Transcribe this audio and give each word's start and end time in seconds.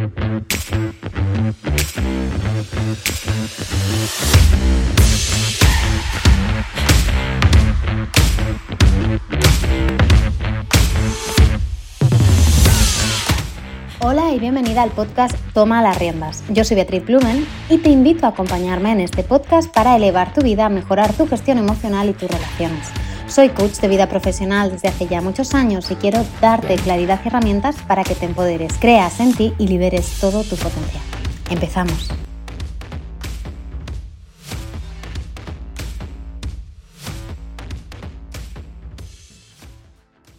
Hola 0.00 0.08
y 14.32 14.38
bienvenida 14.38 14.82
al 14.82 14.90
podcast 14.90 15.36
Toma 15.52 15.82
las 15.82 15.98
riendas. 15.98 16.44
Yo 16.48 16.64
soy 16.64 16.76
Beatriz 16.76 17.04
Blumen 17.04 17.46
y 17.68 17.76
te 17.76 17.90
invito 17.90 18.24
a 18.24 18.30
acompañarme 18.30 18.92
en 18.92 19.00
este 19.00 19.22
podcast 19.22 19.70
para 19.70 19.96
elevar 19.96 20.32
tu 20.32 20.40
vida, 20.40 20.70
mejorar 20.70 21.12
tu 21.12 21.28
gestión 21.28 21.58
emocional 21.58 22.08
y 22.08 22.14
tus 22.14 22.30
relaciones. 22.30 22.88
Soy 23.30 23.50
coach 23.50 23.78
de 23.78 23.86
vida 23.86 24.08
profesional 24.08 24.72
desde 24.72 24.88
hace 24.88 25.06
ya 25.06 25.20
muchos 25.20 25.54
años 25.54 25.88
y 25.92 25.94
quiero 25.94 26.26
darte 26.40 26.74
claridad 26.74 27.20
y 27.24 27.28
herramientas 27.28 27.76
para 27.86 28.02
que 28.02 28.16
te 28.16 28.26
empoderes, 28.26 28.72
creas 28.80 29.20
en 29.20 29.34
ti 29.34 29.54
y 29.56 29.68
liberes 29.68 30.18
todo 30.18 30.42
tu 30.42 30.56
potencial. 30.56 31.02
Empezamos. 31.48 32.10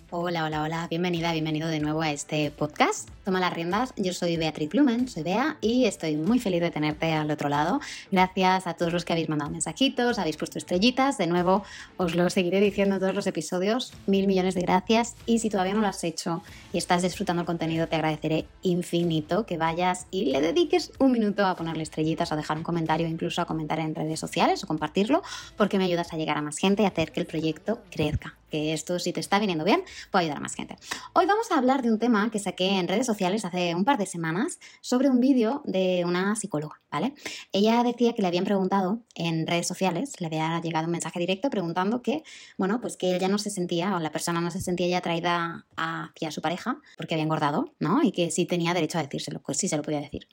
Hola, 0.10 0.44
hola, 0.44 0.64
hola, 0.64 0.88
bienvenida, 0.90 1.32
bienvenido 1.32 1.70
de 1.70 1.80
nuevo 1.80 2.02
a 2.02 2.12
este 2.12 2.52
podcast. 2.52 3.08
Toma 3.24 3.40
las 3.40 3.54
riendas, 3.54 3.94
yo 3.98 4.14
soy 4.14 4.36
Beatriz 4.36 4.68
Plumen, 4.70 5.08
soy 5.08 5.22
Bea 5.22 5.58
y 5.62 5.86
estoy 5.86 6.16
muy 6.16 6.40
feliz 6.40 6.60
de 6.60 6.72
tenerte 6.72 7.14
al 7.14 7.30
otro 7.30 7.50
lado. 7.50 7.80
Gracias 8.12 8.66
a 8.66 8.74
todos 8.74 8.92
los 8.92 9.06
que 9.06 9.14
habéis 9.14 9.30
mandado 9.30 9.52
mensajitos, 9.52 10.18
habéis 10.18 10.38
puesto 10.38 10.58
estrellitas, 10.58 11.20
de 11.20 11.28
nuevo 11.28 11.64
os 11.98 12.16
lo 12.16 12.28
seguiré 12.32 12.60
diciendo 12.60 12.96
en 12.96 13.02
todos 13.02 13.14
los 13.14 13.28
episodios, 13.28 13.94
mil 14.08 14.26
millones 14.26 14.56
de 14.56 14.62
gracias 14.62 15.16
y 15.28 15.38
si 15.38 15.52
todavía 15.52 15.76
no 15.76 15.82
lo 15.82 15.88
has 15.88 16.04
hecho 16.04 16.42
y 16.74 16.80
estás 16.80 17.04
disfrutando 17.04 17.42
el 17.42 17.46
contenido 17.46 17.88
te 17.88 17.96
agradeceré 17.96 18.48
infinito 18.64 19.46
que 19.46 19.60
vayas 19.60 20.08
y 20.10 20.26
le 20.32 20.42
dediques 20.42 20.92
un 20.98 21.12
minuto 21.12 21.46
a 21.46 21.56
ponerle 21.56 21.84
estrellitas, 21.84 22.32
a 22.32 22.36
dejar 22.36 22.58
un 22.58 22.64
comentario, 22.64 23.08
incluso 23.08 23.40
a 23.40 23.46
comentar 23.46 23.80
en 23.80 23.94
redes 23.94 24.20
sociales 24.20 24.64
o 24.64 24.68
compartirlo 24.68 25.22
porque 25.58 25.78
me 25.78 25.86
ayudas 25.86 26.12
a 26.12 26.18
llegar 26.18 26.38
a 26.38 26.42
más 26.42 26.58
gente 26.58 26.82
y 26.82 26.86
hacer 26.88 27.12
que 27.12 27.20
el 27.20 27.28
proyecto 27.28 27.84
crezca 27.92 28.36
que 28.50 28.74
esto 28.74 29.00
si 29.00 29.14
te 29.14 29.22
está 29.22 29.40
viniendo 29.40 29.64
bien 29.64 29.82
puede 30.12 30.24
ayudar 30.24 30.40
a 30.40 30.42
más 30.42 30.56
gente. 30.56 30.76
Hoy 31.14 31.26
vamos 31.26 31.50
a 31.52 31.58
hablar 31.58 31.82
de 31.82 31.90
un 31.90 32.00
tema 32.00 32.30
que 32.30 32.38
saqué 32.38 32.78
en 32.78 32.90
redes 32.90 33.06
sociales 33.06 33.11
hace 33.46 33.76
un 33.76 33.86
par 33.86 33.98
de 33.98 34.06
semanas 34.06 34.60
sobre 34.82 35.10
un 35.10 35.20
vídeo 35.20 35.62
de 35.66 36.04
una 36.06 36.36
psicóloga, 36.36 36.82
¿vale? 36.92 37.14
Ella 37.52 37.84
decía 37.84 38.14
que 38.14 38.22
le 38.22 38.28
habían 38.28 38.46
preguntado 38.46 39.04
en 39.16 39.48
redes 39.48 39.68
sociales, 39.68 40.14
le 40.20 40.28
había 40.28 40.60
llegado 40.62 40.86
un 40.86 40.92
mensaje 40.92 41.20
directo 41.20 41.50
preguntando 41.50 42.02
que, 42.02 42.24
bueno, 42.58 42.80
pues 42.82 42.98
que 42.98 43.16
ella 43.16 43.28
no 43.28 43.38
se 43.38 43.50
sentía 43.50 43.96
o 43.96 44.00
la 44.00 44.12
persona 44.12 44.42
no 44.42 44.52
se 44.52 44.62
sentía 44.62 44.88
ya 44.88 44.98
atraída 45.00 45.66
hacia 45.76 46.32
su 46.32 46.42
pareja 46.42 46.80
porque 46.98 47.16
había 47.16 47.24
engordado, 47.24 47.74
¿no? 47.80 48.02
Y 48.04 48.12
que 48.12 48.32
sí 48.32 48.46
tenía 48.46 48.74
derecho 48.74 48.98
a 48.98 49.04
decírselo, 49.04 49.42
pues 49.42 49.58
sí 49.58 49.68
se 49.68 49.78
lo 49.78 49.84
podía 49.84 50.02
decir. 50.02 50.28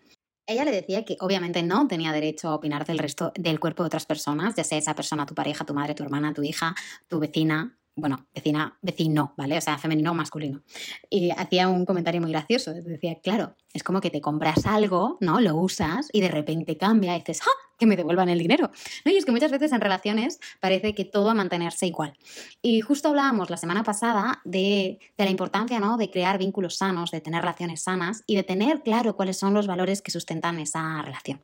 Ella 0.47 0.65
le 0.65 0.70
decía 0.70 1.05
que 1.05 1.17
obviamente 1.20 1.63
no 1.63 1.87
tenía 1.89 2.11
derecho 2.11 2.48
a 2.48 2.55
opinar 2.55 2.87
del 2.87 2.98
resto 2.98 3.33
del 3.35 3.61
cuerpo 3.61 3.83
de 3.83 3.89
otras 3.89 4.07
personas, 4.07 4.55
ya 4.55 4.65
sea 4.65 4.79
esa 4.79 4.95
persona 4.95 5.27
tu 5.27 5.35
pareja, 5.35 5.67
tu 5.67 5.75
madre, 5.75 5.95
tu 5.95 6.03
hermana, 6.05 6.33
tu 6.33 6.42
hija, 6.42 6.75
tu 7.07 7.19
vecina, 7.19 7.79
bueno, 7.99 8.27
vecina, 8.35 8.79
vecino, 8.83 9.35
¿vale? 9.37 9.59
O 9.59 9.61
sea, 9.61 9.79
femenino 9.79 10.13
o 10.13 10.15
masculino. 10.15 10.63
Y 11.11 11.31
hacía 11.31 11.69
un 11.69 11.85
comentario 11.85 12.21
muy 12.21 12.31
gracioso. 12.31 12.73
Decía, 12.73 13.21
claro, 13.21 13.57
es 13.73 13.83
como 13.83 14.01
que 14.01 14.11
te 14.11 14.21
compras 14.21 14.67
algo, 14.67 15.19
¿no? 15.21 15.41
Lo 15.41 15.57
usas 15.57 16.09
y 16.13 16.21
de 16.21 16.29
repente 16.29 16.77
cambia 16.77 17.15
y 17.17 17.21
dices, 17.21 17.41
¡ah! 17.43 17.69
Que 17.79 17.87
me 17.87 17.97
devuelvan 17.97 18.29
el 18.29 18.41
dinero. 18.41 18.73
¿No? 19.05 19.13
Y 19.13 19.17
es 19.17 19.25
que 19.25 19.31
muchas 19.31 19.53
veces 19.53 19.71
en 19.71 19.81
relaciones 19.81 20.41
parece 20.59 20.95
que 20.95 21.05
todo 21.05 21.27
va 21.27 21.31
a 21.31 21.35
mantenerse 21.35 21.87
igual. 21.87 22.15
Y 22.61 22.81
justo 22.81 23.11
hablábamos 23.11 23.51
la 23.51 23.57
semana 23.57 23.85
pasada 23.85 24.41
de, 24.45 24.99
de 25.17 25.25
la 25.25 25.31
importancia, 25.31 25.79
¿no? 25.79 25.97
De 25.97 26.11
crear 26.11 26.39
vínculos 26.39 26.77
sanos, 26.77 27.13
de 27.13 27.21
tener 27.21 27.41
relaciones 27.41 27.83
sanas 27.83 28.25
y 28.27 28.35
de 28.35 28.43
tener 28.43 28.83
claro 28.83 29.15
cuáles 29.15 29.39
son 29.39 29.55
los 29.55 29.69
valores 29.69 30.03
que 30.03 30.11
sustentan 30.11 30.59
esa 30.59 31.03
relación. 31.03 31.41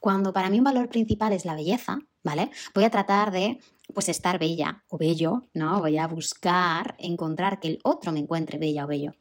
Cuando 0.00 0.32
para 0.32 0.50
mí 0.50 0.58
un 0.58 0.64
valor 0.64 0.88
principal 0.88 1.32
es 1.32 1.44
la 1.44 1.54
belleza, 1.54 1.98
¿vale? 2.24 2.50
Voy 2.74 2.82
a 2.82 2.90
tratar 2.90 3.30
de 3.30 3.60
pues 3.96 4.10
estar 4.10 4.38
bella 4.38 4.84
o 4.90 4.98
bello, 4.98 5.48
¿no? 5.54 5.80
Voy 5.80 5.96
a 5.96 6.06
buscar 6.06 6.96
encontrar 6.98 7.60
que 7.60 7.68
el 7.68 7.78
otro 7.82 8.12
me 8.12 8.20
encuentre 8.20 8.58
bella 8.58 8.84
o 8.84 8.86
bello. 8.86 9.14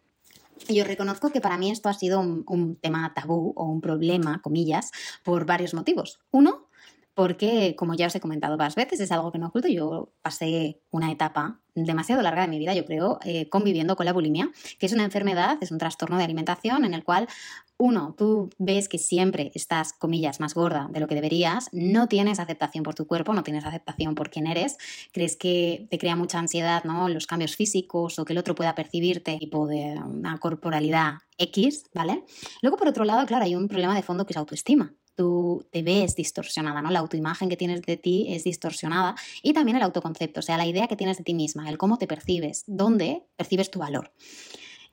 Yo 0.67 0.83
reconozco 0.83 1.29
que 1.29 1.39
para 1.39 1.57
mí 1.57 1.72
esto 1.72 1.88
ha 1.88 1.94
sido 1.94 2.19
un, 2.19 2.44
un, 2.45 2.75
tema 2.75 3.13
tabú 3.13 3.53
o 3.55 3.63
un 3.63 3.79
problema, 3.79 4.41
comillas, 4.41 4.91
por 5.23 5.45
varios 5.45 5.73
motivos. 5.73 6.19
Uno, 6.29 6.67
porque, 7.16 7.77
como 7.77 7.94
ya 7.94 8.07
os 8.07 8.16
he 8.16 8.19
comentado 8.19 8.57
varias 8.57 8.75
veces, 8.75 9.00
es 9.00 9.11
algo 9.13 9.31
que 9.31 9.39
no 9.39 9.47
oculto. 9.47 9.69
Yo 9.69 10.11
pasé 10.22 10.81
una 10.91 11.09
etapa 11.09 11.61
demasiado 11.73 12.21
larga 12.21 12.41
de 12.41 12.50
mi 12.50 12.59
vida, 12.59 12.73
yo 12.73 12.83
creo, 12.83 13.19
eh, 13.23 13.47
conviviendo 13.47 13.95
con 13.95 14.05
la 14.05 14.11
bulimia, 14.11 14.51
que 14.77 14.85
es 14.85 14.91
una 14.91 15.05
enfermedad, 15.05 15.57
es 15.61 15.71
un 15.71 15.77
trastorno 15.77 16.17
de 16.17 16.25
alimentación 16.25 16.83
en 16.83 16.94
el 16.94 17.05
cual, 17.05 17.29
uno, 17.78 18.16
tú 18.18 18.50
ves 18.58 18.88
que 18.88 18.97
siempre 18.97 19.52
estás, 19.53 19.94
comillas, 19.94 20.40
más 20.40 20.53
gorda 20.53 20.88
de 20.91 21.00
lo 21.00 21.08
que 21.08 21.16
deberías, 21.16 21.69
no 21.72 22.08
tienes 22.08 22.40
aceptación 22.40 22.84
por 22.84 22.96
tu 22.96 23.06
cuerpo, 23.06 23.34
no 23.34 23.44
tienes 23.44 23.66
aceptación 23.66 24.16
por 24.16 24.30
quién 24.30 24.47
eres, 24.47 24.78
crees 25.12 25.36
que 25.36 25.88
te 25.90 25.97
crea 25.97 26.16
mucha 26.16 26.40
ansiedad, 26.40 26.84
¿no? 26.84 27.09
Los 27.09 27.28
cambios 27.28 27.56
físicos 27.56 28.18
o 28.18 28.25
que 28.25 28.34
el 28.34 28.40
otro 28.40 28.56
pueda 28.56 28.75
percibirte 28.75 29.38
tipo 29.38 29.68
de 29.68 30.00
una 30.06 30.38
corporalidad 30.38 31.16
X, 31.38 31.84
¿vale? 31.94 32.24
Luego, 32.62 32.78
por 32.78 32.88
otro 32.88 33.03
lado, 33.03 33.25
claro, 33.25 33.44
hay 33.44 33.56
un 33.56 33.68
problema 33.68 33.96
de 33.96 34.03
fondo 34.03 34.25
que 34.25 34.34
es 34.34 34.38
autoestima 34.38 34.94
tú 35.16 35.66
te 35.72 35.81
ves 35.81 36.16
distorsionada, 36.16 36.81
¿no? 36.81 36.92
La 36.92 37.00
autoimagen 37.00 37.50
que 37.50 37.57
tienes 37.57 37.81
de 37.81 37.97
ti 37.97 38.28
es 38.30 38.44
distorsionada 38.44 39.16
y 39.42 39.53
también 39.53 39.78
el 39.78 39.84
autoconcepto, 39.84 40.42
o 40.42 40.44
sea, 40.44 40.57
la 40.57 40.66
idea 40.66 40.88
que 40.88 40.96
tienes 40.96 41.18
de 41.18 41.24
ti 41.24 41.34
misma, 41.34 41.69
el 41.69 41.78
cómo 41.78 41.97
te 41.97 42.07
percibes, 42.07 42.63
dónde 42.68 43.24
percibes 43.38 43.72
tu 43.72 43.80
valor. 43.80 44.12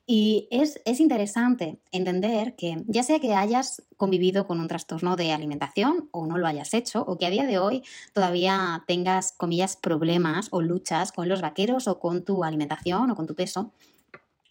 Y 0.04 0.48
es, 0.50 0.80
es, 0.84 0.98
interesante 0.98 1.78
entender 1.92 2.56
que 2.56 2.82
ya 2.86 3.04
sea 3.04 3.20
que 3.20 3.34
hayas 3.34 3.84
convivido 3.96 4.48
con 4.48 4.58
un 4.58 4.66
trastorno 4.66 5.14
de 5.14 5.32
alimentación 5.32 6.08
o 6.10 6.26
no 6.26 6.38
lo 6.38 6.48
hayas 6.48 6.74
hecho, 6.74 7.02
o 7.02 7.18
que 7.18 7.26
a 7.26 7.30
día 7.30 7.46
de 7.46 7.58
hoy 7.58 7.84
todavía 8.12 8.82
tengas, 8.88 9.32
comillas, 9.32 9.76
problemas 9.76 10.48
o 10.50 10.60
luchas 10.60 11.12
con 11.12 11.28
los 11.28 11.40
vaqueros 11.40 11.86
o 11.86 12.00
con 12.00 12.24
tu 12.24 12.42
alimentación 12.42 13.12
o 13.12 13.14
con 13.14 13.28
tu 13.28 13.36
peso, 13.36 13.72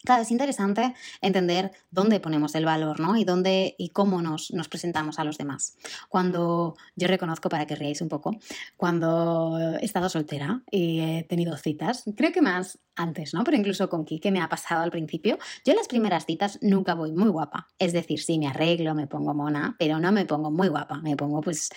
Claro, 0.04 0.22
es 0.22 0.30
interesante 0.30 0.94
entender 1.20 1.70
dónde 1.90 2.18
ponemos 2.18 2.54
el 2.54 2.64
valor, 2.64 2.98
¿no? 2.98 3.16
Y 3.16 3.24
dónde 3.24 3.74
y 3.78 3.90
cómo 3.90 4.20
nos, 4.20 4.50
nos, 4.52 4.68
presentamos 4.68 5.18
a 5.18 5.24
los 5.24 5.38
demás. 5.38 5.76
Cuando 6.08 6.76
yo 6.96 7.06
reconozco, 7.06 7.48
para 7.48 7.66
que 7.66 7.76
reáis 7.76 8.00
un 8.00 8.08
poco, 8.08 8.36
cuando 8.76 9.58
he 9.80 9.84
estado 9.84 10.08
soltera 10.08 10.62
y 10.70 11.00
he 11.00 11.22
tenido 11.22 11.56
citas, 11.56 12.04
creo 12.16 12.32
que 12.32 12.42
más 12.42 12.80
antes, 12.96 13.32
¿no? 13.32 13.44
Pero 13.44 13.56
incluso 13.56 13.88
con 13.88 14.04
Kike 14.04 14.32
me 14.32 14.40
ha 14.40 14.48
pasado 14.48 14.82
al 14.82 14.90
principio. 14.90 15.38
Yo 15.64 15.72
en 15.72 15.78
las 15.78 15.88
primeras 15.88 16.26
citas 16.26 16.58
nunca 16.62 16.94
voy 16.94 17.12
muy 17.12 17.28
guapa. 17.28 17.68
Es 17.78 17.92
decir, 17.92 18.20
sí, 18.20 18.38
me 18.38 18.48
arreglo, 18.48 18.94
me 18.94 19.06
pongo 19.06 19.34
mona, 19.34 19.76
pero 19.78 19.98
no 20.00 20.10
me 20.12 20.26
pongo 20.26 20.50
muy 20.50 20.68
guapa. 20.68 21.00
Me 21.00 21.16
pongo 21.16 21.40
pues 21.40 21.70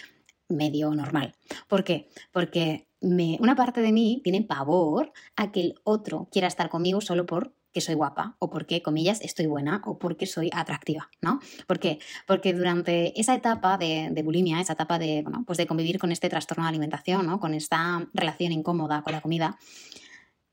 medio 0.49 0.93
normal. 0.93 1.35
¿Por 1.67 1.83
qué? 1.83 2.09
Porque 2.31 2.87
me, 3.01 3.37
una 3.39 3.55
parte 3.55 3.81
de 3.81 3.91
mí 3.91 4.21
tiene 4.23 4.41
pavor 4.41 5.11
a 5.35 5.51
que 5.51 5.61
el 5.61 5.75
otro 5.83 6.27
quiera 6.31 6.47
estar 6.47 6.69
conmigo 6.69 7.01
solo 7.01 7.25
por 7.25 7.53
que 7.75 7.81
soy 7.81 7.95
guapa 7.95 8.37
o 8.39 8.49
porque, 8.49 8.81
comillas, 8.81 9.19
estoy 9.19 9.47
buena 9.47 9.81
o 9.85 9.99
porque 9.99 10.25
soy 10.27 10.49
atractiva, 10.53 11.09
¿no? 11.21 11.41
¿Por 11.67 11.77
qué? 11.77 11.99
Porque 12.25 12.53
durante 12.53 13.19
esa 13.19 13.35
etapa 13.35 13.77
de, 13.77 14.21
bulimia, 14.23 14.61
esa 14.61 14.73
etapa 14.73 14.97
de, 14.97 15.23
bueno, 15.23 15.43
pues 15.45 15.57
de 15.57 15.67
convivir 15.67 15.99
con 15.99 16.13
este 16.13 16.29
trastorno 16.29 16.63
de 16.63 16.69
alimentación, 16.69 17.25
¿no? 17.25 17.37
Con 17.37 17.53
esta 17.53 18.07
relación 18.13 18.53
incómoda 18.53 19.03
con 19.03 19.11
la 19.11 19.19
comida, 19.19 19.59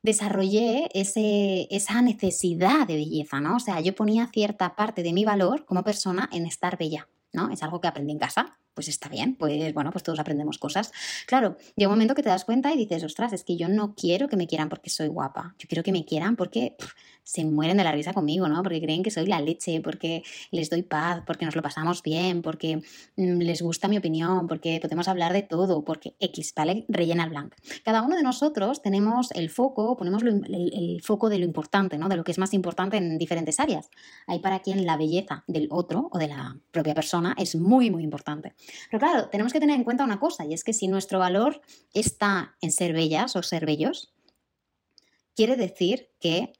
desarrollé 0.02 0.88
ese, 0.94 1.68
esa 1.70 2.02
necesidad 2.02 2.88
de 2.88 2.96
belleza, 2.96 3.40
¿no? 3.40 3.54
O 3.54 3.60
sea, 3.60 3.80
yo 3.80 3.94
ponía 3.94 4.26
cierta 4.26 4.74
parte 4.74 5.04
de 5.04 5.12
mi 5.12 5.24
valor 5.24 5.64
como 5.64 5.84
persona 5.84 6.28
en 6.32 6.44
estar 6.44 6.76
bella, 6.76 7.08
¿no? 7.32 7.52
Es 7.52 7.62
algo 7.62 7.80
que 7.80 7.86
aprendí 7.86 8.10
en 8.10 8.18
casa, 8.18 8.58
pues 8.74 8.88
está 8.88 9.08
bien, 9.08 9.36
pues 9.36 9.74
bueno, 9.74 9.90
pues 9.90 10.02
todos 10.02 10.18
aprendemos 10.18 10.58
cosas. 10.58 10.92
Claro, 11.26 11.56
llega 11.76 11.88
un 11.88 11.94
momento 11.94 12.14
que 12.14 12.22
te 12.22 12.28
das 12.28 12.44
cuenta 12.44 12.72
y 12.72 12.76
dices, 12.76 13.04
ostras, 13.04 13.32
es 13.32 13.44
que 13.44 13.56
yo 13.56 13.68
no 13.68 13.94
quiero 13.94 14.28
que 14.28 14.36
me 14.36 14.46
quieran 14.46 14.68
porque 14.68 14.90
soy 14.90 15.08
guapa, 15.08 15.54
yo 15.58 15.68
quiero 15.68 15.82
que 15.82 15.92
me 15.92 16.04
quieran 16.04 16.36
porque 16.36 16.76
se 17.24 17.44
mueren 17.44 17.76
de 17.76 17.84
la 17.84 17.92
risa 17.92 18.12
conmigo, 18.12 18.48
¿no? 18.48 18.62
Porque 18.62 18.80
creen 18.80 19.02
que 19.02 19.10
soy 19.10 19.26
la 19.26 19.40
leche, 19.40 19.80
porque 19.80 20.22
les 20.50 20.70
doy 20.70 20.82
paz, 20.82 21.22
porque 21.26 21.44
nos 21.44 21.54
lo 21.54 21.62
pasamos 21.62 22.02
bien, 22.02 22.42
porque 22.42 22.82
mm, 23.16 23.38
les 23.38 23.62
gusta 23.62 23.88
mi 23.88 23.98
opinión, 23.98 24.46
porque 24.48 24.78
podemos 24.80 25.08
hablar 25.08 25.32
de 25.32 25.42
todo, 25.42 25.84
porque 25.84 26.14
X, 26.18 26.52
¿vale? 26.56 26.84
Rellena 26.88 27.24
el 27.24 27.30
blanco. 27.30 27.56
Cada 27.84 28.02
uno 28.02 28.16
de 28.16 28.22
nosotros 28.22 28.82
tenemos 28.82 29.30
el 29.32 29.50
foco, 29.50 29.96
ponemos 29.96 30.22
el, 30.22 30.42
el, 30.72 31.02
foco 31.02 31.28
de 31.28 31.38
lo 31.38 31.44
importante, 31.44 31.98
¿no? 31.98 32.08
De 32.08 32.16
lo 32.16 32.24
que 32.24 32.32
es 32.32 32.38
más 32.38 32.54
importante 32.54 32.96
en 32.96 33.18
diferentes 33.18 33.60
áreas. 33.60 33.90
Hay 34.26 34.40
para 34.40 34.60
quien 34.60 34.84
la 34.84 34.96
belleza 34.96 35.44
del 35.46 35.68
otro 35.70 36.08
o 36.12 36.18
de 36.18 36.28
la 36.28 36.58
propia 36.70 36.94
persona 36.94 37.34
es 37.38 37.54
muy, 37.54 37.90
muy 37.90 38.02
importante. 38.02 38.54
Pero 38.90 39.00
claro, 39.00 39.28
tenemos 39.28 39.52
que 39.52 39.60
tener 39.60 39.76
en 39.76 39.84
cuenta 39.84 40.04
una 40.04 40.18
cosa, 40.18 40.44
y 40.44 40.54
es 40.54 40.64
que 40.64 40.72
si 40.72 40.88
nuestro 40.88 41.18
valor 41.18 41.60
está 41.94 42.56
en 42.60 42.72
ser 42.72 42.92
bellas 42.92 43.36
o 43.36 43.42
ser 43.42 43.66
bellos, 43.66 44.12
quiere 45.34 45.56
decir 45.56 46.10
que 46.20 46.52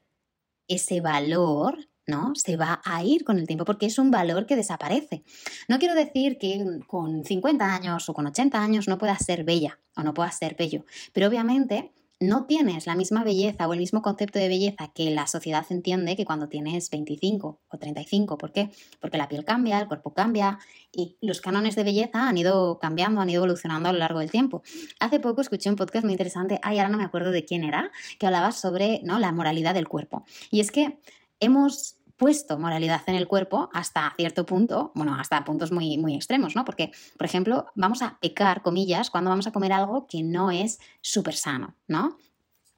ese 0.67 1.01
valor 1.01 1.77
¿no? 2.05 2.33
Se 2.35 2.57
va 2.57 2.81
a 2.83 3.03
ir 3.03 3.23
con 3.23 3.39
el 3.39 3.47
tiempo 3.47 3.65
porque 3.65 3.85
es 3.85 3.97
un 3.97 4.11
valor 4.11 4.45
que 4.45 4.55
desaparece. 4.55 5.23
No 5.67 5.79
quiero 5.79 5.95
decir 5.95 6.37
que 6.37 6.79
con 6.87 7.23
50 7.23 7.73
años 7.73 8.09
o 8.09 8.13
con 8.13 8.27
80 8.27 8.61
años 8.61 8.87
no 8.87 8.97
puedas 8.97 9.23
ser 9.23 9.43
bella 9.43 9.79
o 9.95 10.03
no 10.03 10.13
puedas 10.13 10.37
ser 10.37 10.55
bello, 10.55 10.85
pero 11.13 11.27
obviamente 11.27 11.93
no 12.19 12.45
tienes 12.45 12.87
la 12.87 12.95
misma 12.95 13.23
belleza 13.23 13.67
o 13.67 13.73
el 13.73 13.79
mismo 13.79 14.01
concepto 14.01 14.39
de 14.39 14.47
belleza 14.47 14.91
que 14.93 15.11
la 15.11 15.27
sociedad 15.27 15.65
entiende 15.69 16.15
que 16.15 16.25
cuando 16.25 16.47
tienes 16.47 16.89
25 16.89 17.61
o 17.67 17.77
35. 17.77 18.37
¿Por 18.37 18.51
qué? 18.51 18.69
Porque 18.99 19.17
la 19.17 19.27
piel 19.27 19.43
cambia, 19.43 19.79
el 19.79 19.87
cuerpo 19.87 20.13
cambia 20.13 20.59
y 20.91 21.17
los 21.21 21.41
cánones 21.41 21.75
de 21.75 21.83
belleza 21.83 22.27
han 22.29 22.37
ido 22.37 22.79
cambiando, 22.79 23.21
han 23.21 23.29
ido 23.29 23.39
evolucionando 23.39 23.89
a 23.89 23.93
lo 23.93 23.99
largo 23.99 24.19
del 24.19 24.31
tiempo. 24.31 24.63
Hace 24.99 25.19
poco 25.19 25.41
escuché 25.41 25.69
un 25.69 25.75
podcast 25.75 26.05
muy 26.05 26.13
interesante, 26.13 26.59
ay, 26.63 26.79
ahora 26.79 26.89
no 26.89 26.97
me 26.97 27.03
acuerdo 27.03 27.31
de 27.31 27.45
quién 27.45 27.63
era, 27.63 27.91
que 28.19 28.25
hablaba 28.25 28.51
sobre 28.51 29.01
¿no? 29.03 29.19
la 29.19 29.31
moralidad 29.31 29.73
del 29.73 29.87
cuerpo. 29.87 30.23
Y 30.49 30.59
es 30.59 30.71
que 30.71 30.99
hemos 31.39 31.97
puesto 32.17 32.57
moralidad 32.59 33.01
en 33.07 33.15
el 33.15 33.27
cuerpo 33.27 33.69
hasta 33.73 34.13
cierto 34.15 34.45
punto, 34.45 34.91
bueno, 34.95 35.15
hasta 35.15 35.43
puntos 35.43 35.71
muy, 35.71 35.97
muy 35.97 36.15
extremos, 36.15 36.55
¿no? 36.55 36.65
Porque, 36.65 36.91
por 37.17 37.25
ejemplo, 37.25 37.65
vamos 37.75 38.01
a 38.01 38.17
pecar, 38.19 38.61
comillas, 38.61 39.09
cuando 39.09 39.29
vamos 39.29 39.47
a 39.47 39.51
comer 39.51 39.73
algo 39.73 40.07
que 40.07 40.23
no 40.23 40.51
es 40.51 40.79
súper 41.01 41.35
sano, 41.35 41.75
¿no? 41.87 42.17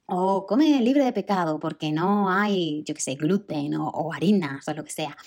O 0.08 0.46
come 0.46 0.82
libre 0.82 1.04
de 1.04 1.12
pecado 1.14 1.60
porque 1.60 1.92
no 1.92 2.30
hay, 2.30 2.84
yo 2.86 2.94
qué 2.94 3.02
sé, 3.02 3.16
gluten 3.16 3.74
o, 3.74 3.88
o, 3.90 4.14
harinas 4.14 4.68
o 4.68 4.74
lo 4.74 4.84
que 4.84 4.92
sea. 4.92 5.18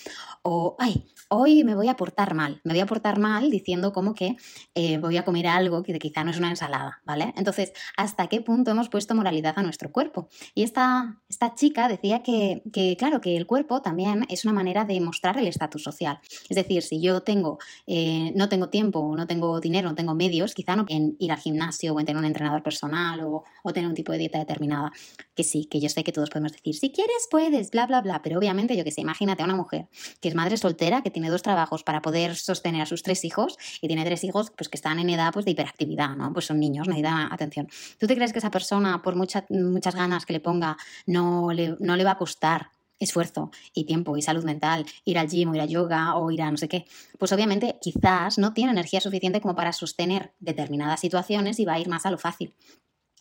O, 0.43 0.77
ay, 0.79 1.05
hoy 1.31 1.65
me 1.65 1.75
voy 1.75 1.89
a 1.89 1.97
portar 1.97 2.35
mal. 2.35 2.61
Me 2.63 2.75
voy 2.75 2.81
a 2.81 2.87
portar 2.87 3.19
mal 3.19 3.51
diciendo 3.51 3.93
como 3.93 4.15
que 4.15 4.37
eh, 4.77 4.99
voy 4.99 5.17
a 5.17 5.25
comer 5.25 5.49
algo 5.49 5.83
que 5.83 5.99
quizá 5.99 6.23
no 6.23 6.31
es 6.31 6.39
una 6.39 6.51
ensalada, 6.51 7.01
¿vale? 7.05 7.35
Entonces, 7.37 7.73
¿hasta 7.97 8.29
qué 8.29 8.41
punto 8.41 8.71
hemos 8.71 8.89
puesto 8.89 9.17
moralidad 9.17 9.55
a 9.57 9.63
nuestro 9.65 9.91
cuerpo? 9.91 10.29
Y 10.55 10.63
esta, 10.63 11.19
esta 11.29 11.57
chica 11.57 11.89
decía 11.89 12.23
que, 12.23 12.63
que, 12.73 12.97
claro, 12.97 13.21
que 13.21 13.37
el 13.37 13.49
cuerpo 13.49 13.83
también 13.83 14.27
es 14.29 14.45
una 14.45 14.55
manera 14.55 14.85
de 14.85 15.01
mostrar 15.01 15.39
el 15.39 15.49
estatus 15.49 15.83
social. 15.83 16.21
Es 16.49 16.55
decir, 16.55 16.83
si 16.83 17.01
yo 17.01 17.23
tengo, 17.23 17.59
eh, 17.89 18.33
no 18.37 18.49
tengo 18.49 18.69
tiempo, 18.69 19.17
no 19.17 19.27
tengo 19.27 19.59
dinero, 19.59 19.89
no 19.89 19.97
tengo 19.97 20.15
medios, 20.15 20.55
quizá 20.55 20.77
no 20.77 20.85
en 20.89 21.17
ir 21.19 21.33
al 21.33 21.39
gimnasio 21.39 21.95
o 21.95 22.01
en 22.01 22.07
tener 22.07 22.21
un 22.21 22.27
entrenador 22.27 22.63
personal 22.63 23.21
o, 23.25 23.43
o 23.65 23.73
tener 23.73 23.89
un 23.89 23.95
tipo 23.97 24.13
de 24.13 24.19
dieta 24.19 24.39
determinada 24.39 24.68
nada. 24.69 24.93
Que 25.35 25.45
sí, 25.45 25.67
que 25.67 25.81
yo 25.81 25.89
sé 25.89 26.05
que 26.05 26.13
todos 26.13 26.31
podemos 26.31 26.53
decir, 26.53 26.75
si 26.77 26.91
quieres, 26.93 27.29
puedes, 27.31 27.71
bla, 27.71 27.87
bla, 27.87 28.01
bla. 28.01 28.23
Pero 28.23 28.39
obviamente, 28.39 28.77
yo 28.77 28.85
que 28.85 28.91
sé, 28.91 29.01
imagínate 29.01 29.43
a 29.43 29.47
una 29.47 29.57
mujer 29.57 29.89
que 30.21 30.29
es 30.29 30.35
madre 30.35 30.57
soltera, 30.57 31.03
que 31.03 31.11
tiene 31.11 31.31
dos 31.31 31.43
trabajos 31.43 31.83
para 31.83 32.03
poder 32.03 32.37
sostener 32.37 32.83
a 32.83 32.87
sus 32.87 33.03
tres 33.03 33.25
hijos 33.25 33.57
y 33.81 33.89
tiene 33.89 34.05
tres 34.05 34.25
hijos 34.25 34.53
pues, 34.57 34.69
que 34.69 34.77
están 34.77 34.99
en 34.99 35.11
edad 35.11 35.33
pues, 35.33 35.45
de 35.45 35.53
hiperactividad, 35.53 36.17
¿no? 36.17 36.33
Pues 36.33 36.47
son 36.47 36.61
niños, 36.61 36.89
necesitan 36.89 37.33
atención. 37.33 37.69
¿Tú 37.99 38.07
te 38.07 38.15
crees 38.15 38.33
que 38.33 38.39
esa 38.39 38.51
persona, 38.51 39.03
por 39.03 39.17
muchas 39.17 39.45
muchas 39.51 39.95
ganas 39.95 40.27
que 40.27 40.33
le 40.33 40.41
ponga, 40.41 40.77
no 41.07 41.53
le, 41.53 41.77
no 41.81 41.97
le 41.97 42.05
va 42.05 42.13
a 42.13 42.19
costar 42.19 42.71
esfuerzo 42.99 43.51
y 43.75 43.85
tiempo 43.85 44.17
y 44.17 44.23
salud 44.23 44.45
mental, 44.45 44.87
ir 45.05 45.19
al 45.19 45.29
gym 45.29 45.51
o 45.51 45.55
ir 45.55 45.61
a 45.61 45.67
yoga 45.67 46.17
o 46.17 46.31
ir 46.31 46.43
a 46.43 46.51
no 46.51 46.57
sé 46.57 46.69
qué, 46.69 46.87
pues 47.19 47.33
obviamente 47.33 47.79
quizás 47.81 48.39
no 48.39 48.53
tiene 48.53 48.73
energía 48.73 49.01
suficiente 49.01 49.41
como 49.41 49.55
para 49.55 49.73
sostener 49.73 50.33
determinadas 50.41 51.01
situaciones 51.01 51.61
y 51.61 51.65
va 51.65 51.75
a 51.75 51.79
ir 51.79 51.89
más 51.89 52.07
a 52.07 52.11
lo 52.11 52.19
fácil. 52.19 52.55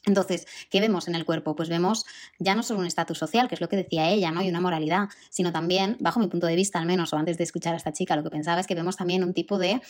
Entonces, 0.08 0.48
¿qué 0.70 0.80
vemos 0.80 1.08
en 1.08 1.16
el 1.16 1.26
cuerpo? 1.26 1.56
Pues 1.56 1.70
vemos 1.70 2.06
ya 2.40 2.56
no 2.56 2.64
solo 2.64 2.80
un 2.80 2.86
estatus 2.86 3.18
social, 3.18 3.48
que 3.48 3.56
es 3.56 3.62
lo 3.62 3.70
que 3.70 3.76
decía 3.76 4.10
ella, 4.10 4.32
¿no? 4.32 4.42
Y 4.42 4.50
una 4.50 4.62
moralidad, 4.62 5.10
sino 5.30 5.52
también, 5.52 5.98
bajo 6.00 6.20
mi 6.20 6.28
punto 6.28 6.48
de 6.48 6.56
vista 6.56 6.80
al 6.80 6.86
menos, 6.86 7.14
o 7.14 7.18
antes 7.18 7.38
de 7.38 7.44
escuchar 7.44 7.74
a 7.74 7.78
esta 7.78 7.92
chica, 7.92 8.16
lo 8.16 8.24
que 8.24 8.30
pensaba 8.30 8.62
es 8.62 8.68
que 8.68 8.76
vemos 8.76 8.96
también 8.96 9.24
un 9.24 9.34
tipo 9.34 9.58
de 9.58 9.82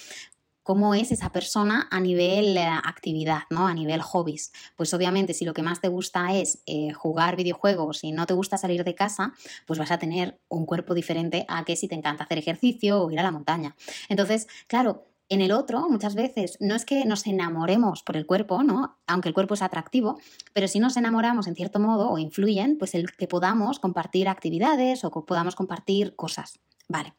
cómo 0.64 0.94
es 0.96 1.14
esa 1.14 1.32
persona 1.32 1.88
a 1.92 2.02
nivel 2.02 2.58
eh, 2.58 2.66
actividad, 2.66 3.44
¿no? 3.50 3.68
A 3.68 3.74
nivel 3.74 4.02
hobbies. 4.02 4.52
Pues 4.76 4.94
obviamente 4.94 5.34
si 5.34 5.46
lo 5.46 5.54
que 5.54 5.62
más 5.62 5.80
te 5.80 5.88
gusta 5.88 6.36
es 6.36 6.62
eh, 6.66 6.92
jugar 6.92 7.38
videojuegos 7.38 8.04
y 8.04 8.12
no 8.12 8.26
te 8.26 8.34
gusta 8.34 8.58
salir 8.58 8.84
de 8.84 8.94
casa, 8.94 9.34
pues 9.66 9.80
vas 9.80 9.92
a 9.92 9.98
tener 9.98 10.40
un 10.50 10.66
cuerpo 10.66 10.94
diferente 10.94 11.46
a 11.48 11.64
que 11.64 11.78
si 11.78 11.88
te 11.88 11.96
encanta 11.96 12.26
hacer 12.26 12.40
ejercicio 12.40 13.02
o 13.02 13.10
ir 13.12 13.20
a 13.20 13.24
la 13.24 13.32
montaña. 13.32 13.78
Entonces, 14.10 14.48
claro, 14.68 15.06
en 15.30 15.42
el 15.42 15.52
otro, 15.52 15.90
muchas 15.90 16.16
veces, 16.16 16.58
no 16.60 16.76
es 16.76 16.86
que 16.86 17.06
nos 17.06 17.28
enamoremos 17.28 18.04
por 18.04 18.16
el 18.18 18.26
cuerpo, 18.26 18.64
¿no? 18.64 18.98
Aunque 19.08 19.30
el 19.30 19.34
cuerpo 19.34 19.56
es 19.56 19.62
atractivo, 19.62 20.20
pero 20.54 20.68
si 20.68 20.80
nos 20.80 20.96
enamoramos 20.98 21.48
en 21.48 21.56
cierto 21.56 21.80
modo 21.80 22.10
o 22.10 22.18
influyen, 22.18 22.78
pues 22.78 22.96
el 22.96 23.12
que 23.12 23.28
podamos 23.28 23.80
compartir 23.80 24.30
actividades 24.30 25.04
o 25.04 25.12
podamos 25.12 25.56
compartir 25.56 26.16
cosas. 26.16 26.60
Vale. 26.88 27.14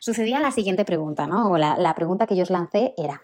Sucedía 0.00 0.40
la 0.40 0.50
siguiente 0.50 0.84
pregunta, 0.84 1.26
¿no? 1.26 1.50
O 1.50 1.58
la, 1.58 1.76
la 1.76 1.94
pregunta 1.94 2.26
que 2.26 2.36
yo 2.36 2.42
os 2.42 2.50
lancé 2.50 2.94
era, 2.96 3.22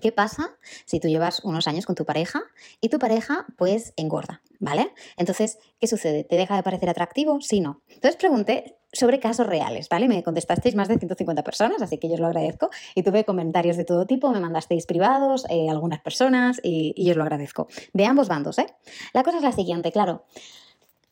¿Qué 0.00 0.12
pasa 0.12 0.56
si 0.84 1.00
tú 1.00 1.08
llevas 1.08 1.40
unos 1.42 1.66
años 1.66 1.86
con 1.86 1.94
tu 1.94 2.04
pareja 2.04 2.42
y 2.80 2.88
tu 2.88 2.98
pareja 2.98 3.46
pues 3.56 3.94
engorda, 3.96 4.42
¿vale? 4.58 4.92
Entonces, 5.16 5.58
¿qué 5.80 5.86
sucede? 5.86 6.24
¿Te 6.24 6.36
deja 6.36 6.56
de 6.56 6.62
parecer 6.62 6.90
atractivo? 6.90 7.40
Sí, 7.40 7.60
no. 7.60 7.80
Entonces 7.88 8.16
pregunté 8.16 8.76
sobre 8.96 9.20
casos 9.20 9.46
reales, 9.46 9.88
¿vale? 9.88 10.08
Me 10.08 10.22
contestasteis 10.22 10.74
más 10.74 10.88
de 10.88 10.98
150 10.98 11.42
personas, 11.42 11.82
así 11.82 11.98
que 11.98 12.08
yo 12.08 12.14
os 12.14 12.20
lo 12.20 12.26
agradezco. 12.26 12.70
Y 12.94 13.02
tuve 13.02 13.24
comentarios 13.24 13.76
de 13.76 13.84
todo 13.84 14.06
tipo, 14.06 14.30
me 14.30 14.40
mandasteis 14.40 14.86
privados, 14.86 15.46
eh, 15.48 15.68
algunas 15.70 16.00
personas, 16.00 16.60
y, 16.62 16.94
yo 17.02 17.12
os 17.12 17.16
lo 17.16 17.22
agradezco. 17.22 17.68
De 17.92 18.06
ambos 18.06 18.28
bandos, 18.28 18.58
¿eh? 18.58 18.66
La 19.12 19.22
cosa 19.22 19.38
es 19.38 19.42
la 19.42 19.52
siguiente, 19.52 19.92
claro. 19.92 20.24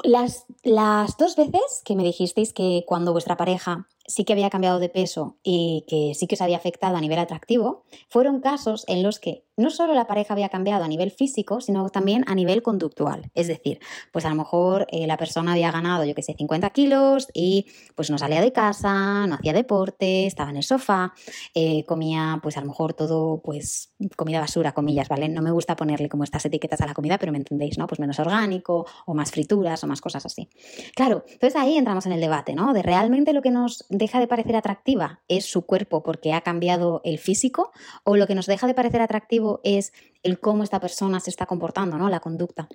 Las, 0.02 0.46
las 0.62 1.16
dos 1.16 1.36
veces 1.36 1.82
que 1.84 1.94
me 1.96 2.02
dijisteis 2.02 2.52
que 2.52 2.84
cuando 2.86 3.12
vuestra 3.12 3.36
pareja 3.36 3.86
sí 4.06 4.24
que 4.24 4.32
había 4.32 4.50
cambiado 4.50 4.78
de 4.78 4.88
peso 4.88 5.38
y 5.42 5.84
que 5.88 6.12
sí 6.14 6.26
que 6.26 6.34
os 6.34 6.40
había 6.40 6.56
afectado 6.56 6.96
a 6.96 7.00
nivel 7.00 7.18
atractivo, 7.18 7.84
fueron 8.08 8.40
casos 8.40 8.84
en 8.88 9.02
los 9.02 9.18
que 9.18 9.44
no 9.56 9.70
solo 9.70 9.94
la 9.94 10.06
pareja 10.06 10.34
había 10.34 10.48
cambiado 10.48 10.84
a 10.84 10.88
nivel 10.88 11.10
físico, 11.10 11.60
sino 11.60 11.88
también 11.88 12.24
a 12.26 12.34
nivel 12.34 12.62
conductual. 12.62 13.30
Es 13.34 13.46
decir, 13.46 13.78
pues 14.12 14.24
a 14.24 14.30
lo 14.30 14.34
mejor 14.34 14.86
eh, 14.90 15.06
la 15.06 15.16
persona 15.16 15.52
había 15.52 15.70
ganado, 15.70 16.04
yo 16.04 16.14
que 16.14 16.22
sé, 16.22 16.34
50 16.36 16.70
kilos 16.70 17.28
y 17.32 17.66
pues 17.94 18.10
no 18.10 18.18
salía 18.18 18.40
de 18.40 18.52
casa, 18.52 19.26
no 19.26 19.36
hacía 19.36 19.52
deporte, 19.52 20.26
estaba 20.26 20.50
en 20.50 20.56
el 20.56 20.64
sofá, 20.64 21.12
eh, 21.54 21.84
comía 21.84 22.40
pues 22.42 22.56
a 22.56 22.60
lo 22.60 22.66
mejor 22.66 22.94
todo, 22.94 23.40
pues 23.42 23.94
comida 24.16 24.40
basura, 24.40 24.72
comillas, 24.72 25.08
¿vale? 25.08 25.28
No 25.28 25.42
me 25.42 25.52
gusta 25.52 25.76
ponerle 25.76 26.08
como 26.08 26.24
estas 26.24 26.44
etiquetas 26.44 26.80
a 26.80 26.86
la 26.86 26.94
comida, 26.94 27.18
pero 27.18 27.30
me 27.30 27.38
entendéis, 27.38 27.78
¿no? 27.78 27.86
Pues 27.86 28.00
menos 28.00 28.18
orgánico 28.18 28.86
o 29.06 29.14
más 29.14 29.30
frituras 29.30 29.82
o 29.84 29.86
más 29.86 30.00
cosas 30.00 30.26
así. 30.26 30.48
Claro, 30.94 31.24
entonces 31.26 31.56
ahí 31.56 31.76
entramos 31.76 32.06
en 32.06 32.12
el 32.12 32.20
debate, 32.20 32.54
¿no? 32.54 32.72
De 32.72 32.82
realmente 32.82 33.32
lo 33.32 33.42
que 33.42 33.50
nos 33.50 33.84
deja 33.98 34.20
de 34.20 34.26
parecer 34.26 34.56
atractiva 34.56 35.22
es 35.28 35.46
su 35.46 35.66
cuerpo 35.66 36.02
porque 36.02 36.32
ha 36.32 36.40
cambiado 36.40 37.00
el 37.04 37.18
físico 37.18 37.72
o 38.04 38.16
lo 38.16 38.26
que 38.26 38.34
nos 38.34 38.46
deja 38.46 38.66
de 38.66 38.74
parecer 38.74 39.00
atractivo 39.00 39.60
es 39.64 39.92
el 40.22 40.38
cómo 40.40 40.62
esta 40.62 40.80
persona 40.80 41.20
se 41.20 41.30
está 41.30 41.46
comportando, 41.46 41.98
¿no? 41.98 42.08
La 42.08 42.20
conducta. 42.20 42.68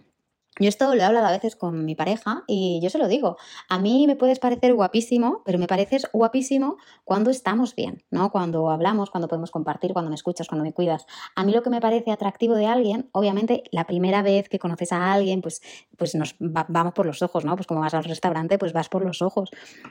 Yo 0.60 0.68
esto 0.68 0.94
lo 0.94 1.02
he 1.02 1.06
hablado 1.06 1.26
a 1.26 1.32
veces 1.32 1.56
con 1.56 1.86
mi 1.86 1.96
pareja 1.96 2.44
y 2.46 2.80
yo 2.84 2.90
se 2.90 2.98
lo 2.98 3.08
digo. 3.08 3.38
A 3.70 3.80
mí 3.80 4.08
me 4.08 4.18
puedes 4.18 4.40
parecer 4.40 4.74
guapísimo, 4.74 5.42
pero 5.46 5.58
me 5.58 5.68
pareces 5.68 6.08
guapísimo 6.12 6.78
cuando 7.06 7.30
estamos 7.30 7.76
bien, 7.76 8.04
¿no? 8.12 8.30
Cuando 8.30 8.70
hablamos, 8.70 9.10
cuando 9.10 9.30
podemos 9.30 9.52
compartir, 9.52 9.94
cuando 9.94 10.10
me 10.10 10.16
escuchas, 10.16 10.50
cuando 10.50 10.66
me 10.66 10.74
cuidas. 10.74 11.06
A 11.36 11.46
mí 11.46 11.54
lo 11.54 11.64
que 11.64 11.70
me 11.70 11.80
parece 11.80 12.12
atractivo 12.12 12.56
de 12.56 12.68
alguien, 12.68 13.10
obviamente, 13.14 13.64
la 13.72 13.86
primera 13.86 14.22
vez 14.22 14.50
que 14.50 14.60
conoces 14.60 14.92
a 14.92 15.14
alguien, 15.14 15.42
pues, 15.42 15.62
pues 15.98 16.14
nos 16.16 16.36
vamos 16.40 16.94
por 16.94 17.06
los 17.06 17.22
ojos, 17.22 17.46
¿no? 17.46 17.56
Pues 17.56 17.66
como 17.66 17.80
vas 17.80 17.94
al 17.94 18.04
restaurante, 18.04 18.58
pues 18.58 18.74
vas 18.74 18.90
por 18.90 19.06
los 19.06 19.22
ojos. 19.22 19.50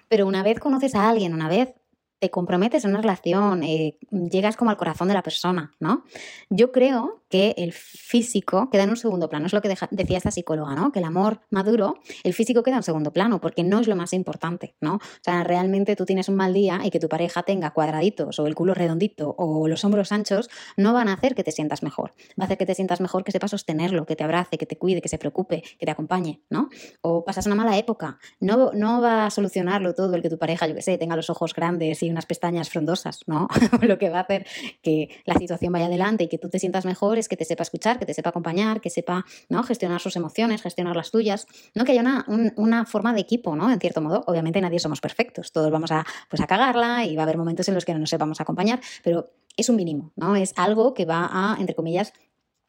Pero 0.09 0.26
una 0.26 0.43
vez 0.43 0.61
conoces 0.61 0.94
a 0.94 1.09
alguien, 1.09 1.32
una 1.32 1.49
vez 1.49 1.75
te 2.19 2.31
comprometes 2.31 2.85
en 2.85 2.91
una 2.91 3.00
relación, 3.00 3.62
eh, 3.62 3.97
llegas 4.11 4.56
como 4.56 4.70
al 4.70 4.76
corazón 4.76 5.09
de 5.09 5.14
la 5.14 5.23
persona, 5.23 5.75
¿no? 5.78 6.04
Yo 6.50 6.73
creo 6.73 7.23
que 7.28 7.54
el 7.59 7.73
físico 7.73 8.71
queda 8.71 8.85
en 8.85 8.90
un 8.90 8.97
segundo 8.97 9.28
plano, 9.28 9.47
es 9.47 9.52
lo 9.52 9.61
que 9.61 9.69
decía 9.69 10.16
esta 10.16 10.31
psicóloga, 10.31 10.75
¿no? 10.75 10.92
Que 10.92 10.99
el 10.99 11.04
amor 11.04 11.40
maduro, 11.50 11.99
el 12.25 12.33
físico 12.33 12.62
queda 12.62 12.76
en 12.76 12.83
segundo 12.83 13.12
plano, 13.12 13.40
porque 13.40 13.62
no 13.62 13.78
es 13.78 13.87
lo 13.87 13.97
más 13.97 14.12
importante, 14.12 14.75
¿no? 14.81 14.95
O 14.95 15.23
sea, 15.23 15.45
realmente 15.45 15.95
tú 15.95 16.07
tienes 16.07 16.28
un 16.28 16.37
mal 16.37 16.54
día 16.54 16.81
y 16.85 16.90
que 16.90 16.99
tu 16.99 17.09
pareja 17.09 17.42
tenga 17.42 17.71
cuadraditos 17.73 18.38
o 18.38 18.47
el 18.47 18.54
culo 18.54 18.75
redondito 18.75 19.35
o 19.38 19.69
los 19.69 19.85
hombros 19.85 20.11
anchos, 20.11 20.49
no 20.76 20.92
van 20.92 21.09
a 21.09 21.14
hacer 21.14 21.35
que 21.35 21.45
te 21.45 21.52
sientas 21.52 21.83
mejor. 21.83 22.12
Va 22.40 22.45
a 22.45 22.47
hacer 22.47 22.59
que 22.59 22.66
te 22.66 22.75
sientas 22.75 23.00
mejor 23.00 23.25
que 23.25 23.33
sepa 23.33 23.49
sostenerlo, 23.49 24.07
que 24.07 24.16
te 24.16 24.25
abrace, 24.25 24.57
que 24.57 24.66
te 24.66 24.78
cuide, 24.78 25.02
que 25.02 25.09
se 25.09 25.19
preocupe, 25.19 25.62
que 25.78 25.87
te 25.87 25.92
acompañe, 25.92 26.40
¿no? 26.49 26.71
O 27.02 27.25
pasas 27.25 27.47
una 27.47 27.54
mala 27.54 27.76
época, 27.76 28.19
no, 28.40 28.73
no 28.73 29.02
va 29.02 29.26
a 29.26 29.31
solucionarlo 29.31 29.95
todo 29.95 30.14
el 30.14 30.23
que 30.23 30.31
tu 30.31 30.38
pareja, 30.38 30.66
yo 30.66 30.75
qué 30.75 30.83
sé, 30.83 30.97
tenga 30.97 31.16
los 31.16 31.31
ojos 31.31 31.54
grandes 31.54 32.02
y 32.02 32.08
unas 32.11 32.27
pestañas 32.27 32.71
frondosas, 32.71 33.21
¿no? 33.27 33.49
Lo 33.83 33.99
que 33.99 34.11
va 34.11 34.19
a 34.19 34.23
hacer 34.23 34.47
que 34.83 35.09
la 35.25 35.35
situación 35.35 35.73
vaya 35.73 35.87
adelante 35.87 36.25
y 36.25 36.29
que 36.29 36.38
tú 36.38 36.49
te 36.49 36.59
sientas 36.59 36.85
mejor 36.85 37.19
es 37.19 37.29
que 37.29 37.37
te 37.37 37.45
sepa 37.45 37.62
escuchar, 37.62 37.99
que 37.99 38.07
te 38.07 38.15
sepa 38.15 38.31
acompañar, 38.31 38.81
que 38.81 38.91
sepa 38.91 39.25
¿no? 39.49 39.62
gestionar 39.62 40.00
sus 40.00 40.17
emociones, 40.17 40.62
gestionar 40.62 40.97
las 40.97 41.11
tuyas, 41.11 41.47
¿no? 41.75 41.85
Que 41.85 41.93
haya 41.93 42.00
una, 42.00 42.25
una 42.57 42.85
forma 42.87 43.12
de 43.12 43.21
equipo, 43.21 43.57
¿no? 43.57 43.71
En 43.71 43.81
cierto 43.81 44.00
modo, 44.00 44.25
obviamente 44.27 44.61
nadie 44.61 44.79
somos 44.79 45.00
perfectos, 45.00 45.53
todos 45.53 45.71
vamos 45.71 45.91
a, 45.93 46.05
pues, 46.29 46.41
a 46.43 46.47
cagarla 46.47 47.05
y 47.05 47.17
va 47.17 47.23
a 47.23 47.25
haber 47.25 47.38
momentos 47.38 47.69
en 47.69 47.75
los 47.75 47.85
que 47.85 47.93
no 47.93 48.00
nos 48.00 48.11
sepamos 48.11 48.41
acompañar, 48.41 48.81
pero 49.03 49.31
es 49.57 49.69
un 49.69 49.77
mínimo, 49.77 50.12
¿no? 50.17 50.37
Es 50.37 50.53
algo 50.57 50.95
que 50.95 51.05
va 51.05 51.29
a, 51.31 51.57
entre 51.59 51.75
comillas, 51.75 52.12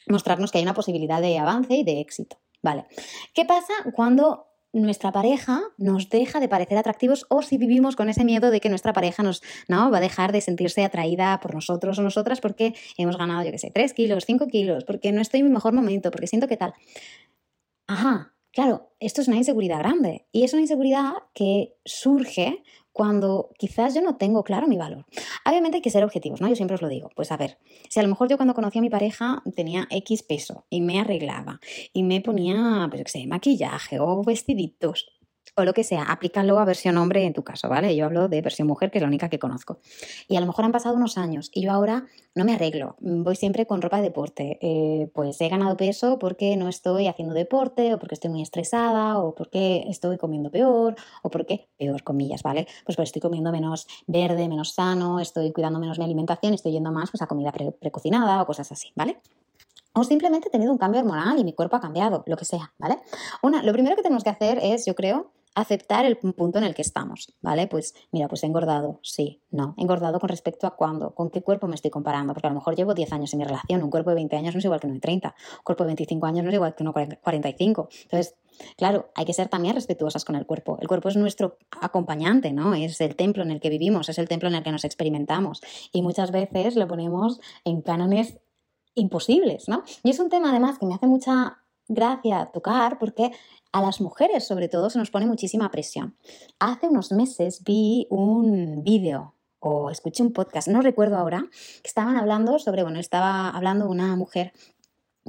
mostrarnos 0.07 0.51
que 0.51 0.57
hay 0.57 0.63
una 0.63 0.73
posibilidad 0.73 1.21
de 1.21 1.37
avance 1.37 1.75
y 1.75 1.83
de 1.83 1.99
éxito. 1.99 2.37
Vale. 2.61 2.85
¿Qué 3.33 3.45
pasa 3.45 3.73
cuando 3.93 4.47
nuestra 4.73 5.11
pareja 5.11 5.61
nos 5.77 6.09
deja 6.09 6.39
de 6.39 6.47
parecer 6.47 6.77
atractivos 6.77 7.25
o 7.29 7.41
si 7.41 7.57
vivimos 7.57 7.95
con 7.95 8.09
ese 8.09 8.23
miedo 8.23 8.51
de 8.51 8.59
que 8.59 8.69
nuestra 8.69 8.93
pareja 8.93 9.23
nos 9.23 9.41
¿no? 9.67 9.89
va 9.89 9.97
a 9.97 10.01
dejar 10.01 10.31
de 10.31 10.41
sentirse 10.41 10.83
atraída 10.83 11.39
por 11.39 11.53
nosotros 11.53 11.97
o 11.97 12.01
nosotras 12.01 12.39
porque 12.41 12.73
hemos 12.97 13.17
ganado, 13.17 13.43
yo 13.43 13.51
qué 13.51 13.57
sé, 13.57 13.71
3 13.71 13.93
kilos, 13.93 14.25
5 14.25 14.47
kilos, 14.47 14.83
porque 14.83 15.11
no 15.11 15.21
estoy 15.21 15.39
en 15.39 15.47
mi 15.47 15.53
mejor 15.53 15.73
momento, 15.73 16.11
porque 16.11 16.27
siento 16.27 16.47
que 16.47 16.57
tal. 16.57 16.73
Ajá, 17.87 18.35
claro, 18.51 18.91
esto 18.99 19.21
es 19.21 19.27
una 19.27 19.37
inseguridad 19.37 19.79
grande 19.79 20.27
y 20.31 20.43
es 20.43 20.53
una 20.53 20.61
inseguridad 20.61 21.13
que 21.33 21.75
surge 21.85 22.63
cuando 22.99 23.51
quizás 23.57 23.95
yo 23.95 24.01
no 24.01 24.17
tengo 24.17 24.43
claro 24.43 24.67
mi 24.67 24.75
valor. 24.75 25.05
Obviamente 25.45 25.77
hay 25.77 25.81
que 25.81 25.89
ser 25.89 26.03
objetivos, 26.03 26.41
¿no? 26.41 26.49
Yo 26.49 26.57
siempre 26.57 26.75
os 26.75 26.81
lo 26.81 26.89
digo. 26.89 27.09
Pues 27.15 27.31
a 27.31 27.37
ver, 27.37 27.57
si 27.87 27.97
a 27.97 28.03
lo 28.03 28.09
mejor 28.09 28.27
yo 28.27 28.35
cuando 28.35 28.53
conocí 28.53 28.77
a 28.77 28.81
mi 28.81 28.89
pareja 28.89 29.41
tenía 29.55 29.87
X 29.89 30.21
peso 30.21 30.65
y 30.69 30.81
me 30.81 30.99
arreglaba 30.99 31.61
y 31.93 32.03
me 32.03 32.19
ponía, 32.19 32.87
pues 32.89 33.03
qué 33.05 33.09
sé, 33.09 33.25
maquillaje 33.25 34.01
o 34.01 34.21
vestiditos 34.21 35.18
o 35.59 35.65
lo 35.65 35.73
que 35.73 35.83
sea, 35.83 36.03
aplícalo 36.03 36.59
a 36.59 36.65
versión 36.65 36.97
hombre 36.97 37.25
en 37.25 37.33
tu 37.33 37.43
caso, 37.43 37.69
¿vale? 37.69 37.95
Yo 37.95 38.05
hablo 38.05 38.27
de 38.27 38.41
versión 38.41 38.67
mujer, 38.67 38.91
que 38.91 38.97
es 38.97 39.01
la 39.01 39.07
única 39.07 39.29
que 39.29 39.39
conozco. 39.39 39.79
Y 40.27 40.35
a 40.35 40.39
lo 40.39 40.47
mejor 40.47 40.65
han 40.65 40.71
pasado 40.71 40.95
unos 40.95 41.17
años 41.17 41.51
y 41.53 41.61
yo 41.61 41.71
ahora 41.71 42.05
no 42.35 42.45
me 42.45 42.53
arreglo, 42.53 42.95
voy 42.99 43.35
siempre 43.35 43.65
con 43.65 43.81
ropa 43.81 43.97
de 43.97 44.03
deporte. 44.03 44.57
Eh, 44.61 45.09
pues 45.13 45.39
he 45.41 45.49
ganado 45.49 45.75
peso 45.77 46.19
porque 46.19 46.55
no 46.55 46.69
estoy 46.69 47.07
haciendo 47.07 47.33
deporte, 47.33 47.93
o 47.93 47.99
porque 47.99 48.15
estoy 48.15 48.29
muy 48.29 48.41
estresada, 48.41 49.19
o 49.19 49.35
porque 49.35 49.85
estoy 49.87 50.17
comiendo 50.17 50.51
peor, 50.51 50.95
o 51.23 51.29
porque, 51.29 51.67
peor 51.77 52.03
comillas, 52.03 52.43
¿vale? 52.43 52.67
Pues 52.85 52.95
porque 52.95 53.07
estoy 53.07 53.21
comiendo 53.21 53.51
menos 53.51 53.87
verde, 54.07 54.47
menos 54.47 54.73
sano, 54.73 55.19
estoy 55.19 55.51
cuidando 55.51 55.79
menos 55.79 55.99
mi 55.99 56.05
alimentación, 56.05 56.53
estoy 56.53 56.71
yendo 56.71 56.91
más 56.91 57.11
pues, 57.11 57.21
a 57.21 57.27
comida 57.27 57.51
precocinada 57.51 58.41
o 58.41 58.45
cosas 58.45 58.71
así, 58.71 58.91
¿vale? 58.95 59.19
o 59.93 60.03
simplemente 60.03 60.47
he 60.47 60.51
tenido 60.51 60.71
un 60.71 60.77
cambio 60.77 61.01
hormonal 61.01 61.37
y 61.39 61.43
mi 61.43 61.53
cuerpo 61.53 61.75
ha 61.75 61.81
cambiado, 61.81 62.23
lo 62.25 62.37
que 62.37 62.45
sea, 62.45 62.73
¿vale? 62.77 62.99
Una, 63.41 63.63
lo 63.63 63.73
primero 63.73 63.95
que 63.95 64.03
tenemos 64.03 64.23
que 64.23 64.29
hacer 64.29 64.59
es, 64.61 64.85
yo 64.85 64.95
creo, 64.95 65.31
aceptar 65.55 66.05
el 66.05 66.17
punto 66.17 66.57
en 66.57 66.63
el 66.63 66.75
que 66.75 66.81
estamos, 66.81 67.33
¿vale? 67.41 67.67
Pues 67.67 67.93
mira, 68.11 68.27
pues 68.27 68.43
he 68.43 68.47
engordado, 68.47 68.99
sí, 69.03 69.41
no. 69.51 69.73
Engordado 69.77 70.19
con 70.19 70.29
respecto 70.29 70.67
a 70.67 70.75
cuándo, 70.75 71.13
con 71.15 71.29
qué 71.29 71.41
cuerpo 71.41 71.67
me 71.67 71.75
estoy 71.75 71.91
comparando, 71.91 72.33
porque 72.33 72.47
a 72.47 72.51
lo 72.51 72.55
mejor 72.55 72.75
llevo 72.75 72.93
10 72.93 73.11
años 73.13 73.33
en 73.33 73.39
mi 73.39 73.45
relación, 73.45 73.83
un 73.83 73.89
cuerpo 73.89 74.11
de 74.11 74.15
20 74.15 74.35
años 74.35 74.53
no 74.53 74.59
es 74.59 74.65
igual 74.65 74.79
que 74.79 74.87
uno 74.87 74.95
de 74.95 75.01
30, 75.01 75.35
un 75.57 75.63
cuerpo 75.63 75.83
de 75.83 75.87
25 75.87 76.25
años 76.25 76.43
no 76.43 76.49
es 76.49 76.55
igual 76.55 76.75
que 76.75 76.83
uno 76.83 76.93
de 76.93 77.17
45. 77.17 77.89
Entonces, 78.03 78.35
claro, 78.77 79.09
hay 79.15 79.25
que 79.25 79.33
ser 79.33 79.49
también 79.49 79.75
respetuosas 79.75 80.23
con 80.23 80.35
el 80.35 80.45
cuerpo. 80.45 80.77
El 80.81 80.87
cuerpo 80.87 81.09
es 81.09 81.17
nuestro 81.17 81.57
acompañante, 81.81 82.53
¿no? 82.53 82.73
Es 82.73 83.01
el 83.01 83.15
templo 83.15 83.43
en 83.43 83.51
el 83.51 83.59
que 83.59 83.69
vivimos, 83.69 84.09
es 84.09 84.17
el 84.19 84.27
templo 84.27 84.49
en 84.49 84.55
el 84.55 84.63
que 84.63 84.71
nos 84.71 84.85
experimentamos 84.85 85.61
y 85.91 86.01
muchas 86.01 86.31
veces 86.31 86.75
lo 86.75 86.87
ponemos 86.87 87.39
en 87.63 87.81
cánones 87.81 88.39
imposibles, 88.95 89.67
¿no? 89.67 89.83
Y 90.03 90.11
es 90.11 90.19
un 90.19 90.29
tema 90.29 90.49
además 90.51 90.77
que 90.77 90.85
me 90.85 90.93
hace 90.93 91.07
mucha 91.07 91.59
gracia 91.89 92.49
tocar 92.53 92.97
porque 92.97 93.31
a 93.73 93.81
las 93.81 93.99
mujeres 93.99 94.47
sobre 94.47 94.69
todo 94.69 94.89
se 94.89 94.99
nos 94.99 95.11
pone 95.11 95.25
muchísima 95.25 95.69
presión. 95.69 96.15
Hace 96.59 96.87
unos 96.87 97.11
meses 97.11 97.63
vi 97.65 98.07
un 98.09 98.83
vídeo 98.83 99.33
o 99.59 99.89
escuché 99.89 100.23
un 100.23 100.31
podcast, 100.31 100.69
no 100.69 100.81
recuerdo 100.81 101.17
ahora, 101.17 101.43
que 101.51 101.87
estaban 101.87 102.15
hablando 102.15 102.59
sobre, 102.59 102.83
bueno, 102.83 102.99
estaba 102.99 103.49
hablando 103.49 103.89
una 103.89 104.15
mujer 104.15 104.53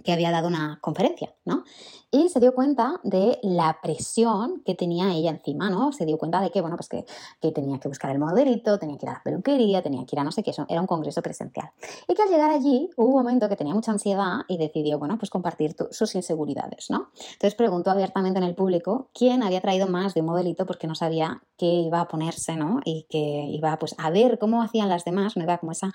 que 0.04 0.12
había 0.12 0.30
dado 0.30 0.48
una 0.48 0.78
conferencia, 0.80 1.34
¿no? 1.44 1.64
Y 2.12 2.28
se 2.28 2.40
dio 2.40 2.54
cuenta 2.54 3.00
de 3.04 3.38
la 3.42 3.78
presión 3.80 4.62
que 4.64 4.74
tenía 4.74 5.12
ella 5.14 5.30
encima, 5.30 5.70
¿no? 5.70 5.92
Se 5.92 6.04
dio 6.04 6.18
cuenta 6.18 6.40
de 6.40 6.50
que, 6.50 6.60
bueno, 6.60 6.76
pues 6.76 6.88
que, 6.88 7.04
tenía 7.52 7.78
que 7.78 7.86
buscar 7.86 8.10
el 8.10 8.18
modelito, 8.18 8.78
tenía 8.78 8.98
que 8.98 9.06
ir 9.06 9.10
a 9.10 9.14
la 9.14 9.22
peluquería, 9.22 9.80
tenía 9.80 10.04
que 10.04 10.16
ir 10.16 10.20
a 10.20 10.24
no 10.24 10.32
sé 10.32 10.42
qué, 10.42 10.50
eso 10.50 10.66
era 10.68 10.80
un 10.80 10.88
congreso 10.88 11.22
presencial. 11.22 11.70
Y 12.08 12.14
que 12.14 12.22
al 12.22 12.28
llegar 12.28 12.50
allí 12.50 12.90
hubo 12.96 13.08
un 13.08 13.14
momento 13.14 13.48
que 13.48 13.54
tenía 13.54 13.74
mucha 13.74 13.92
ansiedad 13.92 14.40
y 14.48 14.58
decidió, 14.58 14.98
bueno, 14.98 15.18
pues 15.18 15.30
compartir 15.30 15.76
sus 15.90 16.14
inseguridades, 16.16 16.90
¿no? 16.90 17.10
Entonces 17.32 17.54
preguntó 17.54 17.90
abiertamente 17.90 18.38
en 18.38 18.44
el 18.44 18.56
público 18.56 19.10
quién 19.14 19.42
había 19.42 19.60
traído 19.60 19.86
más 19.86 20.14
de 20.14 20.20
un 20.20 20.26
modelito 20.26 20.66
porque 20.66 20.88
no 20.88 20.96
sabía 20.96 21.42
qué 21.56 21.66
iba 21.66 22.00
a 22.00 22.08
ponerse, 22.08 22.56
¿no? 22.56 22.80
Y 22.84 23.06
que 23.08 23.18
iba, 23.18 23.78
pues, 23.78 23.94
a 23.98 24.10
ver 24.10 24.38
cómo 24.38 24.62
hacían 24.62 24.88
las 24.88 25.04
demás, 25.04 25.36
no 25.36 25.44
iba 25.44 25.58
como 25.58 25.72
esa 25.72 25.92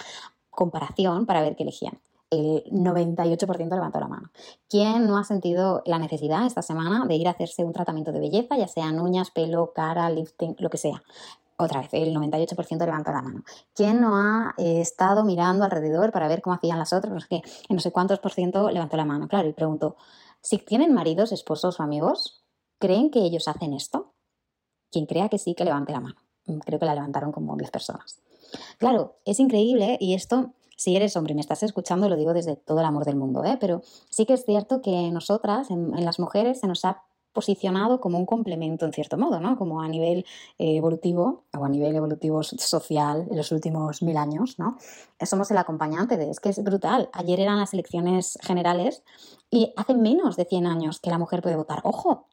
comparación 0.50 1.26
para 1.26 1.42
ver 1.42 1.58
qué 1.58 1.64
elegían 1.64 2.00
el 2.30 2.64
98% 2.66 3.70
levantó 3.70 4.00
la 4.00 4.08
mano. 4.08 4.32
¿Quién 4.70 5.08
no 5.08 5.18
ha 5.18 5.24
sentido 5.24 5.82
la 5.86 6.00
necesidad 6.00 6.46
esta 6.46 6.62
semana 6.62 7.06
de 7.06 7.16
ir 7.16 7.28
a 7.28 7.32
hacerse 7.32 7.64
un 7.64 7.74
tratamiento 7.74 8.12
de 8.12 8.20
belleza, 8.20 8.58
ya 8.58 8.68
sean 8.68 9.00
uñas, 9.00 9.32
pelo, 9.32 9.74
cara, 9.74 10.10
lifting, 10.10 10.56
lo 10.60 10.70
que 10.70 10.78
sea? 10.78 11.02
Otra 11.58 11.80
vez, 11.82 11.94
el 11.94 12.14
98% 12.14 12.86
levantó 12.86 13.12
la 13.12 13.22
mano. 13.22 13.44
¿Quién 13.74 14.02
no 14.02 14.18
ha 14.18 14.54
eh, 14.58 14.82
estado 14.82 15.24
mirando 15.24 15.64
alrededor 15.64 16.12
para 16.12 16.28
ver 16.28 16.42
cómo 16.42 16.56
hacían 16.56 16.78
las 16.78 16.92
otras? 16.92 17.14
No 17.32 17.42
no 17.70 17.80
sé 17.80 17.92
cuántos 17.92 18.20
por 18.20 18.34
ciento 18.34 18.70
levantó 18.70 18.98
la 18.98 19.06
mano. 19.06 19.30
Claro, 19.30 19.48
y 19.48 19.54
pregunto, 19.54 19.96
si 20.42 20.58
tienen 20.58 20.94
maridos, 20.94 21.32
esposos 21.32 21.80
o 21.80 21.84
amigos, 21.84 22.44
¿creen 22.78 23.10
que 23.10 23.20
ellos 23.20 23.48
hacen 23.48 23.74
esto? 23.74 24.14
Quien 24.92 25.06
crea 25.06 25.30
que 25.30 25.38
sí, 25.38 25.56
que 25.56 25.64
levante 25.64 25.94
la 25.94 26.02
mano. 26.02 26.18
Mm, 26.46 26.60
creo 26.60 26.78
que 26.78 26.86
la 26.86 26.96
levantaron 26.96 27.32
como 27.32 27.56
10 27.56 27.72
personas. 27.72 28.22
Claro, 28.78 29.16
es 29.26 29.40
increíble 29.40 29.98
y 30.02 30.14
esto 30.14 30.54
si 30.76 30.96
eres 30.96 31.16
hombre 31.16 31.34
y 31.34 31.36
me 31.36 31.42
estás 31.42 31.64
escuchando, 31.64 32.10
lo 32.10 32.16
digo 32.16 32.34
desde 32.34 32.56
todo 32.56 32.80
el 32.80 32.86
amor 32.86 33.06
del 33.06 33.16
mundo, 33.16 33.44
¿eh? 33.44 33.58
pero 33.60 33.82
sí 34.10 34.26
que 34.26 34.34
es 34.34 34.46
cierto 34.46 34.82
que 34.82 35.12
nosotras, 35.12 35.72
en, 35.72 35.92
las 36.04 36.20
mujeres, 36.20 36.60
se 36.60 36.68
nos 36.68 36.86
ha 36.86 37.04
posicionado 37.34 38.00
como 38.00 38.18
un 38.18 38.26
complemento 38.26 38.86
en 38.86 38.94
cierto 38.94 39.18
modo, 39.18 39.42
¿no? 39.42 39.58
Como 39.58 39.82
a 39.82 39.90
nivel 39.90 40.26
eh, 40.58 40.78
evolutivo 40.78 41.44
o 41.54 41.66
a 41.66 41.70
nivel 41.70 41.94
evolutivo 41.94 42.42
social 42.44 43.28
en 43.30 43.36
los 43.36 43.52
últimos 43.52 44.02
mil 44.02 44.16
años, 44.16 44.58
¿no? 44.58 44.78
Somos 45.22 45.52
el 45.52 45.58
acompañante 45.58 46.16
de, 46.16 46.30
es 46.30 46.40
que 46.40 46.50
es 46.50 46.64
brutal. 46.64 47.10
Ayer 47.12 47.42
eran 47.42 47.60
las 47.60 47.74
elecciones 47.74 48.40
generales 48.42 49.04
y 49.52 49.74
hace 49.76 49.96
menos 49.96 50.38
de 50.38 50.46
100 50.46 50.66
años 50.66 51.02
que 51.02 51.10
la 51.10 51.18
mujer 51.18 51.42
puede 51.42 51.58
votar. 51.58 51.82
Ojo, 51.84 52.28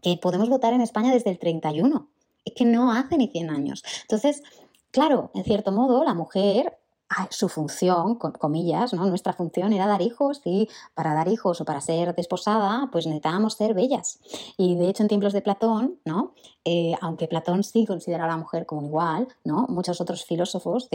que 0.00 0.16
podemos 0.16 0.48
votar 0.48 0.72
en 0.72 0.80
España 0.80 1.12
desde 1.12 1.30
el 1.30 1.38
31. 1.38 2.08
Es 2.44 2.54
que 2.54 2.64
no 2.64 2.92
hace 2.92 3.18
ni 3.18 3.28
100 3.28 3.50
años. 3.50 3.84
Entonces, 4.02 4.42
claro, 4.90 5.30
en 5.34 5.44
cierto 5.44 5.70
modo, 5.70 6.02
la 6.02 6.14
mujer 6.14 6.79
su 7.30 7.48
función, 7.48 8.16
comillas, 8.16 8.92
¿no? 8.92 9.06
Nuestra 9.06 9.32
función 9.32 9.72
era 9.72 9.86
dar 9.86 10.02
hijos 10.02 10.40
y 10.44 10.68
para 10.94 11.14
dar 11.14 11.28
hijos 11.28 11.60
o 11.60 11.64
para 11.64 11.80
ser 11.80 12.14
desposada, 12.14 12.88
pues 12.92 13.06
necesitábamos 13.06 13.54
ser 13.54 13.74
bellas. 13.74 14.20
Y 14.56 14.76
de 14.76 14.88
hecho 14.88 15.02
en 15.02 15.08
tiempos 15.08 15.32
de 15.32 15.42
Platón, 15.42 15.98
¿no? 16.04 16.34
Eh, 16.64 16.94
aunque 17.00 17.26
Platón 17.26 17.64
sí 17.64 17.86
considera 17.86 18.24
a 18.24 18.28
la 18.28 18.36
mujer 18.36 18.66
como 18.66 18.86
igual, 18.86 19.28
¿no? 19.44 19.66
Muchos 19.68 20.00
otros 20.00 20.24
filósofos 20.24 20.88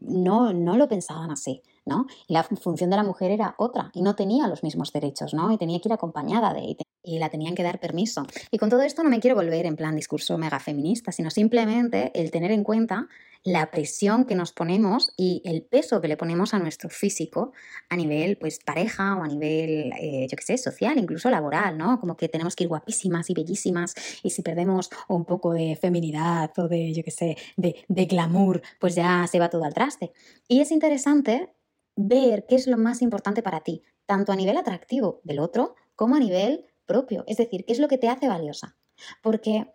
no, 0.00 0.52
no 0.52 0.76
lo 0.76 0.88
pensaban 0.88 1.30
así, 1.30 1.62
¿no? 1.86 2.06
La 2.28 2.42
función 2.42 2.90
de 2.90 2.96
la 2.96 3.02
mujer 3.02 3.30
era 3.30 3.54
otra 3.58 3.90
y 3.94 4.02
no 4.02 4.14
tenía 4.14 4.46
los 4.48 4.62
mismos 4.62 4.92
derechos, 4.92 5.32
¿no? 5.32 5.52
Y 5.52 5.58
tenía 5.58 5.80
que 5.80 5.88
ir 5.88 5.92
acompañada 5.92 6.52
de 6.52 6.76
y 7.06 7.18
la 7.18 7.30
tenían 7.30 7.54
que 7.54 7.62
dar 7.62 7.78
permiso. 7.78 8.26
Y 8.50 8.58
con 8.58 8.68
todo 8.68 8.82
esto 8.82 9.02
no 9.02 9.08
me 9.08 9.20
quiero 9.20 9.36
volver 9.36 9.64
en 9.64 9.76
plan 9.76 9.94
discurso 9.94 10.36
mega 10.36 10.58
feminista, 10.58 11.12
sino 11.12 11.30
simplemente 11.30 12.10
el 12.14 12.30
tener 12.30 12.50
en 12.50 12.64
cuenta 12.64 13.08
la 13.44 13.70
presión 13.70 14.24
que 14.24 14.34
nos 14.34 14.52
ponemos 14.52 15.12
y 15.16 15.40
el 15.44 15.62
peso 15.62 16.00
que 16.00 16.08
le 16.08 16.16
ponemos 16.16 16.52
a 16.52 16.58
nuestro 16.58 16.90
físico 16.90 17.52
a 17.88 17.94
nivel 17.94 18.38
pues 18.38 18.58
pareja 18.58 19.14
o 19.14 19.22
a 19.22 19.28
nivel, 19.28 19.92
eh, 20.00 20.26
yo 20.28 20.36
qué 20.36 20.42
sé, 20.42 20.58
social, 20.58 20.98
incluso 20.98 21.30
laboral, 21.30 21.78
¿no? 21.78 22.00
Como 22.00 22.16
que 22.16 22.28
tenemos 22.28 22.56
que 22.56 22.64
ir 22.64 22.68
guapísimas 22.68 23.30
y 23.30 23.34
bellísimas 23.34 23.94
y 24.24 24.30
si 24.30 24.42
perdemos 24.42 24.90
un 25.06 25.24
poco 25.24 25.52
de 25.52 25.76
feminidad 25.76 26.50
o 26.58 26.66
de, 26.66 26.92
yo 26.92 27.04
qué 27.04 27.12
sé, 27.12 27.36
de 27.56 28.06
glamour, 28.06 28.62
pues 28.80 28.96
ya 28.96 29.24
se 29.30 29.38
va 29.38 29.48
todo 29.48 29.62
al 29.62 29.74
traste. 29.74 30.12
Y 30.48 30.60
es 30.60 30.72
interesante 30.72 31.55
ver 31.96 32.46
qué 32.46 32.54
es 32.54 32.66
lo 32.66 32.76
más 32.76 33.02
importante 33.02 33.42
para 33.42 33.60
ti, 33.60 33.82
tanto 34.06 34.32
a 34.32 34.36
nivel 34.36 34.56
atractivo 34.56 35.20
del 35.24 35.40
otro 35.40 35.74
como 35.96 36.14
a 36.16 36.20
nivel 36.20 36.66
propio, 36.86 37.24
es 37.26 37.38
decir, 37.38 37.64
qué 37.64 37.72
es 37.72 37.80
lo 37.80 37.88
que 37.88 37.98
te 37.98 38.08
hace 38.08 38.28
valiosa. 38.28 38.76
Porque 39.22 39.72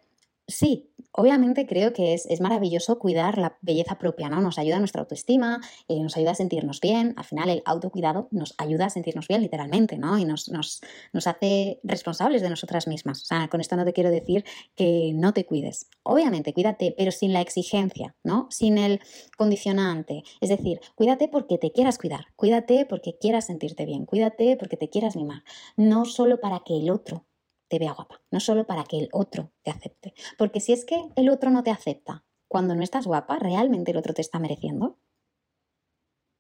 sí, 0.48 0.91
obviamente 1.12 1.65
creo 1.65 1.94
que 1.94 2.13
es, 2.13 2.41
maravilloso 2.41 2.98
cuidar 2.98 3.38
la 3.38 3.58
belleza 3.62 3.98
propia, 3.98 4.30
¿no? 4.30 4.41
Nos 4.41 4.58
ayuda 4.58 4.77
a 4.77 4.80
nuestra 4.80 5.01
autoestima, 5.01 5.62
eh, 5.88 6.01
nos 6.01 6.18
ayuda 6.18 6.32
a 6.32 6.36
sentirnos 6.36 6.80
bien. 6.80 7.13
Al 7.18 7.24
final, 7.24 7.50
el 7.50 7.62
autocuidado 7.65 8.27
nos 8.32 8.56
ayuda 8.58 8.86
a 8.86 8.89
sentirnos 8.89 9.27
bien, 9.27 9.41
literalmente, 9.41 9.98
¿no? 9.98 10.18
Y 10.18 10.25
nos, 10.25 10.50
nos, 10.50 10.82
nos 11.13 11.27
hace 11.27 11.80
responsables 11.84 12.41
de 12.41 12.50
nosotras 12.50 12.88
mismas. 12.88 13.22
O 13.22 13.25
sea, 13.25 13.48
con 13.50 13.62
esto 13.62 13.75
no 13.75 13.86
te 13.86 13.94
quiero 13.94 14.10
decir 14.10 14.44
que 14.75 15.12
no 15.13 15.34
te 15.34 15.46
cuides. 15.46 15.88
Obviamente, 16.03 16.53
cuídate, 16.53 16.96
pero 16.98 17.12
sin 17.12 17.34
la 17.34 17.41
exigencia, 17.41 18.15
¿no? 18.24 18.48
Sin 18.50 18.77
el 18.77 19.01
condicionante. 19.38 20.24
Es 20.39 20.50
decir, 20.50 20.80
cuídate 20.96 21.27
porque 21.27 21.58
te 21.58 21.72
quieras 21.72 21.98
cuidar, 21.98 22.25
cuídate 22.36 22.86
porque 22.86 23.18
quieras 23.20 23.46
sentirte 23.48 23.86
bien, 23.86 24.06
cuídate 24.06 24.58
porque 24.58 24.77
te 24.77 24.89
quieras 24.89 25.15
mimar. 25.15 25.44
No 25.77 26.06
solo 26.06 26.39
para 26.39 26.62
que 26.65 26.77
el 26.77 26.89
otro 26.89 27.25
te 27.72 27.80
vea 27.80 27.94
guapa, 27.94 28.20
no 28.32 28.42
solo 28.42 28.68
para 28.68 28.84
que 28.84 29.00
el 29.00 29.10
otro 29.13 29.54
te 29.63 29.72
acepte. 29.72 30.13
Porque 30.38 30.60
si 30.60 30.74
es 30.74 30.84
que 30.84 31.01
el 31.16 31.30
otro 31.30 31.51
no 31.51 31.63
te 31.63 31.72
acepta 31.72 32.25
cuando 32.50 32.75
no 32.75 32.84
estás 32.84 33.08
guapa, 33.08 33.40
¿realmente 33.40 33.92
el 33.92 33.98
otro 33.98 34.13
te 34.13 34.22
está 34.22 34.40
mereciendo? 34.40 34.98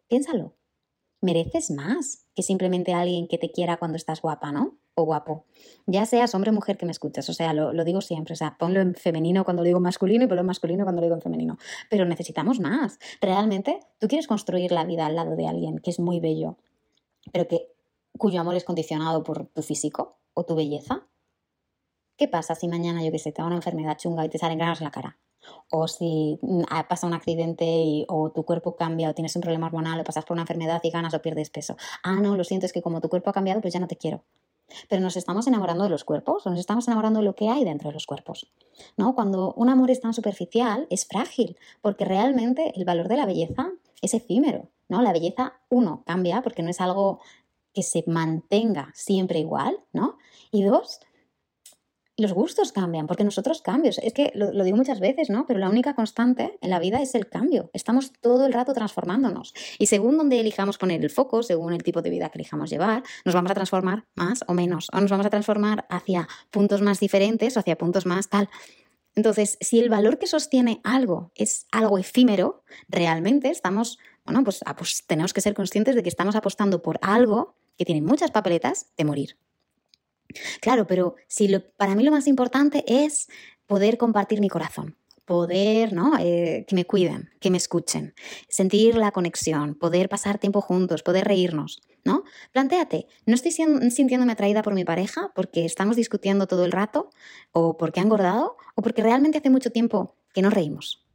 Piénsalo. 0.09 0.57
Mereces 1.21 1.71
más 1.71 2.25
que 2.35 2.43
simplemente 2.43 2.93
alguien 2.93 3.29
que 3.29 3.37
te 3.37 3.49
quiera 3.49 3.77
cuando 3.77 3.95
estás 3.95 4.21
guapa, 4.21 4.51
¿no? 4.51 4.77
O 4.93 5.05
guapo. 5.05 5.45
Ya 5.85 6.05
seas 6.05 6.35
hombre 6.35 6.51
o 6.51 6.53
mujer 6.53 6.77
que 6.77 6.85
me 6.85 6.91
escuches, 6.91 7.29
o 7.29 7.33
sea, 7.33 7.53
lo, 7.53 7.71
lo, 7.71 7.85
digo 7.85 8.01
siempre, 8.01 8.33
o 8.33 8.35
sea, 8.35 8.57
ponlo 8.59 8.81
en 8.81 8.93
femenino 8.95 9.45
cuando 9.45 9.61
lo 9.61 9.67
digo 9.67 9.79
masculino 9.79 10.25
y 10.25 10.27
ponlo 10.27 10.41
en 10.41 10.47
masculino 10.47 10.83
cuando 10.83 10.99
lo 10.99 11.05
digo 11.05 11.15
en 11.15 11.21
femenino. 11.21 11.57
Pero 11.89 12.03
necesitamos 12.03 12.59
más. 12.59 12.99
Realmente, 13.21 13.79
tú 13.99 14.09
quieres 14.09 14.27
construir 14.27 14.73
la 14.73 14.83
vida 14.83 15.05
al 15.05 15.15
lado 15.15 15.37
de 15.37 15.47
alguien 15.47 15.79
que 15.79 15.91
es 15.91 15.99
muy 16.01 16.19
bello, 16.19 16.57
pero 17.31 17.47
que 17.47 17.71
cuyo 18.17 18.41
amor 18.41 18.55
es 18.55 18.65
condicionado 18.65 19.23
por 19.23 19.45
tu 19.45 19.61
físico 19.61 20.17
o 20.33 20.43
tu 20.43 20.55
belleza. 20.55 21.07
¿Qué 22.21 22.27
pasa 22.27 22.53
si 22.53 22.67
mañana, 22.67 23.03
yo 23.03 23.11
que 23.11 23.17
sé, 23.17 23.31
te 23.31 23.41
da 23.41 23.47
una 23.47 23.55
enfermedad 23.55 23.97
chunga 23.97 24.23
y 24.23 24.29
te 24.29 24.37
salen 24.37 24.59
granos 24.59 24.79
en 24.79 24.85
la 24.85 24.91
cara? 24.91 25.17
O 25.71 25.87
si 25.87 26.37
mm, 26.43 26.65
pasa 26.87 27.07
un 27.07 27.15
accidente 27.15 27.65
y, 27.65 28.05
o 28.07 28.29
tu 28.29 28.43
cuerpo 28.43 28.75
cambia 28.75 29.09
o 29.09 29.15
tienes 29.15 29.35
un 29.35 29.41
problema 29.41 29.65
hormonal 29.65 29.99
o 29.99 30.03
pasas 30.03 30.23
por 30.23 30.35
una 30.35 30.43
enfermedad 30.43 30.79
y 30.83 30.91
ganas 30.91 31.15
o 31.15 31.21
pierdes 31.23 31.49
peso. 31.49 31.77
Ah, 32.03 32.17
no, 32.21 32.37
lo 32.37 32.43
siento, 32.43 32.67
es 32.67 32.73
que 32.73 32.83
como 32.83 33.01
tu 33.01 33.09
cuerpo 33.09 33.31
ha 33.31 33.33
cambiado, 33.33 33.59
pues 33.59 33.73
ya 33.73 33.79
no 33.79 33.87
te 33.87 33.95
quiero. 33.95 34.23
pero 34.87 35.01
nos 35.01 35.17
estamos 35.17 35.47
enamorando 35.47 35.83
de 35.83 35.89
los 35.89 36.03
cuerpos, 36.03 36.45
nos 36.45 36.59
estamos 36.59 36.87
enamorando 36.87 37.21
de 37.21 37.25
lo 37.25 37.33
que 37.33 37.49
hay 37.49 37.65
dentro 37.65 37.89
de 37.89 37.95
los 37.95 38.05
cuerpos. 38.05 38.51
¿no? 38.97 39.15
Cuando 39.15 39.55
un 39.55 39.69
amor 39.69 39.89
es 39.89 39.99
tan 39.99 40.13
superficial, 40.13 40.85
es 40.91 41.07
frágil, 41.07 41.57
porque 41.81 42.05
realmente 42.05 42.71
el 42.75 42.85
valor 42.85 43.07
de 43.07 43.17
la 43.17 43.25
belleza 43.25 43.71
es 43.99 44.13
efímero. 44.13 44.67
¿no? 44.89 45.01
La 45.01 45.11
belleza, 45.11 45.53
uno, 45.69 46.03
cambia 46.05 46.43
porque 46.43 46.61
no 46.61 46.69
es 46.69 46.81
algo 46.81 47.19
que 47.73 47.81
se 47.81 48.03
mantenga 48.05 48.91
siempre 48.93 49.39
igual, 49.39 49.79
¿no? 49.91 50.17
Y 50.51 50.63
dos, 50.63 50.99
los 52.21 52.33
gustos 52.33 52.71
cambian, 52.71 53.07
porque 53.07 53.23
nosotros 53.23 53.61
cambios, 53.61 53.97
es 53.97 54.13
que 54.13 54.31
lo, 54.35 54.51
digo 54.63 54.77
muchas 54.77 54.99
veces, 54.99 55.29
¿no? 55.29 55.45
Pero 55.45 55.59
la 55.59 55.69
única 55.69 55.95
constante 55.95 56.57
en 56.61 56.69
la 56.69 56.79
vida 56.79 57.01
es 57.01 57.15
el 57.15 57.27
cambio. 57.27 57.69
Estamos 57.73 58.13
todo 58.21 58.45
el 58.45 58.53
rato 58.53 58.73
transformándonos. 58.73 59.53
Y 59.79 59.87
según 59.87 60.17
donde 60.17 60.39
elijamos 60.39 60.77
poner 60.77 61.01
el 61.01 61.09
foco, 61.09 61.43
según 61.43 61.73
el 61.73 61.83
tipo 61.83 62.01
de 62.01 62.09
vida 62.09 62.29
que 62.29 62.37
elijamos 62.37 62.69
llevar, 62.69 63.03
nos 63.25 63.35
vamos 63.35 63.51
a 63.51 63.55
transformar 63.55 64.05
más 64.15 64.43
o 64.47 64.53
menos, 64.53 64.87
o 64.93 65.01
nos 65.01 65.11
vamos 65.11 65.25
a 65.25 65.29
transformar 65.29 65.85
hacia 65.89 66.27
puntos 66.49 66.81
más 66.81 66.99
diferentes 66.99 67.57
o 67.57 67.59
hacia 67.59 67.77
puntos 67.77 68.05
más 68.05 68.29
tal. 68.29 68.49
Entonces, 69.15 69.57
si 69.59 69.79
el 69.79 69.89
valor 69.89 70.19
que 70.19 70.27
sostiene 70.27 70.79
algo 70.83 71.31
es 71.35 71.67
algo 71.71 71.97
efímero, 71.97 72.63
realmente 72.87 73.49
estamos, 73.49 73.99
bueno, 74.25 74.43
pues, 74.43 74.61
ah, 74.65 74.75
pues 74.75 75.03
tenemos 75.05 75.33
que 75.33 75.41
ser 75.41 75.53
conscientes 75.53 75.95
de 75.95 76.03
que 76.03 76.09
estamos 76.09 76.35
apostando 76.35 76.81
por 76.81 76.99
algo 77.01 77.55
que 77.77 77.85
tiene 77.85 78.01
muchas 78.01 78.31
papeletas 78.31 78.87
de 78.95 79.05
morir. 79.05 79.37
Claro, 80.61 80.87
pero 80.87 81.15
si 81.27 81.49
para 81.77 81.95
mí 81.95 82.03
lo 82.03 82.11
más 82.11 82.27
importante 82.27 82.83
es 82.87 83.27
poder 83.65 83.97
compartir 83.97 84.41
mi 84.41 84.49
corazón, 84.49 84.97
poder, 85.25 85.93
¿no? 85.93 86.17
Eh, 86.19 86.65
que 86.67 86.75
me 86.75 86.85
cuiden, 86.85 87.29
que 87.39 87.49
me 87.49 87.57
escuchen, 87.57 88.13
sentir 88.49 88.95
la 88.95 89.11
conexión, 89.11 89.75
poder 89.75 90.09
pasar 90.09 90.39
tiempo 90.39 90.61
juntos, 90.61 91.03
poder 91.03 91.25
reírnos, 91.25 91.81
¿no? 92.03 92.23
Plantéate, 92.51 93.07
no 93.25 93.35
estoy 93.35 93.51
sintiéndome 93.51 94.33
atraída 94.33 94.61
por 94.61 94.73
mi 94.73 94.83
pareja 94.83 95.31
porque 95.35 95.65
estamos 95.65 95.95
discutiendo 95.95 96.47
todo 96.47 96.65
el 96.65 96.71
rato, 96.71 97.09
o 97.51 97.77
porque 97.77 97.99
ha 97.99 98.03
engordado, 98.03 98.57
o 98.75 98.81
porque 98.81 99.03
realmente 99.03 99.37
hace 99.37 99.49
mucho 99.49 99.71
tiempo 99.71 100.15
que 100.33 100.41
no 100.41 100.49
reímos 100.49 101.05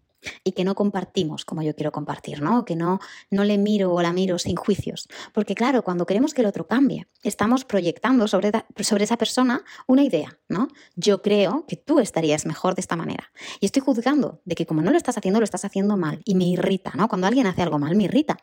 y 0.44 0.52
que 0.52 0.64
no 0.64 0.74
compartimos 0.74 1.44
como 1.44 1.62
yo 1.62 1.74
quiero 1.74 1.92
compartir, 1.92 2.42
¿no? 2.42 2.64
Que 2.64 2.76
no, 2.76 3.00
no 3.30 3.44
le 3.44 3.58
miro 3.58 3.92
o 3.92 4.02
la 4.02 4.12
miro 4.12 4.38
sin 4.38 4.56
juicios. 4.56 5.08
Porque 5.32 5.54
claro, 5.54 5.82
cuando 5.82 6.06
queremos 6.06 6.34
que 6.34 6.42
el 6.42 6.46
otro 6.46 6.66
cambie, 6.66 7.06
estamos 7.22 7.64
proyectando 7.64 8.28
sobre, 8.28 8.52
sobre 8.80 9.04
esa 9.04 9.16
persona 9.16 9.64
una 9.86 10.02
idea, 10.02 10.38
¿no? 10.48 10.68
Yo 10.94 11.22
creo 11.22 11.64
que 11.66 11.76
tú 11.76 12.00
estarías 12.00 12.46
mejor 12.46 12.74
de 12.74 12.80
esta 12.80 12.96
manera. 12.96 13.32
Y 13.60 13.66
estoy 13.66 13.82
juzgando 13.82 14.40
de 14.44 14.54
que 14.54 14.66
como 14.66 14.82
no 14.82 14.90
lo 14.90 14.96
estás 14.96 15.18
haciendo, 15.18 15.40
lo 15.40 15.44
estás 15.44 15.64
haciendo 15.64 15.96
mal. 15.96 16.20
Y 16.24 16.34
me 16.34 16.44
irrita, 16.44 16.92
¿no? 16.94 17.08
Cuando 17.08 17.26
alguien 17.26 17.46
hace 17.46 17.62
algo 17.62 17.78
mal, 17.78 17.96
me 17.96 18.04
irrita. 18.04 18.38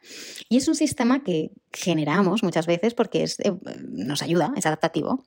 Y 0.50 0.58
es 0.58 0.68
un 0.68 0.76
sistema 0.76 1.24
que 1.24 1.52
generamos 1.72 2.44
muchas 2.44 2.66
veces 2.68 2.94
porque 2.94 3.24
es, 3.24 3.40
eh, 3.40 3.54
nos 3.90 4.22
ayuda, 4.22 4.54
es 4.56 4.66
adaptativo 4.66 5.24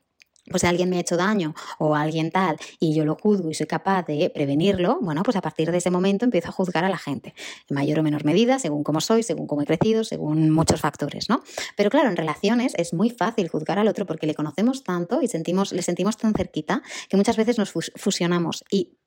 pues 0.49 0.61
si 0.61 0.67
alguien 0.67 0.89
me 0.89 0.97
ha 0.97 0.99
hecho 0.99 1.17
daño 1.17 1.53
o 1.79 1.95
alguien 1.95 2.31
tal 2.31 2.57
y 2.79 2.95
yo 2.95 3.05
lo 3.05 3.15
juzgo 3.15 3.49
y 3.49 3.53
soy 3.53 3.67
capaz 3.67 4.03
de 4.03 4.29
prevenirlo, 4.33 4.99
bueno, 5.01 5.23
pues 5.23 5.37
a 5.37 5.41
partir 5.41 5.71
de 5.71 5.77
ese 5.77 5.91
momento 5.91 6.25
empiezo 6.25 6.49
a 6.49 6.51
juzgar 6.51 6.85
a 6.85 6.89
la 6.89 6.97
gente, 6.97 7.33
en 7.69 7.75
mayor 7.75 7.99
o 7.99 8.03
menor 8.03 8.25
medida, 8.25 8.59
según 8.59 8.83
cómo 8.83 9.01
soy, 9.01 9.23
según 9.23 9.47
cómo 9.47 9.61
he 9.61 9.65
crecido, 9.65 10.03
según 10.03 10.49
muchos 10.51 10.81
factores, 10.81 11.29
¿no? 11.29 11.43
Pero 11.75 11.89
claro, 11.89 12.09
en 12.09 12.15
relaciones 12.15 12.73
es 12.77 12.93
muy 12.93 13.09
fácil 13.09 13.47
juzgar 13.49 13.79
al 13.79 13.87
otro 13.87 14.05
porque 14.05 14.27
le 14.27 14.35
conocemos 14.35 14.83
tanto 14.83 15.21
y 15.21 15.27
sentimos, 15.27 15.71
le 15.71 15.81
sentimos 15.81 16.17
tan 16.17 16.33
cerquita 16.33 16.81
que 17.09 17.17
muchas 17.17 17.37
veces 17.37 17.57
nos 17.57 17.71
fusionamos 17.71 18.63
y 18.69 18.97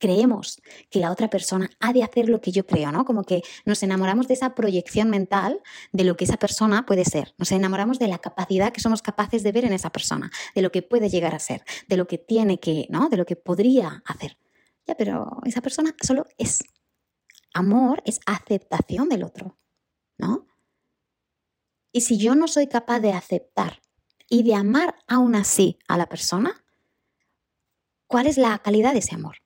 creemos 0.00 0.60
que 0.90 0.98
la 0.98 1.12
otra 1.12 1.30
persona 1.30 1.70
ha 1.78 1.92
de 1.92 2.02
hacer 2.02 2.28
lo 2.28 2.40
que 2.40 2.50
yo 2.50 2.66
creo, 2.66 2.90
¿no? 2.90 3.04
Como 3.04 3.22
que 3.22 3.42
nos 3.64 3.82
enamoramos 3.84 4.26
de 4.26 4.34
esa 4.34 4.56
proyección 4.56 5.10
mental 5.10 5.60
de 5.92 6.02
lo 6.02 6.16
que 6.16 6.24
esa 6.24 6.38
persona 6.38 6.86
puede 6.86 7.04
ser. 7.04 7.34
Nos 7.38 7.52
enamoramos 7.52 8.00
de 8.00 8.08
la 8.08 8.18
capacidad 8.18 8.72
que 8.72 8.80
somos 8.80 9.02
capaces 9.02 9.44
de 9.44 9.52
ver 9.52 9.66
en 9.66 9.72
esa 9.72 9.90
persona, 9.90 10.32
de 10.54 10.62
lo 10.62 10.72
que 10.72 10.82
puede 10.82 11.08
llegar 11.08 11.34
a 11.34 11.38
ser, 11.38 11.62
de 11.86 11.96
lo 11.96 12.08
que 12.08 12.18
tiene 12.18 12.58
que, 12.58 12.86
¿no? 12.90 13.08
De 13.08 13.16
lo 13.16 13.26
que 13.26 13.36
podría 13.36 14.02
hacer. 14.06 14.38
Ya, 14.86 14.96
pero 14.96 15.40
esa 15.44 15.60
persona 15.60 15.94
solo 16.02 16.26
es. 16.38 16.64
Amor 17.52 18.02
es 18.06 18.20
aceptación 18.26 19.08
del 19.08 19.22
otro, 19.22 19.58
¿no? 20.16 20.46
Y 21.92 22.00
si 22.00 22.18
yo 22.18 22.34
no 22.34 22.48
soy 22.48 22.68
capaz 22.68 23.00
de 23.00 23.12
aceptar 23.12 23.82
y 24.28 24.44
de 24.44 24.54
amar 24.54 24.94
aún 25.06 25.34
así 25.34 25.78
a 25.88 25.98
la 25.98 26.08
persona, 26.08 26.64
¿cuál 28.06 28.26
es 28.26 28.38
la 28.38 28.58
calidad 28.60 28.92
de 28.92 29.00
ese 29.00 29.14
amor? 29.14 29.36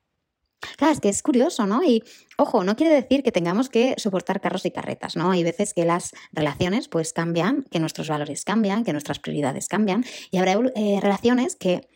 Claro, 0.77 0.93
es 0.93 0.99
que 0.99 1.09
es 1.09 1.21
curioso, 1.21 1.65
¿no? 1.65 1.83
Y 1.83 2.03
ojo, 2.37 2.63
no 2.63 2.75
quiere 2.75 2.93
decir 2.93 3.23
que 3.23 3.31
tengamos 3.31 3.69
que 3.69 3.95
soportar 3.97 4.41
carros 4.41 4.65
y 4.65 4.71
carretas, 4.71 5.15
¿no? 5.15 5.31
Hay 5.31 5.43
veces 5.43 5.73
que 5.73 5.85
las 5.85 6.11
relaciones 6.31 6.87
pues 6.87 7.13
cambian, 7.13 7.65
que 7.71 7.79
nuestros 7.79 8.09
valores 8.09 8.43
cambian, 8.43 8.83
que 8.83 8.91
nuestras 8.91 9.19
prioridades 9.19 9.67
cambian 9.67 10.05
y 10.31 10.37
habrá 10.37 10.53
eh, 10.75 10.99
relaciones 11.01 11.55
que 11.55 11.87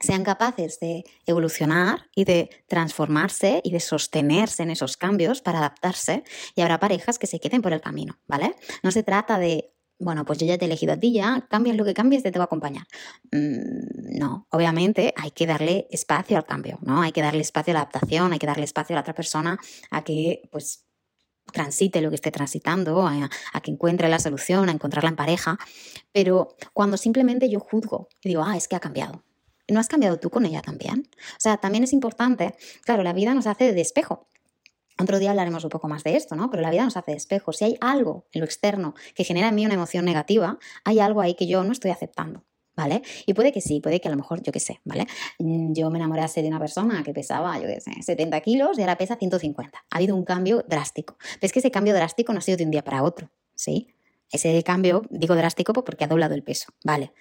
sean 0.00 0.24
capaces 0.24 0.80
de 0.80 1.04
evolucionar 1.26 2.08
y 2.14 2.24
de 2.24 2.48
transformarse 2.66 3.60
y 3.62 3.70
de 3.70 3.80
sostenerse 3.80 4.62
en 4.62 4.70
esos 4.70 4.96
cambios 4.96 5.42
para 5.42 5.58
adaptarse 5.58 6.24
y 6.54 6.62
habrá 6.62 6.80
parejas 6.80 7.18
que 7.18 7.26
se 7.26 7.38
queden 7.38 7.60
por 7.60 7.72
el 7.72 7.82
camino, 7.82 8.18
¿vale? 8.26 8.56
No 8.82 8.90
se 8.90 9.02
trata 9.02 9.38
de 9.38 9.72
bueno, 10.00 10.24
pues 10.24 10.38
yo 10.38 10.46
ya 10.46 10.58
te 10.58 10.64
he 10.64 10.66
elegido 10.66 10.94
a 10.94 10.96
ti, 10.96 11.12
ya 11.12 11.46
cambias 11.48 11.76
lo 11.76 11.84
que 11.84 11.94
cambies, 11.94 12.22
te, 12.22 12.32
te 12.32 12.38
voy 12.38 12.44
a 12.44 12.46
acompañar. 12.46 12.86
Mm, 13.30 14.18
no, 14.18 14.46
obviamente 14.50 15.14
hay 15.16 15.30
que 15.30 15.46
darle 15.46 15.86
espacio 15.90 16.36
al 16.36 16.46
cambio, 16.46 16.78
¿no? 16.82 17.02
Hay 17.02 17.12
que 17.12 17.22
darle 17.22 17.42
espacio 17.42 17.72
a 17.72 17.74
la 17.74 17.80
adaptación, 17.80 18.32
hay 18.32 18.38
que 18.38 18.46
darle 18.46 18.64
espacio 18.64 18.94
a 18.94 18.96
la 18.96 19.00
otra 19.02 19.14
persona 19.14 19.58
a 19.90 20.02
que, 20.02 20.48
pues, 20.50 20.86
transite 21.52 22.00
lo 22.00 22.10
que 22.10 22.16
esté 22.16 22.30
transitando, 22.30 23.06
a, 23.06 23.28
que 23.62 23.70
encuentre 23.70 24.08
la 24.08 24.18
solución, 24.18 24.68
a 24.68 24.72
encontrarla 24.72 25.10
en 25.10 25.16
pareja. 25.16 25.58
Pero 26.12 26.56
cuando 26.72 26.96
simplemente 26.96 27.50
yo 27.50 27.60
juzgo 27.60 28.08
y 28.22 28.30
digo, 28.30 28.42
ah, 28.44 28.56
es 28.56 28.68
que 28.68 28.76
ha 28.76 28.80
cambiado. 28.80 29.22
¿No 29.68 29.78
has 29.78 29.88
cambiado 29.88 30.18
tú 30.18 30.30
con 30.30 30.46
ella 30.46 30.62
también? 30.62 31.08
O 31.32 31.40
sea, 31.40 31.56
también 31.58 31.84
es 31.84 31.92
importante, 31.92 32.54
claro, 32.82 33.02
la 33.02 33.12
vida 33.12 33.34
nos 33.34 33.46
hace 33.46 33.72
de 33.72 33.80
espejo. 33.80 34.28
Otro 35.00 35.18
día 35.18 35.30
hablaremos 35.30 35.64
un 35.64 35.70
poco 35.70 35.88
más 35.88 36.04
de 36.04 36.16
esto, 36.16 36.36
¿no? 36.36 36.50
Pero 36.50 36.62
la 36.62 36.70
vida 36.70 36.84
nos 36.84 36.96
hace 36.96 37.12
espejo. 37.12 37.52
Si 37.52 37.64
hay 37.64 37.76
algo 37.80 38.26
en 38.32 38.40
lo 38.40 38.44
externo 38.44 38.94
que 39.14 39.24
genera 39.24 39.48
en 39.48 39.54
mí 39.54 39.64
una 39.64 39.74
emoción 39.74 40.04
negativa, 40.04 40.58
hay 40.84 41.00
algo 41.00 41.20
ahí 41.20 41.34
que 41.34 41.46
yo 41.46 41.64
no 41.64 41.72
estoy 41.72 41.90
aceptando. 41.90 42.44
¿Vale? 42.76 43.02
Y 43.26 43.34
puede 43.34 43.52
que 43.52 43.60
sí, 43.60 43.80
puede 43.80 44.00
que 44.00 44.08
a 44.08 44.10
lo 44.10 44.16
mejor, 44.16 44.42
yo 44.42 44.52
qué 44.52 44.60
sé, 44.60 44.80
¿vale? 44.84 45.06
Mm, 45.38 45.74
yo 45.74 45.90
me 45.90 45.98
enamorase 45.98 46.40
de 46.40 46.48
una 46.48 46.58
persona 46.58 47.02
que 47.02 47.12
pesaba, 47.12 47.58
yo 47.58 47.66
qué 47.66 47.78
sé, 47.80 47.90
70 48.00 48.40
kilos 48.40 48.78
y 48.78 48.80
ahora 48.80 48.96
pesa 48.96 49.16
150. 49.16 49.84
Ha 49.90 49.96
habido 49.96 50.16
un 50.16 50.24
cambio 50.24 50.64
drástico. 50.66 51.18
Pero 51.18 51.46
es 51.46 51.52
que 51.52 51.58
ese 51.58 51.70
cambio 51.70 51.92
drástico 51.92 52.32
no 52.32 52.38
ha 52.38 52.42
sido 52.42 52.56
de 52.56 52.64
un 52.64 52.70
día 52.70 52.82
para 52.82 53.02
otro, 53.02 53.30
¿sí? 53.54 53.88
Ese 54.30 54.62
cambio, 54.62 55.02
digo 55.10 55.34
drástico 55.34 55.74
porque 55.74 56.04
ha 56.04 56.06
doblado 56.06 56.34
el 56.34 56.42
peso, 56.42 56.72
¿vale? 56.82 57.12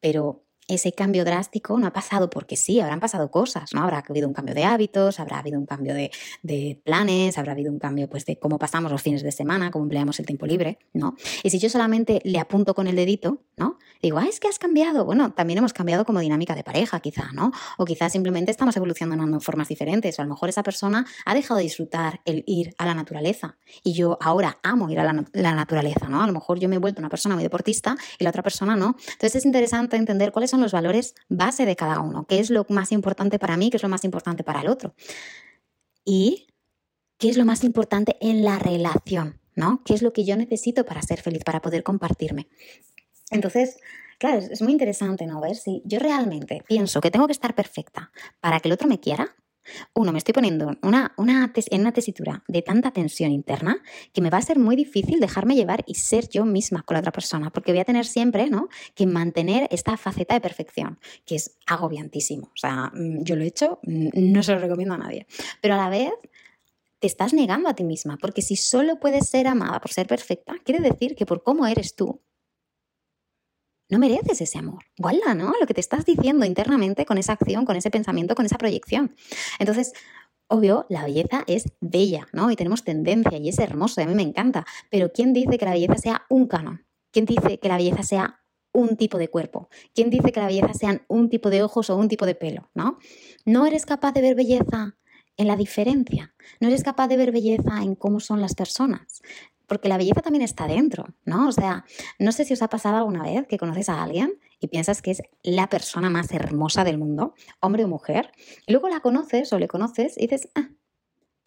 Pero 0.00 0.47
ese 0.68 0.92
cambio 0.92 1.24
drástico 1.24 1.78
no 1.78 1.86
ha 1.86 1.92
pasado 1.92 2.30
porque 2.30 2.56
sí, 2.56 2.80
habrán 2.80 3.00
pasado 3.00 3.30
cosas, 3.30 3.72
¿no? 3.74 3.82
Habrá 3.82 4.04
habido 4.06 4.28
un 4.28 4.34
cambio 4.34 4.54
de 4.54 4.64
hábitos, 4.64 5.18
habrá 5.18 5.38
habido 5.38 5.58
un 5.58 5.66
cambio 5.66 5.94
de, 5.94 6.10
de, 6.42 6.80
planes, 6.84 7.38
habrá 7.38 7.52
habido 7.52 7.72
un 7.72 7.78
cambio 7.78 8.08
pues, 8.08 8.26
de 8.26 8.38
cómo 8.38 8.58
pasamos 8.58 8.92
los 8.92 9.02
fines 9.02 9.22
de 9.22 9.32
semana, 9.32 9.70
cómo 9.70 9.84
empleamos 9.84 10.20
el 10.20 10.26
tiempo 10.26 10.46
libre, 10.46 10.78
¿no? 10.92 11.16
Y 11.42 11.50
si 11.50 11.58
yo 11.58 11.70
solamente 11.70 12.20
le 12.24 12.38
apunto 12.38 12.74
con 12.74 12.86
el 12.86 12.96
dedito, 12.96 13.42
¿no? 13.56 13.78
Digo, 14.02 14.18
ah, 14.18 14.26
es 14.28 14.38
que 14.38 14.46
has 14.46 14.58
cambiado. 14.58 15.04
Bueno, 15.04 15.32
también 15.32 15.58
hemos 15.58 15.72
cambiado 15.72 16.04
como 16.04 16.20
dinámica 16.20 16.54
de 16.54 16.62
pareja, 16.62 17.00
quizá, 17.00 17.32
¿no? 17.32 17.50
O 17.78 17.84
quizás 17.84 18.12
simplemente 18.12 18.50
estamos 18.50 18.76
evolucionando 18.76 19.24
en 19.24 19.40
formas 19.40 19.68
diferentes, 19.68 20.18
o 20.18 20.22
a 20.22 20.24
lo 20.24 20.30
mejor 20.30 20.50
esa 20.50 20.62
persona 20.62 21.06
ha 21.24 21.34
dejado 21.34 21.58
de 21.58 21.64
disfrutar 21.64 22.20
el 22.24 22.44
ir 22.46 22.74
a 22.78 22.86
la 22.86 22.94
naturaleza 22.94 23.56
y 23.82 23.94
yo 23.94 24.18
ahora 24.20 24.58
amo 24.62 24.90
ir 24.90 25.00
a 25.00 25.04
la, 25.04 25.24
la 25.32 25.54
naturaleza, 25.54 26.08
¿no? 26.08 26.22
A 26.22 26.26
lo 26.26 26.32
mejor 26.32 26.58
yo 26.58 26.68
me 26.68 26.76
he 26.76 26.78
vuelto 26.78 27.00
una 27.00 27.08
persona 27.08 27.34
muy 27.34 27.42
deportista 27.42 27.96
y 28.18 28.24
la 28.24 28.30
otra 28.30 28.42
persona 28.42 28.76
no. 28.76 28.96
Entonces 28.98 29.36
es 29.36 29.46
interesante 29.46 29.96
entender 29.96 30.30
cuáles 30.32 30.50
son 30.50 30.57
los 30.60 30.72
valores 30.72 31.14
base 31.28 31.66
de 31.66 31.76
cada 31.76 32.00
uno, 32.00 32.26
qué 32.26 32.38
es 32.38 32.50
lo 32.50 32.66
más 32.68 32.92
importante 32.92 33.38
para 33.38 33.56
mí, 33.56 33.70
qué 33.70 33.76
es 33.76 33.82
lo 33.82 33.88
más 33.88 34.04
importante 34.04 34.44
para 34.44 34.60
el 34.60 34.68
otro. 34.68 34.94
Y 36.04 36.48
qué 37.18 37.28
es 37.28 37.36
lo 37.36 37.44
más 37.44 37.64
importante 37.64 38.16
en 38.20 38.44
la 38.44 38.58
relación, 38.58 39.40
¿no? 39.54 39.82
¿Qué 39.84 39.94
es 39.94 40.02
lo 40.02 40.12
que 40.12 40.24
yo 40.24 40.36
necesito 40.36 40.84
para 40.84 41.02
ser 41.02 41.20
feliz, 41.20 41.44
para 41.44 41.60
poder 41.60 41.82
compartirme? 41.82 42.48
Entonces, 43.30 43.78
claro, 44.18 44.38
es 44.38 44.62
muy 44.62 44.72
interesante, 44.72 45.26
¿no? 45.26 45.40
Ver 45.40 45.56
si 45.56 45.82
yo 45.84 45.98
realmente 45.98 46.62
pienso 46.66 47.00
que 47.00 47.10
tengo 47.10 47.26
que 47.26 47.32
estar 47.32 47.54
perfecta 47.54 48.10
para 48.40 48.60
que 48.60 48.68
el 48.68 48.72
otro 48.72 48.88
me 48.88 49.00
quiera, 49.00 49.34
uno, 49.94 50.12
me 50.12 50.18
estoy 50.18 50.32
poniendo 50.32 50.70
una, 50.82 51.12
una 51.16 51.52
en 51.54 51.80
una 51.80 51.92
tesitura 51.92 52.42
de 52.48 52.62
tanta 52.62 52.90
tensión 52.90 53.32
interna 53.32 53.82
que 54.12 54.20
me 54.20 54.30
va 54.30 54.38
a 54.38 54.42
ser 54.42 54.58
muy 54.58 54.76
difícil 54.76 55.20
dejarme 55.20 55.54
llevar 55.54 55.84
y 55.86 55.94
ser 55.94 56.28
yo 56.28 56.44
misma 56.44 56.82
con 56.82 56.94
la 56.94 57.00
otra 57.00 57.12
persona, 57.12 57.50
porque 57.50 57.72
voy 57.72 57.80
a 57.80 57.84
tener 57.84 58.06
siempre 58.06 58.50
¿no? 58.50 58.68
que 58.94 59.06
mantener 59.06 59.68
esta 59.70 59.96
faceta 59.96 60.34
de 60.34 60.40
perfección, 60.40 60.98
que 61.24 61.36
es 61.36 61.56
agobiantísimo. 61.66 62.46
O 62.46 62.56
sea, 62.56 62.90
mm, 62.94 63.22
yo 63.22 63.36
lo 63.36 63.44
he 63.44 63.46
hecho, 63.46 63.80
mm, 63.82 64.08
no 64.14 64.42
se 64.42 64.52
lo 64.52 64.58
recomiendo 64.58 64.94
a 64.94 64.98
nadie. 64.98 65.26
Pero 65.60 65.74
a 65.74 65.78
la 65.78 65.88
vez 65.88 66.12
te 66.98 67.06
estás 67.06 67.32
negando 67.32 67.68
a 67.68 67.74
ti 67.74 67.84
misma, 67.84 68.16
porque 68.16 68.42
si 68.42 68.56
solo 68.56 68.98
puedes 68.98 69.28
ser 69.28 69.46
amada 69.46 69.80
por 69.80 69.92
ser 69.92 70.06
perfecta, 70.06 70.54
quiere 70.64 70.80
decir 70.80 71.14
que 71.14 71.26
por 71.26 71.42
cómo 71.42 71.66
eres 71.66 71.94
tú, 71.94 72.20
no 73.88 73.98
mereces 73.98 74.40
ese 74.40 74.58
amor. 74.58 74.84
Guala, 74.98 75.34
¿no? 75.34 75.52
Lo 75.60 75.66
que 75.66 75.74
te 75.74 75.80
estás 75.80 76.04
diciendo 76.04 76.44
internamente 76.44 77.06
con 77.06 77.18
esa 77.18 77.32
acción, 77.32 77.64
con 77.64 77.76
ese 77.76 77.90
pensamiento, 77.90 78.34
con 78.34 78.46
esa 78.46 78.58
proyección. 78.58 79.14
Entonces, 79.58 79.92
obvio, 80.48 80.86
la 80.88 81.04
belleza 81.04 81.44
es 81.46 81.72
bella, 81.80 82.26
¿no? 82.32 82.50
Y 82.50 82.56
tenemos 82.56 82.84
tendencia 82.84 83.38
y 83.38 83.48
es 83.48 83.58
hermoso 83.58 84.00
y 84.00 84.04
a 84.04 84.06
mí 84.06 84.14
me 84.14 84.22
encanta. 84.22 84.66
Pero 84.90 85.12
¿quién 85.12 85.32
dice 85.32 85.58
que 85.58 85.64
la 85.64 85.72
belleza 85.72 85.96
sea 85.96 86.26
un 86.28 86.46
canon? 86.46 86.84
¿Quién 87.12 87.24
dice 87.24 87.58
que 87.58 87.68
la 87.68 87.76
belleza 87.76 88.02
sea 88.02 88.42
un 88.72 88.96
tipo 88.96 89.18
de 89.18 89.28
cuerpo? 89.28 89.68
¿Quién 89.94 90.10
dice 90.10 90.32
que 90.32 90.40
la 90.40 90.46
belleza 90.46 90.74
sean 90.74 91.02
un 91.08 91.30
tipo 91.30 91.50
de 91.50 91.62
ojos 91.62 91.90
o 91.90 91.96
un 91.96 92.08
tipo 92.08 92.26
de 92.26 92.34
pelo? 92.34 92.70
¿No? 92.74 92.98
No 93.44 93.66
eres 93.66 93.86
capaz 93.86 94.12
de 94.12 94.20
ver 94.20 94.34
belleza 94.34 94.96
en 95.36 95.46
la 95.46 95.56
diferencia. 95.56 96.34
No 96.60 96.68
eres 96.68 96.82
capaz 96.82 97.08
de 97.08 97.16
ver 97.16 97.32
belleza 97.32 97.82
en 97.82 97.94
cómo 97.94 98.20
son 98.20 98.40
las 98.40 98.54
personas. 98.54 99.22
Porque 99.68 99.88
la 99.88 99.98
belleza 99.98 100.22
también 100.22 100.42
está 100.42 100.66
dentro, 100.66 101.04
¿no? 101.24 101.48
O 101.48 101.52
sea, 101.52 101.84
no 102.18 102.32
sé 102.32 102.44
si 102.44 102.54
os 102.54 102.62
ha 102.62 102.68
pasado 102.68 102.96
alguna 102.96 103.22
vez 103.22 103.46
que 103.46 103.58
conoces 103.58 103.88
a 103.88 104.02
alguien 104.02 104.40
y 104.58 104.68
piensas 104.68 105.02
que 105.02 105.12
es 105.12 105.22
la 105.42 105.68
persona 105.68 106.10
más 106.10 106.32
hermosa 106.32 106.82
del 106.82 106.98
mundo, 106.98 107.34
hombre 107.60 107.84
o 107.84 107.88
mujer, 107.88 108.32
y 108.66 108.72
luego 108.72 108.88
la 108.88 109.00
conoces 109.00 109.52
o 109.52 109.58
le 109.58 109.68
conoces 109.68 110.16
y 110.16 110.22
dices, 110.22 110.48
ah, 110.54 110.70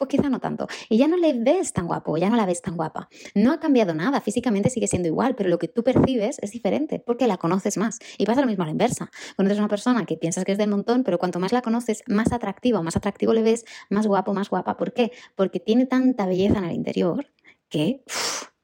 pues 0.02 0.20
quizá 0.20 0.28
no 0.28 0.40
tanto. 0.40 0.66
Y 0.88 0.98
ya 0.98 1.06
no 1.06 1.16
le 1.16 1.32
ves 1.32 1.72
tan 1.72 1.86
guapo, 1.86 2.16
ya 2.16 2.28
no 2.28 2.34
la 2.34 2.44
ves 2.44 2.60
tan 2.60 2.76
guapa. 2.76 3.08
No 3.36 3.52
ha 3.52 3.60
cambiado 3.60 3.94
nada, 3.94 4.20
físicamente 4.20 4.68
sigue 4.68 4.88
siendo 4.88 5.06
igual, 5.06 5.36
pero 5.36 5.48
lo 5.48 5.60
que 5.60 5.68
tú 5.68 5.84
percibes 5.84 6.38
es 6.42 6.50
diferente 6.50 6.98
porque 6.98 7.28
la 7.28 7.36
conoces 7.36 7.76
más. 7.76 8.00
Y 8.18 8.26
pasa 8.26 8.40
lo 8.40 8.48
mismo 8.48 8.64
a 8.64 8.66
la 8.66 8.72
inversa. 8.72 9.12
Conoces 9.36 9.58
a 9.58 9.60
una 9.60 9.68
persona 9.68 10.04
que 10.04 10.16
piensas 10.16 10.44
que 10.44 10.52
es 10.52 10.58
del 10.58 10.70
montón, 10.70 11.04
pero 11.04 11.18
cuanto 11.18 11.38
más 11.38 11.52
la 11.52 11.62
conoces, 11.62 12.02
más 12.08 12.32
atractivo, 12.32 12.82
más 12.82 12.96
atractivo 12.96 13.32
le 13.32 13.42
ves, 13.42 13.64
más 13.90 14.08
guapo, 14.08 14.34
más 14.34 14.50
guapa. 14.50 14.76
¿Por 14.76 14.92
qué? 14.92 15.12
Porque 15.36 15.60
tiene 15.60 15.86
tanta 15.86 16.26
belleza 16.26 16.58
en 16.58 16.64
el 16.64 16.72
interior 16.72 17.26
que... 17.72 18.04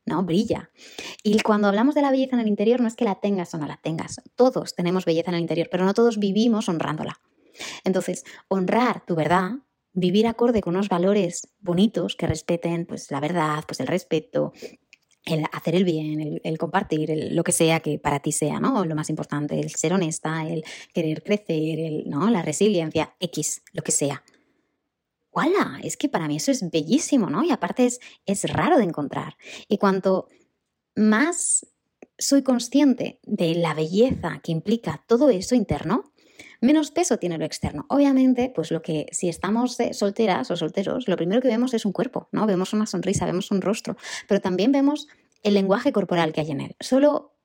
¿no? 0.07 0.23
Brilla. 0.23 0.71
Y 1.23 1.41
cuando 1.41 1.69
hablamos 1.69 1.95
de 1.95 2.01
la 2.01 2.11
belleza 2.11 2.35
en 2.35 2.41
el 2.41 2.49
interior, 2.49 2.81
no 2.81 2.89
es 2.89 2.97
que 2.97 3.05
la 3.05 3.17
tengas 3.17 3.53
o 3.53 3.59
no 3.59 3.67
la 3.67 3.77
tengas. 3.77 4.23
Todos 4.37 4.75
tenemos 4.75 5.05
belleza 5.05 5.31
en 5.31 5.35
el 5.35 5.43
interior, 5.43 5.69
pero 5.71 5.85
no 5.85 5.93
todos 5.93 6.19
vivimos 6.19 6.71
honrándola. 6.71 7.21
Entonces, 7.85 8.25
honrar 8.49 9.05
tu 9.05 9.15
verdad 9.15 9.51
vivir 9.93 10.27
acorde 10.27 10.61
con 10.61 10.75
unos 10.75 10.89
valores 10.89 11.49
bonitos 11.61 12.17
que 12.17 12.27
respeten 12.27 12.87
pues, 12.87 13.11
la 13.11 13.21
verdad, 13.21 13.65
pues 13.67 13.81
el 13.81 13.87
respeto, 13.87 14.53
el 15.25 15.45
hacer 15.53 15.75
el 15.75 15.85
bien, 15.85 16.41
el, 16.43 16.59
compartir, 16.59 17.11
lo 17.33 17.45
que 17.45 17.53
sea 17.53 17.81
que 17.81 17.99
para 17.99 18.21
ti 18.21 18.33
sea, 18.33 18.61
¿no? 18.61 18.85
Lo 18.85 18.95
más 18.95 19.11
importante, 19.11 19.59
el 19.59 19.71
ser 19.71 19.93
honesta, 19.93 20.47
el 20.47 20.65
querer 20.95 21.23
crecer, 21.23 21.81
el, 21.81 22.09
¿no? 22.09 22.31
La 22.31 22.43
resiliencia, 22.43 23.15
X, 23.21 23.63
lo 23.73 23.83
que 23.83 23.93
sea. 23.93 24.23
¡Wala! 25.39 25.79
Es 25.85 25.97
que 25.97 26.09
para 26.09 26.27
mí 26.27 26.37
eso 26.37 26.51
es 26.51 26.69
bellísimo, 26.69 27.31
¿no? 27.31 27.45
Y 27.45 27.53
aparte 27.53 27.87
es, 27.87 28.01
es 28.27 28.43
raro 28.51 28.77
de 28.77 28.83
encontrar. 28.83 29.37
Y 29.69 29.79
cuanto 29.79 30.27
más 30.97 31.65
soy 32.19 32.43
consciente 32.43 33.21
de 33.23 33.55
la 33.55 33.73
belleza 33.73 34.41
que 34.43 34.51
implica 34.51 35.05
todo 35.07 35.31
eso 35.31 35.55
interno, 35.55 36.13
menos 36.61 36.91
peso 36.91 37.19
tiene 37.19 37.39
lo 37.39 37.45
externo. 37.45 37.87
Obviamente, 37.89 38.51
pues 38.53 38.73
lo 38.73 38.83
que 38.83 39.07
si 39.13 39.29
estamos 39.29 39.77
solteras 39.93 40.51
o 40.51 40.57
solteros, 40.57 41.07
lo 41.07 41.15
primero 41.15 41.41
que 41.41 41.47
vemos 41.47 41.73
es 41.73 41.85
un 41.85 41.93
cuerpo, 41.93 42.29
¿no? 42.33 42.45
Vemos 42.45 42.73
una 42.73 42.87
sonrisa, 42.87 43.25
vemos 43.25 43.53
un 43.53 43.61
rostro, 43.61 43.97
pero 44.27 44.41
también 44.41 44.73
vemos 44.73 45.07
el 45.45 45.55
lenguaje 45.55 45.93
corporal 45.93 46.33
que 46.33 46.41
hay 46.41 46.51
en 46.51 46.63
él. 46.63 46.77
Solo 46.81 47.38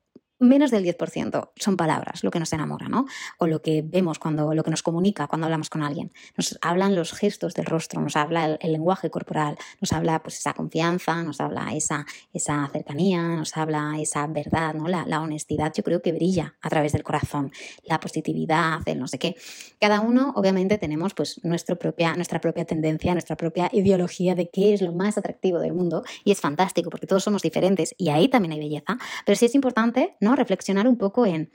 menos 0.44 0.72
del 0.72 0.84
10% 0.84 1.50
son 1.56 1.78
palabras 1.78 2.24
lo 2.24 2.32
que 2.32 2.40
nos 2.40 2.54
enamora, 2.54 2.90
¿no? 2.90 3.06
O 3.38 3.48
lo 3.48 3.62
que 3.62 3.82
vemos 3.82 4.20
cuando, 4.20 4.54
lo 4.54 4.64
que 4.64 4.72
nos 4.72 4.84
comunica 4.84 5.28
cuando 5.28 5.46
hablamos 5.46 5.70
con 5.70 5.84
alguien. 5.84 6.12
Nos 6.38 6.58
hablan 6.62 6.96
los 6.96 7.14
gestos 7.14 7.54
del 7.54 7.66
rostro, 7.66 8.02
nos 8.02 8.16
habla 8.16 8.58
el, 8.60 8.74
lenguaje 8.74 9.10
corporal, 9.10 9.58
nos 9.82 9.94
habla 9.94 10.22
pues 10.24 10.40
esa 10.40 10.54
confianza, 10.54 11.24
nos 11.24 11.40
habla 11.40 11.74
esa, 11.74 12.06
esa 12.34 12.68
cercanía, 12.72 13.22
nos 13.22 13.56
habla 13.56 13.96
esa 14.00 14.26
verdad, 14.28 14.74
¿no? 14.74 14.88
La, 14.88 15.06
la 15.06 15.22
honestidad 15.22 15.74
yo 15.74 15.84
creo 15.84 16.02
que 16.02 16.12
brilla 16.12 16.56
a 16.62 16.70
través 16.70 16.94
del 16.94 17.04
corazón, 17.04 17.52
la 17.84 18.00
positividad, 18.00 18.80
el 18.86 19.00
no 19.00 19.08
sé 19.08 19.20
qué. 19.20 19.36
Cada 19.80 20.02
uno 20.02 20.34
obviamente 20.36 20.78
tenemos 20.78 21.14
pues 21.14 21.40
nuestro 21.44 21.78
propia, 21.78 22.16
nuestra 22.16 22.40
propia 22.40 22.66
tendencia, 22.66 23.14
nuestra 23.14 23.36
propia 23.36 23.70
ideología 23.72 24.36
de 24.36 24.50
qué 24.50 24.74
es 24.74 24.82
lo 24.82 24.94
más 24.94 25.18
atractivo 25.18 25.60
del 25.60 25.74
mundo 25.74 26.04
y 26.24 26.32
es 26.32 26.40
fantástico 26.40 26.90
porque 26.90 27.08
todos 27.08 27.24
somos 27.24 27.42
diferentes 27.42 27.96
y 27.98 28.10
ahí 28.10 28.28
también 28.28 28.54
hay 28.54 28.60
belleza, 28.60 28.98
pero 29.26 29.36
sí 29.36 29.46
es 29.46 29.56
importante, 29.56 30.16
¿no? 30.20 30.33
Reflexionar 30.36 30.88
un 30.88 30.98
poco 30.98 31.26
en 31.26 31.52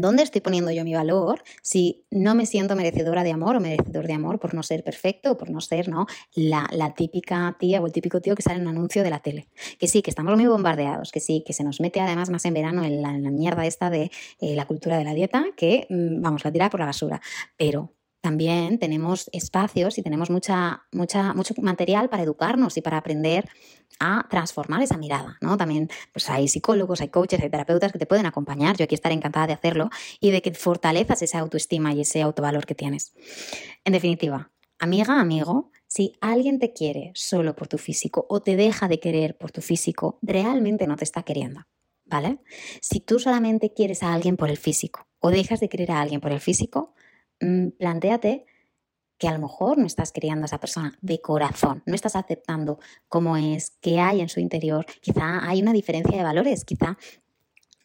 ¿Dónde 0.00 0.22
estoy 0.22 0.40
poniendo 0.40 0.70
yo 0.70 0.84
mi 0.84 0.94
valor 0.94 1.42
si 1.62 2.04
no 2.10 2.34
me 2.34 2.46
siento 2.46 2.76
merecedora 2.76 3.24
de 3.24 3.32
amor 3.32 3.56
o 3.56 3.60
merecedor 3.60 4.06
de 4.06 4.12
amor 4.12 4.38
por 4.38 4.54
no 4.54 4.62
ser 4.62 4.84
perfecto 4.84 5.32
o 5.32 5.36
por 5.36 5.50
no 5.50 5.60
ser 5.60 5.88
¿no? 5.88 6.06
La, 6.34 6.94
típica 6.96 7.56
tía 7.58 7.80
o 7.80 7.86
el 7.86 7.92
típico 7.92 8.20
tío 8.20 8.34
que 8.36 8.42
sale 8.42 8.56
en 8.56 8.62
un 8.62 8.76
anuncio 8.76 9.02
de 9.02 9.10
la 9.10 9.20
tele? 9.20 9.48
Que 9.78 9.88
sí, 9.88 10.02
que 10.02 10.10
estamos 10.10 10.36
muy 10.36 10.46
bombardeados, 10.46 11.10
que 11.10 11.20
sí, 11.20 11.42
que 11.44 11.52
se 11.52 11.64
nos 11.64 11.80
mete 11.80 12.00
además 12.00 12.30
más 12.30 12.44
en 12.44 12.54
verano 12.54 12.84
en 12.84 13.02
la, 13.02 13.12
mierda 13.30 13.66
esta 13.66 13.90
de 13.90 14.10
eh, 14.40 14.54
la 14.54 14.66
cultura 14.66 14.98
de 14.98 15.04
la 15.04 15.14
dieta, 15.14 15.44
que 15.56 15.86
mm, 15.88 16.20
vamos 16.20 16.46
a 16.46 16.52
tirar 16.52 16.70
por 16.70 16.80
la 16.80 16.86
basura. 16.86 17.20
Pero 17.56 17.94
también 18.20 18.78
tenemos 18.78 19.30
espacios 19.32 19.98
y 19.98 20.02
tenemos 20.02 20.30
mucha, 20.30 20.82
mucha, 20.92 21.34
mucho 21.34 21.54
material 21.62 22.08
para 22.08 22.22
educarnos 22.22 22.76
y 22.76 22.82
para 22.82 22.98
aprender 22.98 23.48
a 24.00 24.26
transformar 24.30 24.82
esa 24.82 24.96
mirada, 24.96 25.38
¿no? 25.40 25.56
También 25.56 25.88
pues 26.12 26.30
hay 26.30 26.48
psicólogos, 26.48 27.00
hay 27.00 27.08
coaches, 27.08 27.40
hay 27.40 27.50
terapeutas 27.50 27.92
que 27.92 27.98
te 27.98 28.06
pueden 28.06 28.26
acompañar. 28.26 28.76
Yo 28.76 28.84
aquí 28.84 28.94
estaré 28.94 29.14
encantada 29.14 29.46
de 29.46 29.52
hacerlo 29.52 29.90
y 30.20 30.30
de 30.30 30.42
que 30.42 30.52
fortalezas 30.54 31.22
esa 31.22 31.40
autoestima 31.40 31.92
y 31.92 32.02
ese 32.02 32.22
autovalor 32.22 32.66
que 32.66 32.74
tienes. 32.74 33.12
En 33.84 33.92
definitiva, 33.92 34.50
amiga, 34.78 35.20
amigo, 35.20 35.70
si 35.86 36.16
alguien 36.20 36.58
te 36.58 36.72
quiere 36.72 37.12
solo 37.14 37.56
por 37.56 37.68
tu 37.68 37.78
físico 37.78 38.26
o 38.28 38.40
te 38.40 38.56
deja 38.56 38.88
de 38.88 39.00
querer 39.00 39.36
por 39.36 39.50
tu 39.50 39.62
físico, 39.62 40.18
realmente 40.22 40.86
no 40.86 40.96
te 40.96 41.04
está 41.04 41.22
queriendo, 41.22 41.66
¿vale? 42.04 42.38
Si 42.80 43.00
tú 43.00 43.18
solamente 43.18 43.72
quieres 43.72 44.02
a 44.02 44.12
alguien 44.12 44.36
por 44.36 44.50
el 44.50 44.58
físico 44.58 45.08
o 45.18 45.30
dejas 45.30 45.60
de 45.60 45.68
querer 45.68 45.90
a 45.90 46.00
alguien 46.00 46.20
por 46.20 46.32
el 46.32 46.40
físico, 46.40 46.94
mm, 47.40 47.68
planteate 47.78 48.46
que 49.18 49.28
a 49.28 49.32
lo 49.32 49.40
mejor 49.40 49.78
no 49.78 49.86
estás 49.86 50.12
queriendo 50.12 50.44
a 50.44 50.46
esa 50.46 50.60
persona 50.60 50.96
de 51.00 51.20
corazón, 51.20 51.82
no 51.86 51.94
estás 51.94 52.16
aceptando 52.16 52.78
cómo 53.08 53.36
es, 53.36 53.72
qué 53.80 54.00
hay 54.00 54.20
en 54.20 54.28
su 54.28 54.40
interior, 54.40 54.86
quizá 55.00 55.46
hay 55.48 55.60
una 55.60 55.72
diferencia 55.72 56.16
de 56.16 56.22
valores, 56.22 56.64
quizá 56.64 56.96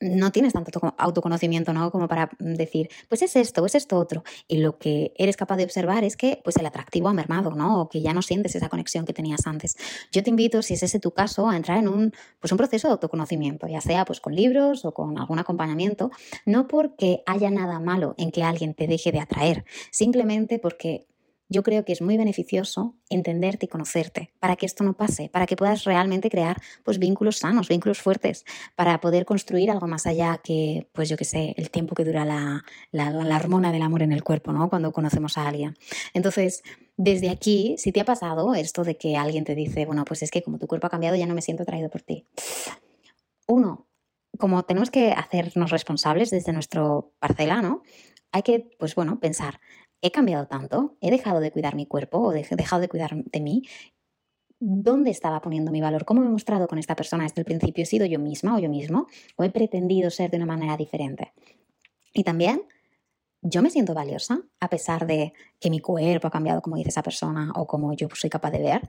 no 0.03 0.31
tienes 0.31 0.53
tanto 0.53 0.93
autoconocimiento, 0.97 1.73
¿no? 1.73 1.91
Como 1.91 2.07
para 2.07 2.29
decir, 2.39 2.89
pues 3.07 3.21
es 3.21 3.35
esto, 3.35 3.65
es 3.65 3.75
esto 3.75 3.97
otro. 3.97 4.23
Y 4.47 4.57
lo 4.57 4.77
que 4.77 5.13
eres 5.17 5.37
capaz 5.37 5.57
de 5.57 5.63
observar 5.63 6.03
es 6.03 6.17
que 6.17 6.41
pues 6.43 6.57
el 6.57 6.65
atractivo 6.65 7.07
ha 7.07 7.13
mermado, 7.13 7.51
¿no? 7.51 7.81
O 7.81 7.89
que 7.89 8.01
ya 8.01 8.13
no 8.13 8.21
sientes 8.21 8.55
esa 8.55 8.69
conexión 8.69 9.05
que 9.05 9.13
tenías 9.13 9.47
antes. 9.47 9.77
Yo 10.11 10.23
te 10.23 10.29
invito, 10.29 10.61
si 10.61 10.73
es 10.73 10.83
ese 10.83 10.99
tu 10.99 11.11
caso, 11.11 11.49
a 11.49 11.55
entrar 11.55 11.77
en 11.77 11.87
un, 11.87 12.13
pues 12.39 12.51
un 12.51 12.57
proceso 12.57 12.87
de 12.87 12.93
autoconocimiento, 12.93 13.67
ya 13.67 13.81
sea 13.81 14.05
pues 14.05 14.19
con 14.19 14.35
libros 14.35 14.85
o 14.85 14.93
con 14.93 15.17
algún 15.17 15.39
acompañamiento, 15.39 16.11
no 16.45 16.67
porque 16.67 17.23
haya 17.25 17.49
nada 17.49 17.79
malo 17.79 18.15
en 18.17 18.31
que 18.31 18.43
alguien 18.43 18.73
te 18.73 18.87
deje 18.87 19.11
de 19.11 19.21
atraer, 19.21 19.65
simplemente 19.91 20.59
porque 20.59 21.07
yo 21.53 21.61
creo 21.61 21.85
que 21.85 21.93
es 21.93 22.01
muy 22.01 22.17
beneficioso 22.17 22.95
entenderte 23.09 23.67
y 23.67 23.69
conocerte 23.69 24.33
para 24.39 24.55
que 24.55 24.65
esto 24.65 24.83
no 24.83 24.93
pase, 24.93 25.29
para 25.29 25.45
que 25.45 25.55
puedas 25.55 25.83
realmente 25.83 26.29
crear 26.29 26.59
pues, 26.83 26.97
vínculos 26.97 27.37
sanos, 27.37 27.69
vínculos 27.69 28.01
fuertes, 28.01 28.43
para 28.75 28.99
poder 28.99 29.23
construir 29.23 29.69
algo 29.69 29.87
más 29.87 30.07
allá 30.07 30.39
que, 30.43 30.89
pues 30.93 31.09
yo 31.09 31.15
qué 31.15 31.25
sé, 31.25 31.53
el 31.57 31.69
tiempo 31.69 31.93
que 31.95 32.03
dura 32.03 32.25
la, 32.25 32.65
la, 32.91 33.37
hormona 33.37 33.71
del 33.71 33.83
amor 33.83 34.01
en 34.01 34.11
el 34.11 34.23
cuerpo, 34.23 34.51
¿no? 34.51 34.67
Cuando 34.69 34.91
conocemos 34.91 35.37
a 35.37 35.47
alguien. 35.47 35.77
Entonces, 36.13 36.63
desde 36.97 37.29
aquí, 37.29 37.75
si 37.77 37.91
te 37.91 38.01
ha 38.01 38.05
pasado 38.05 38.55
esto 38.55 38.83
de 38.83 38.97
que 38.97 39.15
alguien 39.15 39.43
te 39.43 39.53
dice, 39.53 39.85
bueno, 39.85 40.05
pues 40.05 40.23
es 40.23 40.31
que 40.31 40.41
como 40.41 40.57
tu 40.57 40.65
cuerpo 40.65 40.87
ha 40.87 40.89
cambiado, 40.89 41.15
ya 41.15 41.27
no 41.27 41.35
me 41.35 41.41
siento 41.43 41.63
atraído 41.63 41.89
por 41.89 42.01
ti. 42.01 42.25
Uno, 43.47 43.87
como 44.39 44.63
tenemos 44.63 44.89
que 44.89 45.11
hacernos 45.11 45.69
responsables 45.69 46.31
desde 46.31 46.51
nuestro 46.51 47.13
parcela, 47.19 47.61
¿no? 47.61 47.83
Hay 48.31 48.41
que, 48.41 48.71
pues 48.79 48.95
bueno, 48.95 49.19
pensar, 49.19 49.59
he 50.03 50.11
cambiado 50.11 50.47
tanto, 50.47 50.97
he 50.99 51.09
dejado 51.09 51.39
de 51.39 51.49
cuidar 51.49 51.75
mi 51.75 51.85
cuerpo 51.85 52.19
o 52.19 52.33
he 52.33 52.45
dejado 52.57 52.81
de 52.81 52.89
cuidar 52.89 53.15
de 53.15 53.39
mí. 53.39 53.63
¿Dónde 54.59 55.09
estaba 55.09 55.41
poniendo 55.41 55.71
mi 55.71 55.79
valor? 55.79 56.03
¿Cómo 56.03 56.19
me 56.21 56.27
he 56.27 56.29
mostrado 56.29 56.67
con 56.67 56.77
esta 56.77 56.95
persona 56.95 57.23
desde 57.23 57.41
el 57.41 57.45
principio? 57.45 57.83
¿He 57.83 57.85
sido 57.85 58.05
yo 58.05 58.19
misma 58.19 58.55
o 58.55 58.59
yo 58.59 58.69
mismo? 58.69 59.07
¿O 59.37 59.45
he 59.45 59.49
pretendido 59.49 60.11
ser 60.11 60.29
de 60.29 60.37
una 60.37 60.45
manera 60.45 60.75
diferente? 60.75 61.31
Y 62.13 62.25
también, 62.25 62.63
¿yo 63.41 63.61
me 63.61 63.69
siento 63.69 63.93
valiosa 63.93 64.41
a 64.59 64.69
pesar 64.69 65.07
de 65.07 65.33
que 65.57 65.69
mi 65.69 65.79
cuerpo 65.79 66.27
ha 66.27 66.31
cambiado 66.31 66.61
como 66.61 66.75
dice 66.75 66.89
esa 66.89 67.01
persona 67.01 67.53
o 67.55 67.65
como 67.65 67.93
yo 67.93 68.09
soy 68.13 68.29
capaz 68.29 68.51
de 68.51 68.61
ver? 68.61 68.81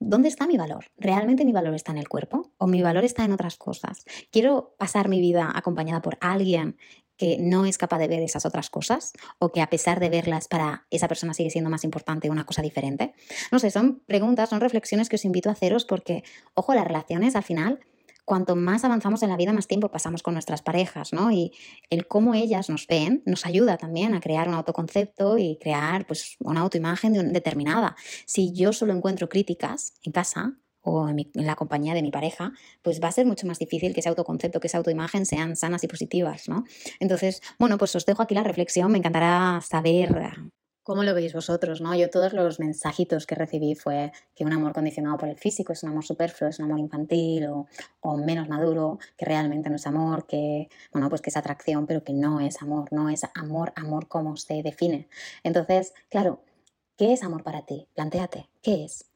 ¿Dónde 0.00 0.28
está 0.28 0.48
mi 0.48 0.56
valor? 0.56 0.86
¿Realmente 0.96 1.44
mi 1.44 1.52
valor 1.52 1.74
está 1.74 1.92
en 1.92 1.98
el 1.98 2.08
cuerpo 2.08 2.50
o 2.58 2.66
mi 2.66 2.82
valor 2.82 3.04
está 3.04 3.24
en 3.24 3.32
otras 3.32 3.56
cosas? 3.56 4.04
¿Quiero 4.32 4.74
pasar 4.78 5.08
mi 5.08 5.20
vida 5.20 5.48
acompañada 5.54 6.02
por 6.02 6.18
alguien 6.20 6.76
que 7.16 7.38
no 7.38 7.66
es 7.66 7.78
capaz 7.78 7.98
de 7.98 8.08
ver 8.08 8.22
esas 8.22 8.46
otras 8.46 8.70
cosas 8.70 9.12
o 9.38 9.52
que 9.52 9.60
a 9.60 9.70
pesar 9.70 10.00
de 10.00 10.08
verlas 10.08 10.48
para 10.48 10.86
esa 10.90 11.08
persona 11.08 11.34
sigue 11.34 11.50
siendo 11.50 11.70
más 11.70 11.84
importante 11.84 12.30
una 12.30 12.46
cosa 12.46 12.62
diferente? 12.62 13.14
No 13.50 13.58
sé, 13.58 13.70
son 13.70 14.02
preguntas, 14.06 14.50
son 14.50 14.60
reflexiones 14.60 15.08
que 15.08 15.16
os 15.16 15.24
invito 15.24 15.48
a 15.48 15.52
haceros 15.52 15.84
porque, 15.84 16.24
ojo, 16.54 16.74
las 16.74 16.86
relaciones 16.86 17.36
al 17.36 17.42
final, 17.42 17.80
cuanto 18.24 18.56
más 18.56 18.84
avanzamos 18.84 19.22
en 19.22 19.30
la 19.30 19.36
vida, 19.36 19.52
más 19.52 19.68
tiempo 19.68 19.90
pasamos 19.90 20.22
con 20.22 20.34
nuestras 20.34 20.60
parejas, 20.60 21.12
¿no? 21.12 21.30
Y 21.30 21.52
el 21.90 22.06
cómo 22.06 22.34
ellas 22.34 22.68
nos 22.68 22.86
ven 22.86 23.22
nos 23.24 23.46
ayuda 23.46 23.78
también 23.78 24.14
a 24.14 24.20
crear 24.20 24.48
un 24.48 24.54
autoconcepto 24.54 25.38
y 25.38 25.58
crear 25.58 26.06
pues 26.06 26.36
una 26.40 26.60
autoimagen 26.60 27.32
determinada. 27.32 27.96
Si 28.26 28.52
yo 28.52 28.72
solo 28.72 28.92
encuentro 28.92 29.28
críticas 29.28 29.94
en 30.02 30.12
casa, 30.12 30.58
o 30.86 31.08
en, 31.08 31.26
la 31.34 31.56
compañía 31.56 31.94
de 31.94 32.02
mi 32.02 32.10
pareja, 32.10 32.52
pues 32.82 33.02
va 33.02 33.08
a 33.08 33.12
ser 33.12 33.26
mucho 33.26 33.46
más 33.46 33.58
difícil 33.58 33.92
que 33.92 34.00
ese 34.00 34.08
autoconcepto, 34.08 34.60
que 34.60 34.68
esa 34.68 34.78
autoimagen 34.78 35.26
sean 35.26 35.56
sanas 35.56 35.82
y 35.84 35.88
positivas, 35.88 36.48
¿no? 36.48 36.64
Entonces, 37.00 37.42
bueno, 37.58 37.76
pues 37.76 37.94
os 37.96 38.06
dejo 38.06 38.22
aquí 38.22 38.34
la 38.34 38.44
reflexión, 38.44 38.92
me 38.92 38.98
encantará 38.98 39.60
saber 39.60 40.14
¿Cómo 40.86 41.02
lo 41.02 41.14
veis 41.14 41.32
vosotros? 41.32 41.80
¿no? 41.80 41.96
Yo 41.96 42.10
todos 42.10 42.32
los 42.32 42.60
mensajitos 42.60 43.26
que 43.26 43.34
recibí 43.34 43.74
fue 43.74 44.12
que 44.36 44.44
un 44.44 44.52
amor 44.52 44.72
condicionado 44.72 45.18
por 45.18 45.28
el 45.28 45.36
físico 45.36 45.72
es 45.72 45.82
un 45.82 45.88
amor 45.88 46.04
superfluo, 46.04 46.48
es 46.48 46.60
un 46.60 46.66
amor 46.66 46.78
infantil 46.78 47.48
o, 47.48 47.66
o, 47.98 48.16
menos 48.16 48.48
maduro, 48.48 49.00
que 49.16 49.24
realmente 49.24 49.68
no 49.68 49.74
es 49.74 49.86
amor, 49.88 50.28
que, 50.28 50.68
bueno, 50.92 51.08
pues 51.08 51.22
que 51.22 51.30
es 51.30 51.36
atracción, 51.36 51.88
pero 51.88 52.04
que 52.04 52.12
no 52.12 52.38
es 52.38 52.62
amor, 52.62 52.92
no 52.92 53.10
es 53.10 53.22
amor, 53.34 53.72
amor 53.74 54.06
como 54.06 54.36
se 54.36 54.62
define. 54.62 55.08
Entonces, 55.42 55.92
claro, 56.08 56.44
¿qué 56.96 57.12
es 57.12 57.24
amor 57.24 57.42
para 57.42 57.66
ti? 57.66 57.88
Plantéate, 57.92 58.48
¿qué 58.62 58.84
es? 58.84 59.15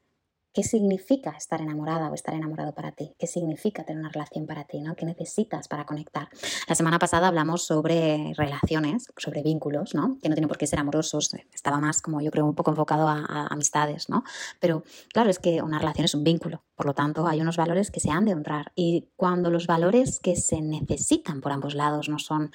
¿Qué 0.53 0.65
significa 0.65 1.31
estar 1.31 1.61
enamorada 1.61 2.11
o 2.11 2.15
estar 2.15 2.35
enamorado 2.35 2.75
para 2.75 2.91
ti? 2.91 3.15
¿Qué 3.19 3.29
significa 3.29 3.85
tener 3.85 4.01
una 4.01 4.11
relación 4.11 4.47
para 4.47 4.65
ti? 4.65 4.81
¿no? 4.81 4.97
¿Qué 4.97 5.07
necesitas 5.07 5.69
para 5.69 5.87
conectar? 5.87 6.29
La 6.67 6.75
semana 6.75 6.99
pasada 6.99 7.29
hablamos 7.29 7.65
sobre 7.65 8.33
relaciones, 8.37 9.07
sobre 9.17 9.43
vínculos, 9.43 9.95
¿no? 9.95 10.19
que 10.21 10.29
no 10.29 10.35
tienen 10.35 10.49
por 10.49 10.59
qué 10.59 10.67
ser 10.67 10.81
amorosos. 10.81 11.35
Estaba 11.55 11.79
más, 11.79 12.03
como 12.03 12.21
yo 12.21 12.33
creo, 12.33 12.47
un 12.47 12.57
poco 12.57 12.73
enfocado 12.73 13.07
a, 13.07 13.19
a, 13.19 13.47
amistades. 13.47 14.09
¿no? 14.09 14.25
Pero 14.59 14.83
claro, 15.13 15.31
es 15.31 15.39
que 15.39 15.63
una 15.63 15.79
relación 15.79 16.05
es 16.05 16.15
un 16.15 16.25
vínculo. 16.25 16.65
Por 16.75 16.87
lo 16.87 16.95
tanto, 16.95 17.29
hay 17.29 17.41
unos 17.41 17.57
valores 17.57 17.93
que 17.93 18.01
se 18.01 18.11
han 18.11 18.25
de 18.25 18.35
honrar. 18.35 18.73
Y 18.75 19.09
cuando 19.15 19.51
los 19.51 19.69
valores 19.69 20.19
que 20.19 20.35
se 20.35 20.61
necesitan 20.63 21.41
por 21.41 21.53
ambos 21.53 21.75
lados 21.77 22.09
no 22.09 22.19
son 22.19 22.51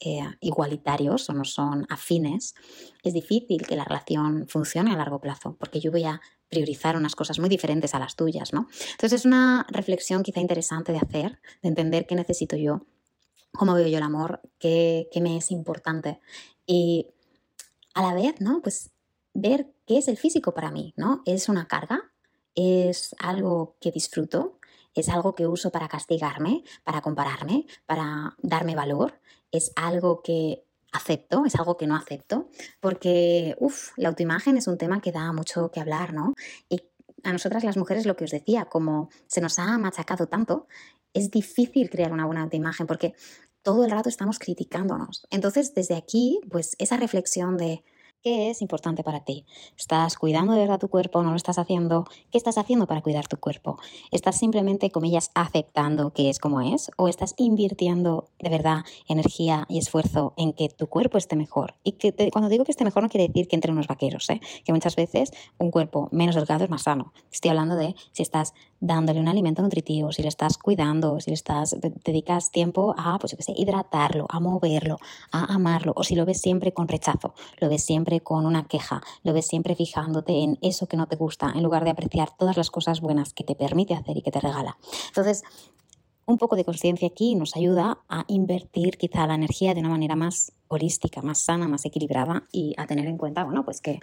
eh, 0.00 0.20
igualitarios 0.40 1.28
o 1.28 1.32
no 1.32 1.44
son 1.44 1.86
afines, 1.88 2.54
es 3.02 3.14
difícil 3.14 3.66
que 3.66 3.76
la 3.76 3.84
relación 3.84 4.46
funcione 4.48 4.92
a 4.92 4.96
largo 4.96 5.20
plazo, 5.20 5.56
porque 5.58 5.80
yo 5.80 5.90
voy 5.90 6.04
a 6.04 6.20
priorizar 6.48 6.96
unas 6.96 7.14
cosas 7.14 7.38
muy 7.38 7.48
diferentes 7.48 7.94
a 7.94 7.98
las 7.98 8.16
tuyas, 8.16 8.52
¿no? 8.52 8.68
Entonces 8.92 9.20
es 9.20 9.24
una 9.24 9.66
reflexión 9.70 10.22
quizá 10.22 10.40
interesante 10.40 10.92
de 10.92 10.98
hacer, 10.98 11.40
de 11.62 11.68
entender 11.68 12.06
qué 12.06 12.14
necesito 12.14 12.56
yo, 12.56 12.86
cómo 13.52 13.74
veo 13.74 13.88
yo 13.88 13.98
el 13.98 14.04
amor, 14.04 14.40
qué, 14.58 15.08
qué 15.12 15.20
me 15.20 15.36
es 15.36 15.50
importante 15.50 16.20
y 16.66 17.08
a 17.94 18.02
la 18.02 18.14
vez, 18.14 18.40
¿no? 18.40 18.60
Pues 18.62 18.92
ver 19.34 19.72
qué 19.86 19.98
es 19.98 20.08
el 20.08 20.16
físico 20.16 20.54
para 20.54 20.70
mí, 20.70 20.94
¿no? 20.96 21.22
¿Es 21.26 21.48
una 21.48 21.66
carga? 21.66 22.12
¿Es 22.54 23.14
algo 23.18 23.76
que 23.80 23.90
disfruto? 23.90 24.58
¿Es 24.94 25.08
algo 25.08 25.34
que 25.34 25.46
uso 25.46 25.70
para 25.70 25.88
castigarme, 25.88 26.64
para 26.84 27.00
compararme, 27.00 27.66
para 27.86 28.36
darme 28.42 28.74
valor? 28.74 29.20
Es 29.52 29.72
algo 29.76 30.22
que 30.22 30.64
acepto, 30.92 31.44
es 31.44 31.54
algo 31.56 31.76
que 31.76 31.86
no 31.86 31.96
acepto, 31.96 32.48
porque, 32.80 33.56
uff, 33.58 33.92
la 33.96 34.08
autoimagen 34.08 34.56
es 34.56 34.66
un 34.66 34.78
tema 34.78 35.00
que 35.00 35.12
da 35.12 35.32
mucho 35.32 35.70
que 35.70 35.80
hablar, 35.80 36.14
¿no? 36.14 36.34
Y 36.68 36.82
a 37.24 37.32
nosotras 37.32 37.64
las 37.64 37.76
mujeres, 37.76 38.06
lo 38.06 38.16
que 38.16 38.24
os 38.24 38.30
decía, 38.30 38.66
como 38.66 39.10
se 39.26 39.40
nos 39.40 39.58
ha 39.58 39.76
machacado 39.78 40.26
tanto, 40.26 40.66
es 41.14 41.30
difícil 41.30 41.90
crear 41.90 42.12
una 42.12 42.26
buena 42.26 42.42
autoimagen 42.42 42.86
porque 42.86 43.14
todo 43.62 43.84
el 43.84 43.90
rato 43.90 44.08
estamos 44.08 44.38
criticándonos. 44.38 45.26
Entonces, 45.30 45.74
desde 45.74 45.96
aquí, 45.96 46.40
pues 46.50 46.76
esa 46.78 46.96
reflexión 46.96 47.56
de 47.56 47.84
¿Qué 48.28 48.50
es 48.50 48.60
importante 48.60 49.02
para 49.02 49.20
ti? 49.20 49.46
¿Estás 49.78 50.18
cuidando 50.18 50.52
de 50.52 50.60
verdad 50.60 50.78
tu 50.78 50.88
cuerpo? 50.88 51.22
¿No 51.22 51.30
lo 51.30 51.36
estás 51.36 51.58
haciendo? 51.58 52.04
¿Qué 52.30 52.36
estás 52.36 52.58
haciendo 52.58 52.86
para 52.86 53.00
cuidar 53.00 53.26
tu 53.26 53.38
cuerpo? 53.38 53.78
¿Estás 54.10 54.38
simplemente, 54.38 54.90
comillas, 54.90 55.30
aceptando 55.34 56.12
que 56.12 56.28
es 56.28 56.38
como 56.38 56.60
es? 56.60 56.90
¿O 56.98 57.08
estás 57.08 57.32
invirtiendo 57.38 58.28
de 58.38 58.50
verdad 58.50 58.84
energía 59.08 59.64
y 59.70 59.78
esfuerzo 59.78 60.34
en 60.36 60.52
que 60.52 60.68
tu 60.68 60.88
cuerpo 60.88 61.16
esté 61.16 61.36
mejor? 61.36 61.76
Y 61.84 61.92
que 61.92 62.12
cuando 62.30 62.50
digo 62.50 62.66
que 62.66 62.70
esté 62.70 62.84
mejor 62.84 63.02
no 63.02 63.08
quiere 63.08 63.28
decir 63.28 63.48
que 63.48 63.56
entre 63.56 63.72
unos 63.72 63.86
vaqueros, 63.86 64.28
¿eh? 64.28 64.42
que 64.62 64.74
muchas 64.74 64.94
veces 64.94 65.32
un 65.56 65.70
cuerpo 65.70 66.10
menos 66.12 66.34
delgado 66.34 66.64
es 66.64 66.68
más 66.68 66.82
sano. 66.82 67.14
Estoy 67.32 67.48
hablando 67.48 67.76
de 67.76 67.96
si 68.12 68.22
estás 68.22 68.52
dándole 68.80 69.20
un 69.20 69.28
alimento 69.28 69.62
nutritivo, 69.62 70.12
si 70.12 70.22
le 70.22 70.28
estás 70.28 70.58
cuidando, 70.58 71.20
si 71.20 71.30
le 71.30 71.34
estás, 71.34 71.76
dedicas 72.04 72.50
tiempo 72.50 72.94
a, 72.96 73.18
pues 73.18 73.32
yo 73.32 73.36
qué 73.36 73.42
sé, 73.42 73.52
hidratarlo, 73.56 74.26
a 74.28 74.40
moverlo, 74.40 74.98
a 75.32 75.52
amarlo, 75.52 75.92
o 75.96 76.04
si 76.04 76.14
lo 76.14 76.24
ves 76.24 76.40
siempre 76.40 76.72
con 76.72 76.88
rechazo, 76.88 77.34
lo 77.60 77.68
ves 77.68 77.84
siempre 77.84 78.20
con 78.20 78.46
una 78.46 78.66
queja, 78.66 79.02
lo 79.22 79.32
ves 79.32 79.46
siempre 79.46 79.74
fijándote 79.74 80.42
en 80.42 80.58
eso 80.62 80.86
que 80.86 80.96
no 80.96 81.06
te 81.06 81.16
gusta, 81.16 81.52
en 81.54 81.62
lugar 81.62 81.84
de 81.84 81.90
apreciar 81.90 82.36
todas 82.36 82.56
las 82.56 82.70
cosas 82.70 83.00
buenas 83.00 83.32
que 83.32 83.44
te 83.44 83.54
permite 83.54 83.94
hacer 83.94 84.16
y 84.16 84.22
que 84.22 84.30
te 84.30 84.40
regala. 84.40 84.76
Entonces, 85.08 85.42
un 86.26 86.36
poco 86.36 86.56
de 86.56 86.64
conciencia 86.64 87.08
aquí 87.08 87.34
nos 87.34 87.56
ayuda 87.56 87.98
a 88.08 88.24
invertir 88.28 88.98
quizá 88.98 89.26
la 89.26 89.34
energía 89.34 89.72
de 89.72 89.80
una 89.80 89.88
manera 89.88 90.14
más 90.14 90.52
holística, 90.68 91.22
más 91.22 91.38
sana, 91.38 91.68
más 91.68 91.86
equilibrada 91.86 92.44
y 92.52 92.74
a 92.76 92.86
tener 92.86 93.06
en 93.06 93.16
cuenta, 93.16 93.44
bueno, 93.44 93.64
pues 93.64 93.80
que 93.80 93.98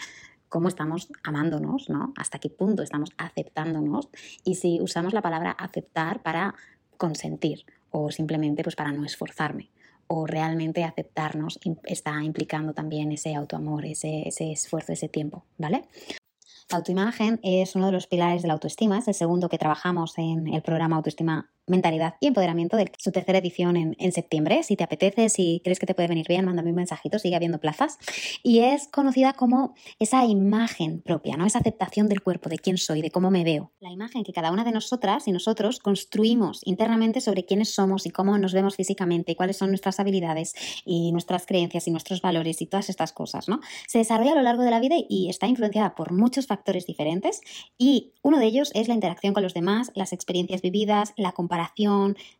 cómo 0.56 0.70
estamos 0.70 1.10
amándonos, 1.22 1.90
¿no? 1.90 2.14
Hasta 2.16 2.40
qué 2.40 2.50
punto 2.50 2.82
estamos 2.82 3.10
aceptándonos 3.18 4.08
y 4.46 4.56
si 4.56 4.80
usamos 4.80 5.12
la 5.12 5.22
palabra 5.22 5.52
aceptar 5.52 6.24
para 6.24 6.56
consentir 6.96 7.66
o 7.92 8.10
simplemente 8.10 8.64
pues 8.64 8.78
para 8.78 8.94
no 8.94 9.04
esforzarme 9.04 9.70
o 10.08 10.26
realmente 10.26 10.86
aceptarnos 10.86 11.60
está 11.84 12.24
implicando 12.24 12.74
también 12.74 13.12
ese 13.12 13.36
autoamor, 13.36 13.86
ese, 13.86 14.30
esfuerzo, 14.30 14.94
ese 14.94 15.10
tiempo, 15.10 15.44
¿vale? 15.58 15.90
La 16.72 16.78
autoimagen 16.78 17.42
es 17.44 17.76
uno 17.76 17.88
de 17.88 17.92
los 17.92 18.08
pilares 18.08 18.42
de 18.42 18.48
la 18.48 18.54
autoestima, 18.54 19.00
es 19.00 19.10
el 19.10 19.14
segundo 19.14 19.50
que 19.50 19.58
trabajamos 19.58 20.18
en 20.18 20.48
el 20.48 20.62
programa 20.62 20.96
Autoestima 20.96 21.52
Mentalidad 21.68 22.16
y 22.20 22.28
Empoderamiento 22.28 22.78
de 22.78 22.92
su 23.00 23.12
tercera 23.12 23.40
edición 23.40 23.76
en, 23.76 24.12
septiembre. 24.12 24.62
Si 24.62 24.76
te 24.76 24.84
apetece, 24.84 25.30
si 25.30 25.62
crees 25.64 25.80
que 25.80 25.88
te 25.88 25.96
puede 25.96 26.08
venir 26.08 26.28
bien, 26.28 26.46
mándame 26.46 26.70
un 26.70 26.76
mensajito, 26.76 27.18
sigue 27.18 27.36
habiendo 27.36 27.60
plazas. 27.60 27.98
Y 28.44 28.60
es 28.60 28.88
conocida 28.88 29.34
como 29.34 29.74
esa 29.98 30.26
imagen 30.26 31.02
propia, 31.02 31.38
¿no? 31.38 31.46
Esa 31.46 31.60
aceptación 31.60 32.08
del 32.08 32.22
cuerpo, 32.22 32.50
de 32.50 32.60
quién 32.60 32.78
soy, 32.78 33.02
de 33.02 33.10
cómo 33.10 33.32
me 33.32 33.44
veo. 33.44 33.72
La 33.80 33.92
imagen 33.92 34.24
que 34.24 34.32
cada 34.32 34.52
una 34.52 34.64
de 34.64 34.72
nosotras 34.72 35.28
y 35.28 35.32
nosotros 35.32 35.80
construimos 35.80 36.62
internamente 36.66 37.20
sobre 37.20 37.46
quiénes 37.46 37.74
somos 37.74 38.06
y 38.06 38.12
cómo 38.12 38.38
nos 38.38 38.54
vemos 38.54 38.76
físicamente 38.76 39.32
y 39.32 39.36
cuáles 39.36 39.58
son 39.58 39.70
nuestras 39.70 40.00
habilidades 40.00 40.54
y 40.86 41.12
nuestras 41.14 41.48
creencias 41.48 41.88
y 41.88 41.92
nuestros 41.92 42.22
valores 42.22 42.62
y 42.62 42.68
todas 42.68 42.90
estas 42.90 43.12
cosas, 43.12 43.50
¿no? 43.50 43.60
Se 43.88 43.98
desarrolla 43.98 44.34
a 44.34 44.36
lo 44.36 44.44
largo 44.44 44.62
de 44.62 44.72
la 44.72 44.80
vida 44.80 44.96
y 45.10 45.30
está 45.30 45.48
influenciada 45.48 45.96
por 45.96 46.12
muchos 46.12 46.46
factores 46.46 46.86
diferentes 46.86 47.42
y 47.76 48.14
uno 48.22 48.38
de 48.38 48.46
ellos 48.46 48.72
es 48.76 48.88
la 48.88 48.94
interacción 48.94 49.34
con 49.34 49.42
los 49.42 49.56
demás, 49.56 49.92
las 49.96 50.14
experiencias 50.14 50.62
vividas, 50.62 51.14
la 51.18 51.32
comparación 51.32 51.55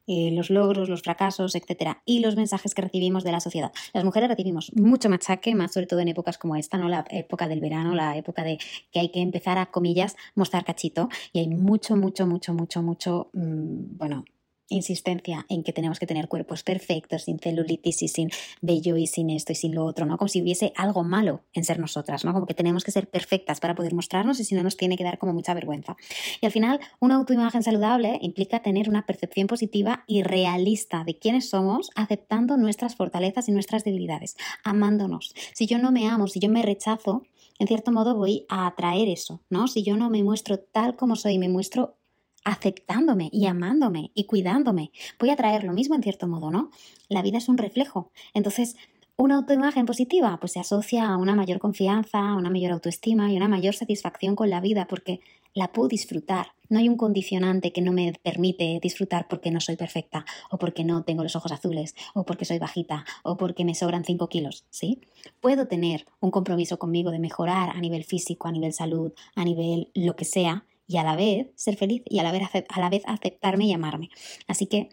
eh, 0.08 0.32
los 0.32 0.50
logros, 0.50 0.90
los 0.90 1.02
fracasos, 1.02 1.56
etcétera, 1.56 2.02
y 2.06 2.20
los 2.20 2.36
mensajes 2.36 2.74
que 2.74 2.82
recibimos 2.82 3.24
de 3.24 3.32
la 3.32 3.40
sociedad. 3.40 3.72
Las 3.94 4.04
mujeres 4.04 4.30
recibimos 4.30 4.72
mucho 4.76 5.10
machaque, 5.10 5.56
más 5.56 5.74
sobre 5.74 5.88
todo 5.88 6.00
en 6.00 6.10
épocas 6.10 6.38
como 6.38 6.56
esta, 6.56 6.78
¿no? 6.78 6.88
La 6.90 7.06
época 7.10 7.48
del 7.48 7.60
verano, 7.60 7.96
la 7.96 8.18
época 8.18 8.44
de 8.44 8.58
que 8.92 9.00
hay 9.00 9.10
que 9.10 9.22
empezar 9.22 9.58
a 9.58 9.68
comillas 9.68 10.16
mostrar 10.36 10.64
cachito, 10.66 11.10
y 11.34 11.40
hay 11.40 11.48
mucho, 11.48 11.96
mucho, 11.96 12.28
mucho, 12.28 12.54
mucho, 12.54 12.82
mucho, 12.82 13.30
mmm, 13.34 13.98
bueno, 13.98 14.26
insistencia 14.70 15.46
en 15.50 15.64
que 15.64 15.74
tenemos 15.74 16.00
que 16.00 16.08
tener 16.08 16.28
cuerpos 16.28 16.64
perfectos, 16.64 17.24
sin 17.24 17.40
celulitis 17.40 18.02
y 18.02 18.08
sin 18.08 18.30
vello 18.62 18.98
y 18.98 19.08
sin 19.08 19.30
esto 19.30 19.52
y 19.52 19.56
sin 19.56 19.76
lo 19.76 19.86
otro, 19.86 20.06
¿no? 20.06 20.18
Como 20.18 20.28
si 20.28 20.42
hubiese 20.42 20.74
algo 20.76 21.04
malo 21.04 21.42
en 21.54 21.64
ser 21.64 21.80
nosotras, 21.80 22.26
¿no? 22.26 22.34
Como 22.34 22.46
que 22.46 22.54
tenemos 22.54 22.84
que 22.84 22.92
ser 22.92 23.10
perfectas 23.10 23.60
para 23.60 23.76
poder 23.76 23.94
mostrarnos 23.94 24.40
y 24.40 24.44
si 24.44 24.56
no 24.56 24.64
nos 24.64 24.78
tiene 24.78 24.98
que 24.98 25.04
dar 25.04 25.18
como 25.18 25.34
mucha 25.34 25.54
vergüenza. 25.54 25.96
Y 26.42 26.46
al 26.46 26.52
final, 26.52 26.80
una 27.00 27.16
autoimagen 27.16 27.64
saludable 27.64 28.18
implica 28.22 28.62
tener 28.62 28.90
una 28.90 29.06
percepción 29.06 29.48
positiva 29.48 30.04
y 30.08 30.24
realista 30.24 31.04
de 31.04 31.18
quiénes 31.18 31.50
somos, 31.50 31.90
aceptando 31.96 32.58
nuestras 32.58 32.96
fortalezas 32.96 33.48
y 33.48 33.52
nuestras 33.52 33.84
debilidades, 33.84 34.36
amándonos. 34.64 35.34
Si 35.54 35.68
yo 35.68 35.78
no 35.78 35.92
me 35.92 36.08
amo, 36.08 36.28
si 36.28 36.40
yo 36.40 36.50
me 36.50 36.62
rechazo, 36.62 37.24
en 37.60 37.68
cierto 37.68 37.92
modo 37.92 38.16
voy 38.16 38.46
a 38.50 38.68
atraer 38.68 39.08
eso, 39.08 39.42
¿no? 39.50 39.68
Si 39.68 39.84
yo 39.84 39.96
no 39.96 40.10
me 40.10 40.24
muestro 40.24 40.60
tal 40.60 40.96
como 40.96 41.16
soy, 41.16 41.38
me 41.38 41.50
muestro 41.50 41.98
aceptándome 42.46 43.30
y 43.34 43.48
amándome 43.48 44.12
y 44.14 44.24
cuidándome. 44.24 44.92
Voy 45.20 45.32
a 45.32 45.36
traer 45.36 45.66
lo 45.66 45.74
mismo 45.74 45.96
en 45.96 46.04
cierto 46.04 46.28
modo, 46.28 46.52
¿no? 46.52 46.70
La 47.10 47.22
vida 47.22 47.40
es 47.40 47.50
un 47.50 47.58
reflejo. 47.58 48.12
Entonces, 48.34 48.78
una 49.18 49.36
autoimagen 49.36 49.86
positiva 49.86 50.38
pues 50.40 50.54
se 50.54 50.60
asocia 50.60 51.10
a 51.10 51.18
una 51.18 51.36
mayor 51.36 51.60
confianza, 51.60 52.20
a 52.20 52.36
una 52.36 52.50
mayor 52.50 52.72
autoestima 52.72 53.32
y 53.32 53.38
una 53.38 53.48
mayor 53.48 53.74
satisfacción 53.74 54.36
con 54.36 54.50
la 54.50 54.62
vida 54.62 54.88
porque 54.88 55.22
la 55.54 55.72
puedo 55.72 55.88
disfrutar. 55.88 56.48
No 56.70 56.80
hay 56.80 56.90
un 56.90 56.98
condicionante 56.98 57.72
que 57.72 57.82
no 57.82 57.94
me 57.94 58.14
permite 58.22 58.80
disfrutar 58.82 59.28
porque 59.30 59.52
no 59.52 59.62
soy 59.62 59.78
perfecta 59.78 60.26
o 60.52 60.58
porque 60.58 60.84
no 60.84 61.04
tengo 61.04 61.24
los 61.24 61.36
ojos 61.36 61.52
azules 61.52 61.96
o 62.14 62.26
porque 62.26 62.46
soy 62.46 62.60
bajita 62.60 63.06
o 63.24 63.38
porque 63.38 63.64
me 63.64 63.74
sobran 63.74 64.04
5 64.04 64.28
kilos, 64.28 64.66
¿sí? 64.70 65.00
Puedo 65.40 65.68
tener 65.68 66.06
un 66.20 66.32
compromiso 66.32 66.78
conmigo 66.78 67.10
de 67.10 67.20
mejorar 67.20 67.70
a 67.70 67.80
nivel 67.80 68.04
físico, 68.04 68.48
a 68.48 68.52
nivel 68.52 68.74
salud, 68.74 69.14
a 69.36 69.46
nivel 69.46 69.90
lo 69.94 70.16
que 70.16 70.26
sea 70.26 70.66
y 70.88 70.98
a 70.98 71.04
la 71.04 71.16
vez 71.16 71.48
ser 71.56 71.76
feliz 71.78 72.04
y 72.06 72.20
a 72.20 72.24
la 72.24 72.32
vez, 72.32 72.44
a 72.70 72.80
la 72.80 72.90
vez 72.90 73.04
aceptarme 73.06 73.66
y 73.66 73.74
amarme. 73.74 74.10
Así 74.48 74.68
que 74.68 74.90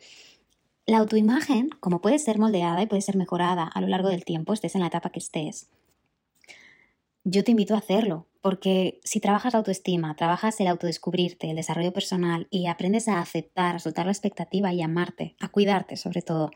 la 0.86 0.98
autoimagen, 0.98 1.70
como 1.80 2.00
puede 2.00 2.18
ser 2.18 2.38
moldeada 2.38 2.82
y 2.82 2.86
puede 2.86 3.02
ser 3.02 3.16
mejorada 3.16 3.64
a 3.64 3.80
lo 3.80 3.86
largo 3.86 4.08
del 4.08 4.24
tiempo, 4.24 4.52
estés 4.52 4.74
en 4.74 4.80
la 4.80 4.88
etapa 4.88 5.10
que 5.10 5.20
estés, 5.20 5.68
yo 7.24 7.44
te 7.44 7.52
invito 7.52 7.74
a 7.74 7.78
hacerlo, 7.78 8.26
porque 8.40 9.00
si 9.04 9.20
trabajas 9.20 9.52
la 9.52 9.60
autoestima, 9.60 10.16
trabajas 10.16 10.58
el 10.60 10.66
autodescubrirte, 10.66 11.50
el 11.50 11.56
desarrollo 11.56 11.92
personal 11.92 12.48
y 12.50 12.66
aprendes 12.66 13.06
a 13.06 13.20
aceptar, 13.20 13.76
a 13.76 13.78
soltar 13.78 14.06
la 14.06 14.12
expectativa 14.12 14.72
y 14.72 14.82
amarte, 14.82 15.36
a 15.38 15.48
cuidarte 15.48 15.96
sobre 15.96 16.22
todo, 16.22 16.50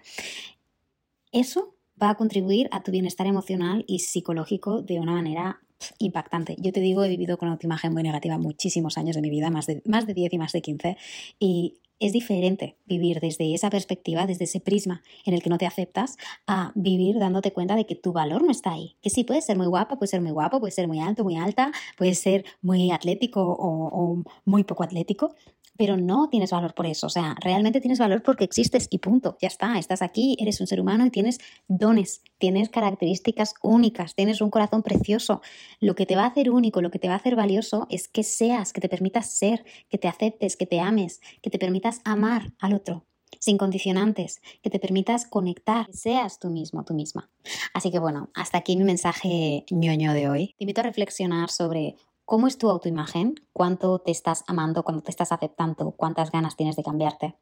eso 1.31 1.77
va 2.03 2.11
a 2.11 2.17
contribuir 2.17 2.69
a 2.73 2.83
tu 2.83 2.91
bienestar 2.91 3.27
emocional 3.27 3.85
y 3.87 4.01
psicológico 4.01 4.83
de 4.83 4.99
una 4.99 5.13
manera 5.13 5.63
impactante. 5.99 6.57
Yo 6.59 6.73
te 6.73 6.81
digo, 6.81 7.05
he 7.05 7.09
vivido 7.09 7.39
con 7.39 7.49
autoimagen 7.49 7.93
muy 7.93 8.03
negativa 8.03 8.39
muchísimos 8.39 8.99
años 8.99 9.17
de 9.17 9.23
mi 9.23 9.31
vida, 9.31 9.51
más 9.51 9.67
de, 9.67 9.83
más 9.85 10.07
de 10.07 10.15
10 10.15 10.33
y 10.33 10.39
más 10.39 10.53
de 10.53 10.63
15, 10.63 10.97
y 11.39 11.75
es 11.99 12.13
diferente 12.13 12.77
vivir 12.85 13.21
desde 13.21 13.55
esa 13.55 13.71
perspectiva, 13.71 14.27
desde 14.27 14.45
ese 14.45 14.61
prisma 14.61 15.03
en 15.25 15.33
el 15.33 15.43
que 15.43 15.49
no 15.49 15.57
te 15.57 15.67
aceptas, 15.67 16.17
a 16.47 16.73
vivir 16.75 17.19
dándote 17.19 17.53
cuenta 17.53 17.75
de 17.75 17.87
que 17.87 17.95
tu 17.95 18.13
valor 18.13 18.43
no 18.43 18.51
está 18.51 18.73
ahí. 18.73 18.97
Que 19.01 19.09
sí, 19.09 19.25
puedes 19.25 19.47
ser 19.47 19.57
muy 19.57 19.67
guapa, 19.67 19.97
puedes 19.97 20.11
ser 20.11 20.21
muy 20.21 20.33
guapo, 20.33 20.61
puedes 20.61 20.75
ser 20.75 20.89
muy 20.89 21.01
alto, 21.01 21.25
muy 21.25 21.37
alta, 21.37 21.73
puedes 21.97 22.19
ser 22.19 22.45
muy 22.61 22.91
atlético 22.91 23.41
o 23.43 24.23
muy 24.45 24.65
poco 24.65 24.85
atlético, 24.85 25.35
pero 25.77 25.97
no 25.97 26.29
tienes 26.29 26.51
valor 26.51 26.75
por 26.75 26.87
eso. 26.87 27.07
O 27.07 27.11
sea, 27.11 27.37
realmente 27.41 27.81
tienes 27.81 27.99
valor 27.99 28.23
porque 28.23 28.45
existes 28.45 28.89
y 28.91 28.99
punto. 28.99 29.37
Ya 29.41 29.49
está, 29.49 29.79
estás 29.79 30.03
aquí, 30.03 30.37
eres 30.41 30.61
un 30.61 30.67
ser 30.67 30.81
humano 30.81 31.07
y 31.07 31.11
tienes 31.11 31.39
dones, 31.69 32.23
tienes 32.39 32.69
características 32.69 33.55
únicas, 33.63 34.15
tienes 34.15 34.41
un 34.41 34.51
corazón 34.51 34.83
precioso. 34.83 35.41
Lo 35.81 35.95
que 35.95 36.07
te 36.07 36.17
va 36.17 36.25
a 36.25 36.29
hacer 36.29 36.51
único, 36.51 36.81
lo 36.81 36.91
que 36.91 36.99
te 36.99 37.09
va 37.09 37.15
a 37.15 37.19
hacer 37.19 37.37
valioso 37.37 37.87
es 37.91 38.09
que 38.09 38.23
seas, 38.23 38.73
que 38.73 38.81
te 38.81 38.89
permitas 38.89 39.31
ser, 39.31 39.65
que 39.89 39.99
te 39.99 40.09
aceptes, 40.09 40.57
que 40.57 40.67
te 40.67 40.81
ames, 40.81 41.21
que 41.43 41.51
te 41.51 41.59
permitas 41.59 42.01
amar 42.05 42.53
al 42.59 42.75
otro 42.75 43.07
sin 43.39 43.59
condicionantes, 43.59 44.41
que 44.63 44.71
te 44.71 44.79
permitas 44.79 45.27
conectar, 45.27 45.87
que 45.87 45.93
seas 45.93 46.39
tú 46.39 46.49
mismo, 46.49 46.85
tú 46.85 46.95
misma. 46.95 47.31
Así 47.75 47.91
que 47.91 47.99
bueno, 47.99 48.31
hasta 48.35 48.59
aquí 48.59 48.77
mi 48.77 48.85
mensaje 48.85 49.65
ñoño 49.71 50.13
de 50.15 50.29
hoy. 50.29 50.55
Te 50.59 50.65
invito 50.65 50.81
a 50.81 50.85
reflexionar 50.85 51.51
sobre 51.51 51.97
¿Cómo 52.27 52.49
es 52.49 52.59
tu 52.59 52.69
autoimagen? 52.69 53.37
¿Cuánto 53.53 54.01
te 54.01 54.11
estás 54.11 54.43
amando? 54.49 54.83
¿Cuánto 54.83 55.05
te 55.05 55.13
estás 55.13 55.31
aceptando? 55.31 55.93
¿Cuántas 55.93 56.33
ganas 56.33 56.57
tienes 56.57 56.75
de 56.75 56.83
cambiarte? 56.83 57.37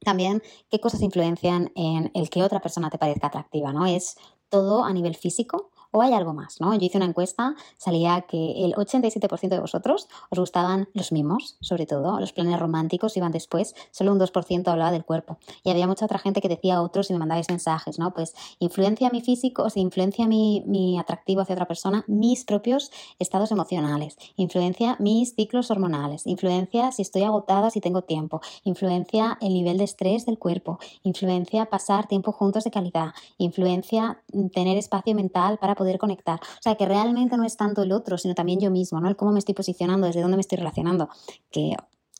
También, 0.00 0.42
¿qué 0.70 0.80
cosas 0.80 1.02
influencian 1.02 1.70
en 1.74 2.10
el 2.14 2.30
que 2.30 2.42
otra 2.42 2.60
persona 2.60 2.88
te 2.88 2.96
parezca 2.96 3.26
atractiva? 3.26 3.74
¿no? 3.74 3.84
¿Es 3.84 4.16
todo 4.48 4.82
a 4.82 4.94
nivel 4.94 5.14
físico? 5.14 5.70
O 5.94 6.02
hay 6.02 6.12
algo 6.12 6.34
más, 6.34 6.60
¿no? 6.60 6.74
Yo 6.74 6.84
hice 6.84 6.98
una 6.98 7.06
encuesta, 7.06 7.54
salía 7.78 8.22
que 8.22 8.64
el 8.64 8.74
87% 8.74 9.48
de 9.48 9.60
vosotros 9.60 10.08
os 10.28 10.38
gustaban 10.38 10.88
los 10.92 11.12
mimos, 11.12 11.56
sobre 11.60 11.86
todo, 11.86 12.18
los 12.18 12.32
planes 12.32 12.58
románticos 12.58 13.16
iban 13.16 13.30
después, 13.30 13.76
solo 13.92 14.10
un 14.10 14.18
2% 14.18 14.66
hablaba 14.66 14.90
del 14.90 15.04
cuerpo. 15.04 15.38
Y 15.62 15.70
había 15.70 15.86
mucha 15.86 16.04
otra 16.04 16.18
gente 16.18 16.40
que 16.40 16.48
decía 16.48 16.82
otros 16.82 17.10
y 17.10 17.12
me 17.12 17.20
mandabais 17.20 17.48
mensajes, 17.48 18.00
¿no? 18.00 18.12
Pues 18.12 18.34
influencia 18.58 19.08
mi 19.10 19.20
físico, 19.20 19.62
o 19.62 19.70
sea, 19.70 19.80
influencia 19.80 20.26
mi, 20.26 20.64
mi 20.66 20.98
atractivo 20.98 21.42
hacia 21.42 21.54
otra 21.54 21.68
persona, 21.68 22.04
mis 22.08 22.44
propios 22.44 22.90
estados 23.20 23.52
emocionales, 23.52 24.16
influencia 24.34 24.96
mis 24.98 25.36
ciclos 25.36 25.70
hormonales, 25.70 26.26
influencia 26.26 26.90
si 26.90 27.02
estoy 27.02 27.22
agotada, 27.22 27.70
si 27.70 27.80
tengo 27.80 28.02
tiempo, 28.02 28.40
influencia 28.64 29.38
el 29.40 29.54
nivel 29.54 29.78
de 29.78 29.84
estrés 29.84 30.26
del 30.26 30.40
cuerpo, 30.40 30.80
influencia 31.04 31.66
pasar 31.66 32.08
tiempo 32.08 32.32
juntos 32.32 32.64
de 32.64 32.72
calidad, 32.72 33.12
influencia 33.38 34.20
tener 34.52 34.76
espacio 34.76 35.14
mental 35.14 35.58
para 35.58 35.76
poder 35.76 35.83
conectar. 35.98 36.40
O 36.40 36.62
sea, 36.62 36.74
que 36.74 36.86
realmente 36.86 37.36
no 37.36 37.44
es 37.44 37.56
tanto 37.56 37.82
el 37.82 37.92
otro, 37.92 38.18
sino 38.18 38.34
también 38.34 38.60
yo 38.60 38.70
mismo, 38.70 39.00
¿no? 39.00 39.08
El 39.08 39.16
cómo 39.16 39.32
me 39.32 39.38
estoy 39.38 39.54
posicionando, 39.54 40.06
desde 40.06 40.22
dónde 40.22 40.36
me 40.36 40.40
estoy 40.40 40.58
relacionando. 40.58 41.08
Que 41.50 41.74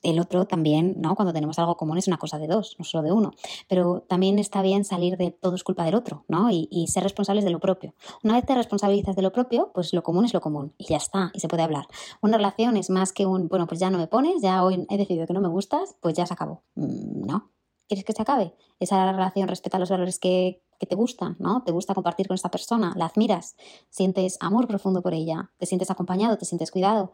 el 0.04 0.20
otro 0.20 0.46
también, 0.46 0.94
¿no? 0.98 1.16
Cuando 1.16 1.32
tenemos 1.32 1.58
algo 1.58 1.76
común 1.76 1.98
es 1.98 2.06
una 2.06 2.18
cosa 2.18 2.38
de 2.38 2.46
dos, 2.46 2.76
no 2.78 2.84
solo 2.84 3.02
de 3.02 3.12
uno. 3.12 3.32
Pero 3.68 4.04
también 4.06 4.38
está 4.38 4.62
bien 4.62 4.84
salir 4.84 5.16
de 5.16 5.30
todo 5.30 5.56
es 5.56 5.64
culpa 5.64 5.84
del 5.84 5.94
otro, 5.94 6.24
¿no? 6.28 6.50
Y, 6.50 6.68
y, 6.70 6.86
ser 6.88 7.02
responsables 7.02 7.44
de 7.44 7.50
lo 7.50 7.58
propio. 7.58 7.94
Una 8.22 8.34
vez 8.34 8.44
te 8.44 8.54
responsabilizas 8.54 9.16
de 9.16 9.22
lo 9.22 9.32
propio, 9.32 9.70
pues 9.74 9.92
lo 9.92 10.02
común 10.02 10.26
es 10.26 10.34
lo 10.34 10.40
común 10.40 10.74
y 10.78 10.84
ya 10.84 10.98
está, 10.98 11.30
y 11.34 11.40
se 11.40 11.48
puede 11.48 11.62
hablar. 11.62 11.86
Una 12.20 12.36
relación 12.36 12.76
es 12.76 12.90
más 12.90 13.12
que 13.12 13.26
un, 13.26 13.48
bueno, 13.48 13.66
pues 13.66 13.80
ya 13.80 13.90
no 13.90 13.98
me 13.98 14.06
pones, 14.06 14.42
ya 14.42 14.62
hoy 14.62 14.86
he 14.90 14.98
decidido 14.98 15.26
que 15.26 15.32
no 15.32 15.40
me 15.40 15.48
gustas, 15.48 15.96
pues 16.00 16.14
ya 16.14 16.26
se 16.26 16.34
acabó. 16.34 16.62
Mm, 16.74 17.26
no. 17.26 17.50
¿Quieres 17.88 18.04
que 18.04 18.12
se 18.12 18.22
acabe? 18.22 18.54
Esa 18.80 19.12
relación 19.12 19.48
respeta 19.48 19.78
los 19.78 19.90
valores 19.90 20.18
que, 20.18 20.62
que 20.78 20.86
te 20.86 20.94
gustan, 20.94 21.36
¿no? 21.38 21.62
Te 21.62 21.72
gusta 21.72 21.94
compartir 21.94 22.26
con 22.26 22.34
esta 22.34 22.50
persona, 22.50 22.92
la 22.96 23.06
admiras, 23.06 23.56
sientes 23.90 24.36
amor 24.40 24.66
profundo 24.66 25.02
por 25.02 25.14
ella, 25.14 25.50
te 25.58 25.66
sientes 25.66 25.90
acompañado, 25.90 26.38
te 26.38 26.44
sientes 26.44 26.70
cuidado, 26.70 27.12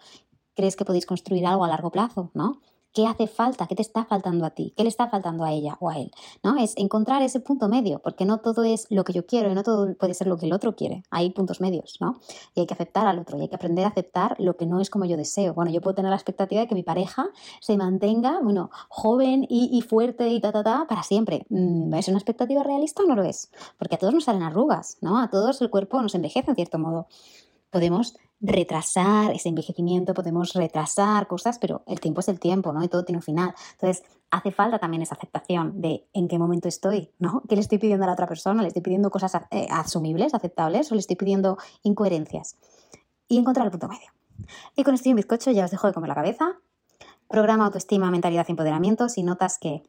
crees 0.55 0.77
que 0.77 0.85
podéis 0.85 1.07
construir 1.07 1.47
algo 1.47 1.65
a 1.65 1.69
largo 1.69 1.91
plazo, 1.91 2.31
¿no? 2.35 2.61
¿Qué 2.93 3.07
hace 3.07 3.29
falta? 3.29 3.69
¿Qué 3.69 3.77
te 3.77 3.83
está 3.83 4.05
faltando 4.05 4.45
a 4.45 4.51
ti? 4.51 4.75
¿Qué 4.77 4.83
le 4.83 4.89
está 4.89 5.09
faltando 5.09 5.45
a 5.45 5.53
ella 5.53 5.77
o 5.79 5.91
a 5.91 5.99
él? 5.99 6.11
¿No? 6.43 6.57
Es 6.59 6.77
encontrar 6.77 7.23
ese 7.23 7.39
punto 7.39 7.69
medio, 7.69 8.01
porque 8.01 8.25
no 8.25 8.39
todo 8.39 8.65
es 8.65 8.89
lo 8.91 9.05
que 9.05 9.13
yo 9.13 9.27
quiero 9.27 9.51
y 9.51 9.55
no 9.55 9.63
todo 9.63 9.95
puede 9.95 10.15
ser 10.15 10.27
lo 10.27 10.37
que 10.37 10.47
el 10.47 10.53
otro 10.53 10.75
quiere. 10.75 11.05
Hay 11.11 11.31
puntos 11.31 11.61
medios, 11.61 11.99
¿no? 12.01 12.19
Y 12.55 12.61
hay 12.61 12.67
que 12.67 12.75
aceptar 12.75 13.07
al 13.07 13.21
otro 13.21 13.39
y 13.39 13.43
hay 13.43 13.49
que 13.49 13.55
aprender 13.55 13.85
a 13.85 13.89
aceptar 13.89 14.35
lo 14.41 14.57
que 14.57 14.67
no 14.67 14.81
es 14.81 14.91
como 14.91 15.05
yo 15.05 15.17
deseo. 15.17 15.55
Bueno, 15.55 15.71
yo 15.71 15.81
puedo 15.81 15.95
tener 15.95 16.11
la 16.11 16.17
expectativa 16.17 16.63
de 16.63 16.67
que 16.67 16.75
mi 16.75 16.83
pareja 16.83 17.29
se 17.61 17.77
mantenga, 17.77 18.41
bueno, 18.43 18.71
joven 18.89 19.47
y, 19.49 19.81
fuerte 19.83 20.29
y 20.29 20.41
ta, 20.41 20.51
ta, 20.51 20.65
ta, 20.65 20.87
para 20.89 21.05
siempre. 21.05 21.47
Mm, 21.49 21.95
¿Es 21.95 22.09
una 22.09 22.19
expectativa 22.19 22.65
realista 22.65 23.05
o 23.05 23.07
no 23.07 23.15
lo 23.15 23.23
es? 23.23 23.53
Porque 23.79 23.95
a 23.95 23.99
todos 23.99 24.15
nos 24.15 24.25
salen 24.25 24.43
arrugas, 24.43 24.99
¿no? 25.01 25.21
A 25.21 25.31
todos 25.31 25.61
el 25.63 25.71
cuerpo 25.71 26.03
nos 26.03 26.15
envejece 26.17 26.51
en 26.51 26.57
cierto 26.57 26.79
modo. 26.79 27.07
Podemos 27.71 28.17
retrasar 28.41 29.33
ese 29.33 29.51
envejecimiento, 29.51 30.15
podemos 30.15 30.55
retrasar 30.55 31.27
cosas, 31.27 31.59
pero 31.59 31.83
el 31.87 32.01
tiempo 32.01 32.21
es 32.21 32.29
el 32.29 32.41
tiempo, 32.41 32.73
¿no? 32.73 32.83
Y 32.83 32.89
todo 32.89 33.05
tiene 33.05 33.19
un 33.19 33.23
final. 33.23 33.55
Entonces, 33.73 34.03
hace 34.31 34.51
falta 34.51 34.79
también 34.79 35.03
esa 35.03 35.15
aceptación 35.15 35.81
de 35.81 36.07
en 36.13 36.29
qué 36.29 36.39
momento 36.39 36.69
estoy, 36.69 37.11
¿no? 37.19 37.43
¿Qué 37.49 37.55
le 37.55 37.61
estoy 37.61 37.79
pidiendo 37.79 38.05
a 38.05 38.07
la 38.07 38.15
otra 38.15 38.27
persona? 38.27 38.63
¿Le 38.63 38.69
estoy 38.69 38.83
pidiendo 38.83 39.11
cosas 39.11 39.33
eh, 39.51 39.67
asumibles, 39.71 40.35
aceptables 40.35 40.91
o 40.91 40.95
le 40.95 41.01
estoy 41.01 41.17
pidiendo 41.17 41.59
incoherencias? 41.83 42.57
Y 43.29 43.39
encontrar 43.39 43.67
el 43.67 43.71
punto 43.71 43.89
medio. 43.89 44.11
Y 44.75 44.85
con 44.85 44.95
esto 44.95 45.11
un 45.11 45.17
bizcocho 45.17 45.51
ya 45.51 45.67
os 45.67 45.71
dejo 45.71 45.87
de 45.87 45.93
comer 45.93 46.09
la 46.09 46.15
cabeza. 46.15 46.57
Programa 47.29 47.67
autoestima, 47.67 48.11
mentalidad 48.11 48.47
y 48.49 48.53
empoderamiento. 48.53 49.09
Si 49.09 49.23
notas 49.23 49.59
que 49.59 49.83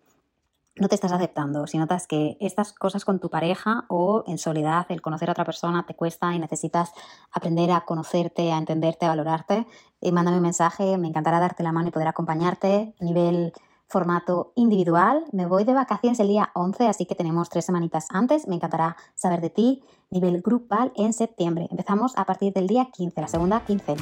no 0.75 0.87
te 0.87 0.95
estás 0.95 1.11
aceptando, 1.11 1.67
si 1.67 1.77
notas 1.77 2.07
que 2.07 2.37
estas 2.39 2.73
cosas 2.73 3.03
con 3.03 3.19
tu 3.19 3.29
pareja 3.29 3.85
o 3.89 4.23
en 4.25 4.37
soledad, 4.37 4.85
el 4.89 5.01
conocer 5.01 5.29
a 5.29 5.33
otra 5.33 5.45
persona 5.45 5.85
te 5.85 5.95
cuesta 5.95 6.33
y 6.33 6.39
necesitas 6.39 6.93
aprender 7.31 7.71
a 7.71 7.81
conocerte, 7.81 8.51
a 8.51 8.57
entenderte, 8.57 9.05
a 9.05 9.09
valorarte, 9.09 9.67
eh, 9.99 10.11
mándame 10.11 10.37
un 10.37 10.43
mensaje, 10.43 10.97
me 10.97 11.07
encantará 11.07 11.39
darte 11.39 11.63
la 11.63 11.71
mano 11.71 11.89
y 11.89 11.91
poder 11.91 12.07
acompañarte 12.07 12.93
a 12.99 13.03
nivel 13.03 13.53
formato 13.91 14.53
individual. 14.55 15.25
Me 15.33 15.45
voy 15.45 15.65
de 15.65 15.73
vacaciones 15.73 16.19
el 16.19 16.29
día 16.29 16.49
11, 16.55 16.87
así 16.87 17.05
que 17.05 17.13
tenemos 17.13 17.49
tres 17.49 17.65
semanitas 17.65 18.07
antes. 18.09 18.47
Me 18.47 18.55
encantará 18.55 18.95
saber 19.15 19.41
de 19.41 19.49
ti. 19.49 19.83
Nivel 20.09 20.41
grupal 20.41 20.93
en 20.95 21.13
septiembre. 21.13 21.67
Empezamos 21.69 22.17
a 22.17 22.25
partir 22.25 22.53
del 22.53 22.67
día 22.67 22.87
15, 22.91 23.21
la 23.21 23.27
segunda 23.27 23.59
quincena. 23.65 24.01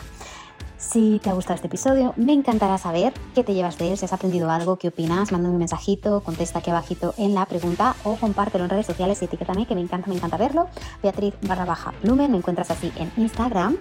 Si 0.80 1.20
te 1.22 1.30
ha 1.30 1.34
gustado 1.34 1.56
este 1.56 1.68
episodio, 1.68 2.14
me 2.16 2.32
encantará 2.32 2.78
saber 2.78 3.12
qué 3.36 3.44
te 3.44 3.54
llevas 3.54 3.78
de 3.78 3.92
él, 3.92 3.98
si 3.98 4.06
has 4.06 4.14
aprendido 4.14 4.50
algo, 4.50 4.78
qué 4.78 4.88
opinas, 4.88 5.30
mándame 5.34 5.54
un 5.54 5.60
mensajito, 5.60 6.22
contesta 6.22 6.60
aquí 6.60 6.70
abajito 6.70 7.14
en 7.18 7.36
la 7.36 7.46
pregunta 7.46 7.98
o 8.06 8.16
compártelo 8.16 8.64
en 8.64 8.70
redes 8.70 8.86
sociales 8.86 9.22
y 9.22 9.26
etiquétame, 9.26 9.68
que 9.68 9.76
me 9.76 9.82
encanta, 9.82 10.08
me 10.08 10.16
encanta 10.16 10.38
verlo. 10.38 10.70
Beatriz 11.04 11.34
barra 11.42 11.66
baja 11.66 11.94
Blumen, 12.02 12.32
me 12.32 12.38
encuentras 12.38 12.72
así 12.72 12.94
en 12.96 13.12
Instagram 13.18 13.76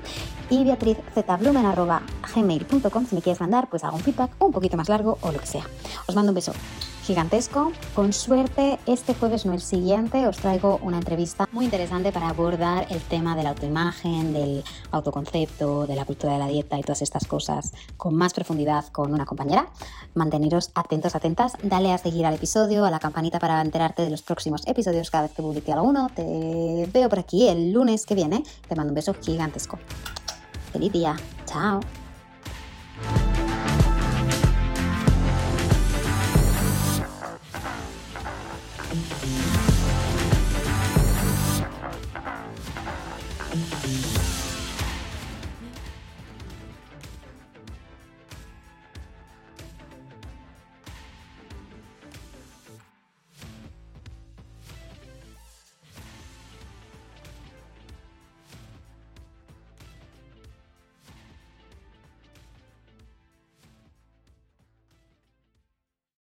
y 0.51 0.65
beatrizblumen 0.65 1.67
arroba 1.67 2.03
gmail.com 2.35 3.07
si 3.07 3.15
me 3.15 3.23
quieres 3.23 3.41
mandar 3.41 3.71
pues 3.71 3.85
algún 3.85 4.01
feedback 4.01 4.33
un 4.41 4.51
poquito 4.51 4.77
más 4.77 4.89
largo 4.89 5.19
o 5.21 5.31
lo 5.31 5.39
que 5.39 5.47
sea. 5.47 5.65
Os 6.09 6.17
mando 6.17 6.33
un 6.33 6.35
beso 6.35 6.53
gigantesco. 7.09 7.73
Con 7.94 8.12
suerte, 8.12 8.79
este 8.85 9.14
jueves 9.14 9.47
no 9.47 9.55
el 9.55 9.62
siguiente 9.62 10.27
os 10.27 10.37
traigo 10.37 10.79
una 10.83 10.99
entrevista 10.99 11.49
muy 11.53 11.64
interesante 11.64 12.12
para 12.12 12.29
abordar 12.29 12.87
el 12.90 13.01
tema 13.01 13.35
de 13.35 13.42
la 13.42 13.51
autoimagen, 13.51 14.35
del 14.35 14.62
autoconcepto, 14.90 15.87
de 15.87 15.97
la 15.97 16.05
cultura 16.05 16.35
de 16.35 16.38
la 16.38 16.47
dieta 16.49 16.79
y 16.79 16.83
todas 16.83 17.01
estas 17.01 17.27
cosas 17.27 17.73
con 17.97 18.14
más 18.14 18.35
profundidad 18.35 18.88
con 18.88 19.14
una 19.14 19.25
compañera. 19.25 19.71
Manteneros 20.14 20.71
atentos, 20.75 21.14
atentas. 21.14 21.55
Dale 21.62 21.94
a 21.94 21.99
seguir 21.99 22.27
al 22.27 22.35
episodio, 22.35 22.85
a 22.85 22.90
la 22.90 22.99
campanita 22.99 23.38
para 23.38 23.62
enterarte 23.62 24.03
de 24.03 24.11
los 24.11 24.21
próximos 24.21 24.66
episodios 24.66 25.11
cada 25.11 25.23
vez 25.23 25.33
que 25.33 25.40
publique 25.40 25.73
alguno. 25.73 26.11
Te 26.14 26.90
veo 26.92 27.09
por 27.09 27.21
aquí 27.21 27.49
el 27.49 27.73
lunes 27.73 28.05
que 28.05 28.16
viene. 28.16 28.44
Te 28.68 28.77
mando 28.77 28.90
un 28.90 28.97
beso 28.97 29.14
gigantesco. 29.14 29.79
Feliz 30.73 30.92
día. 30.92 31.16
Chao. 31.47 31.81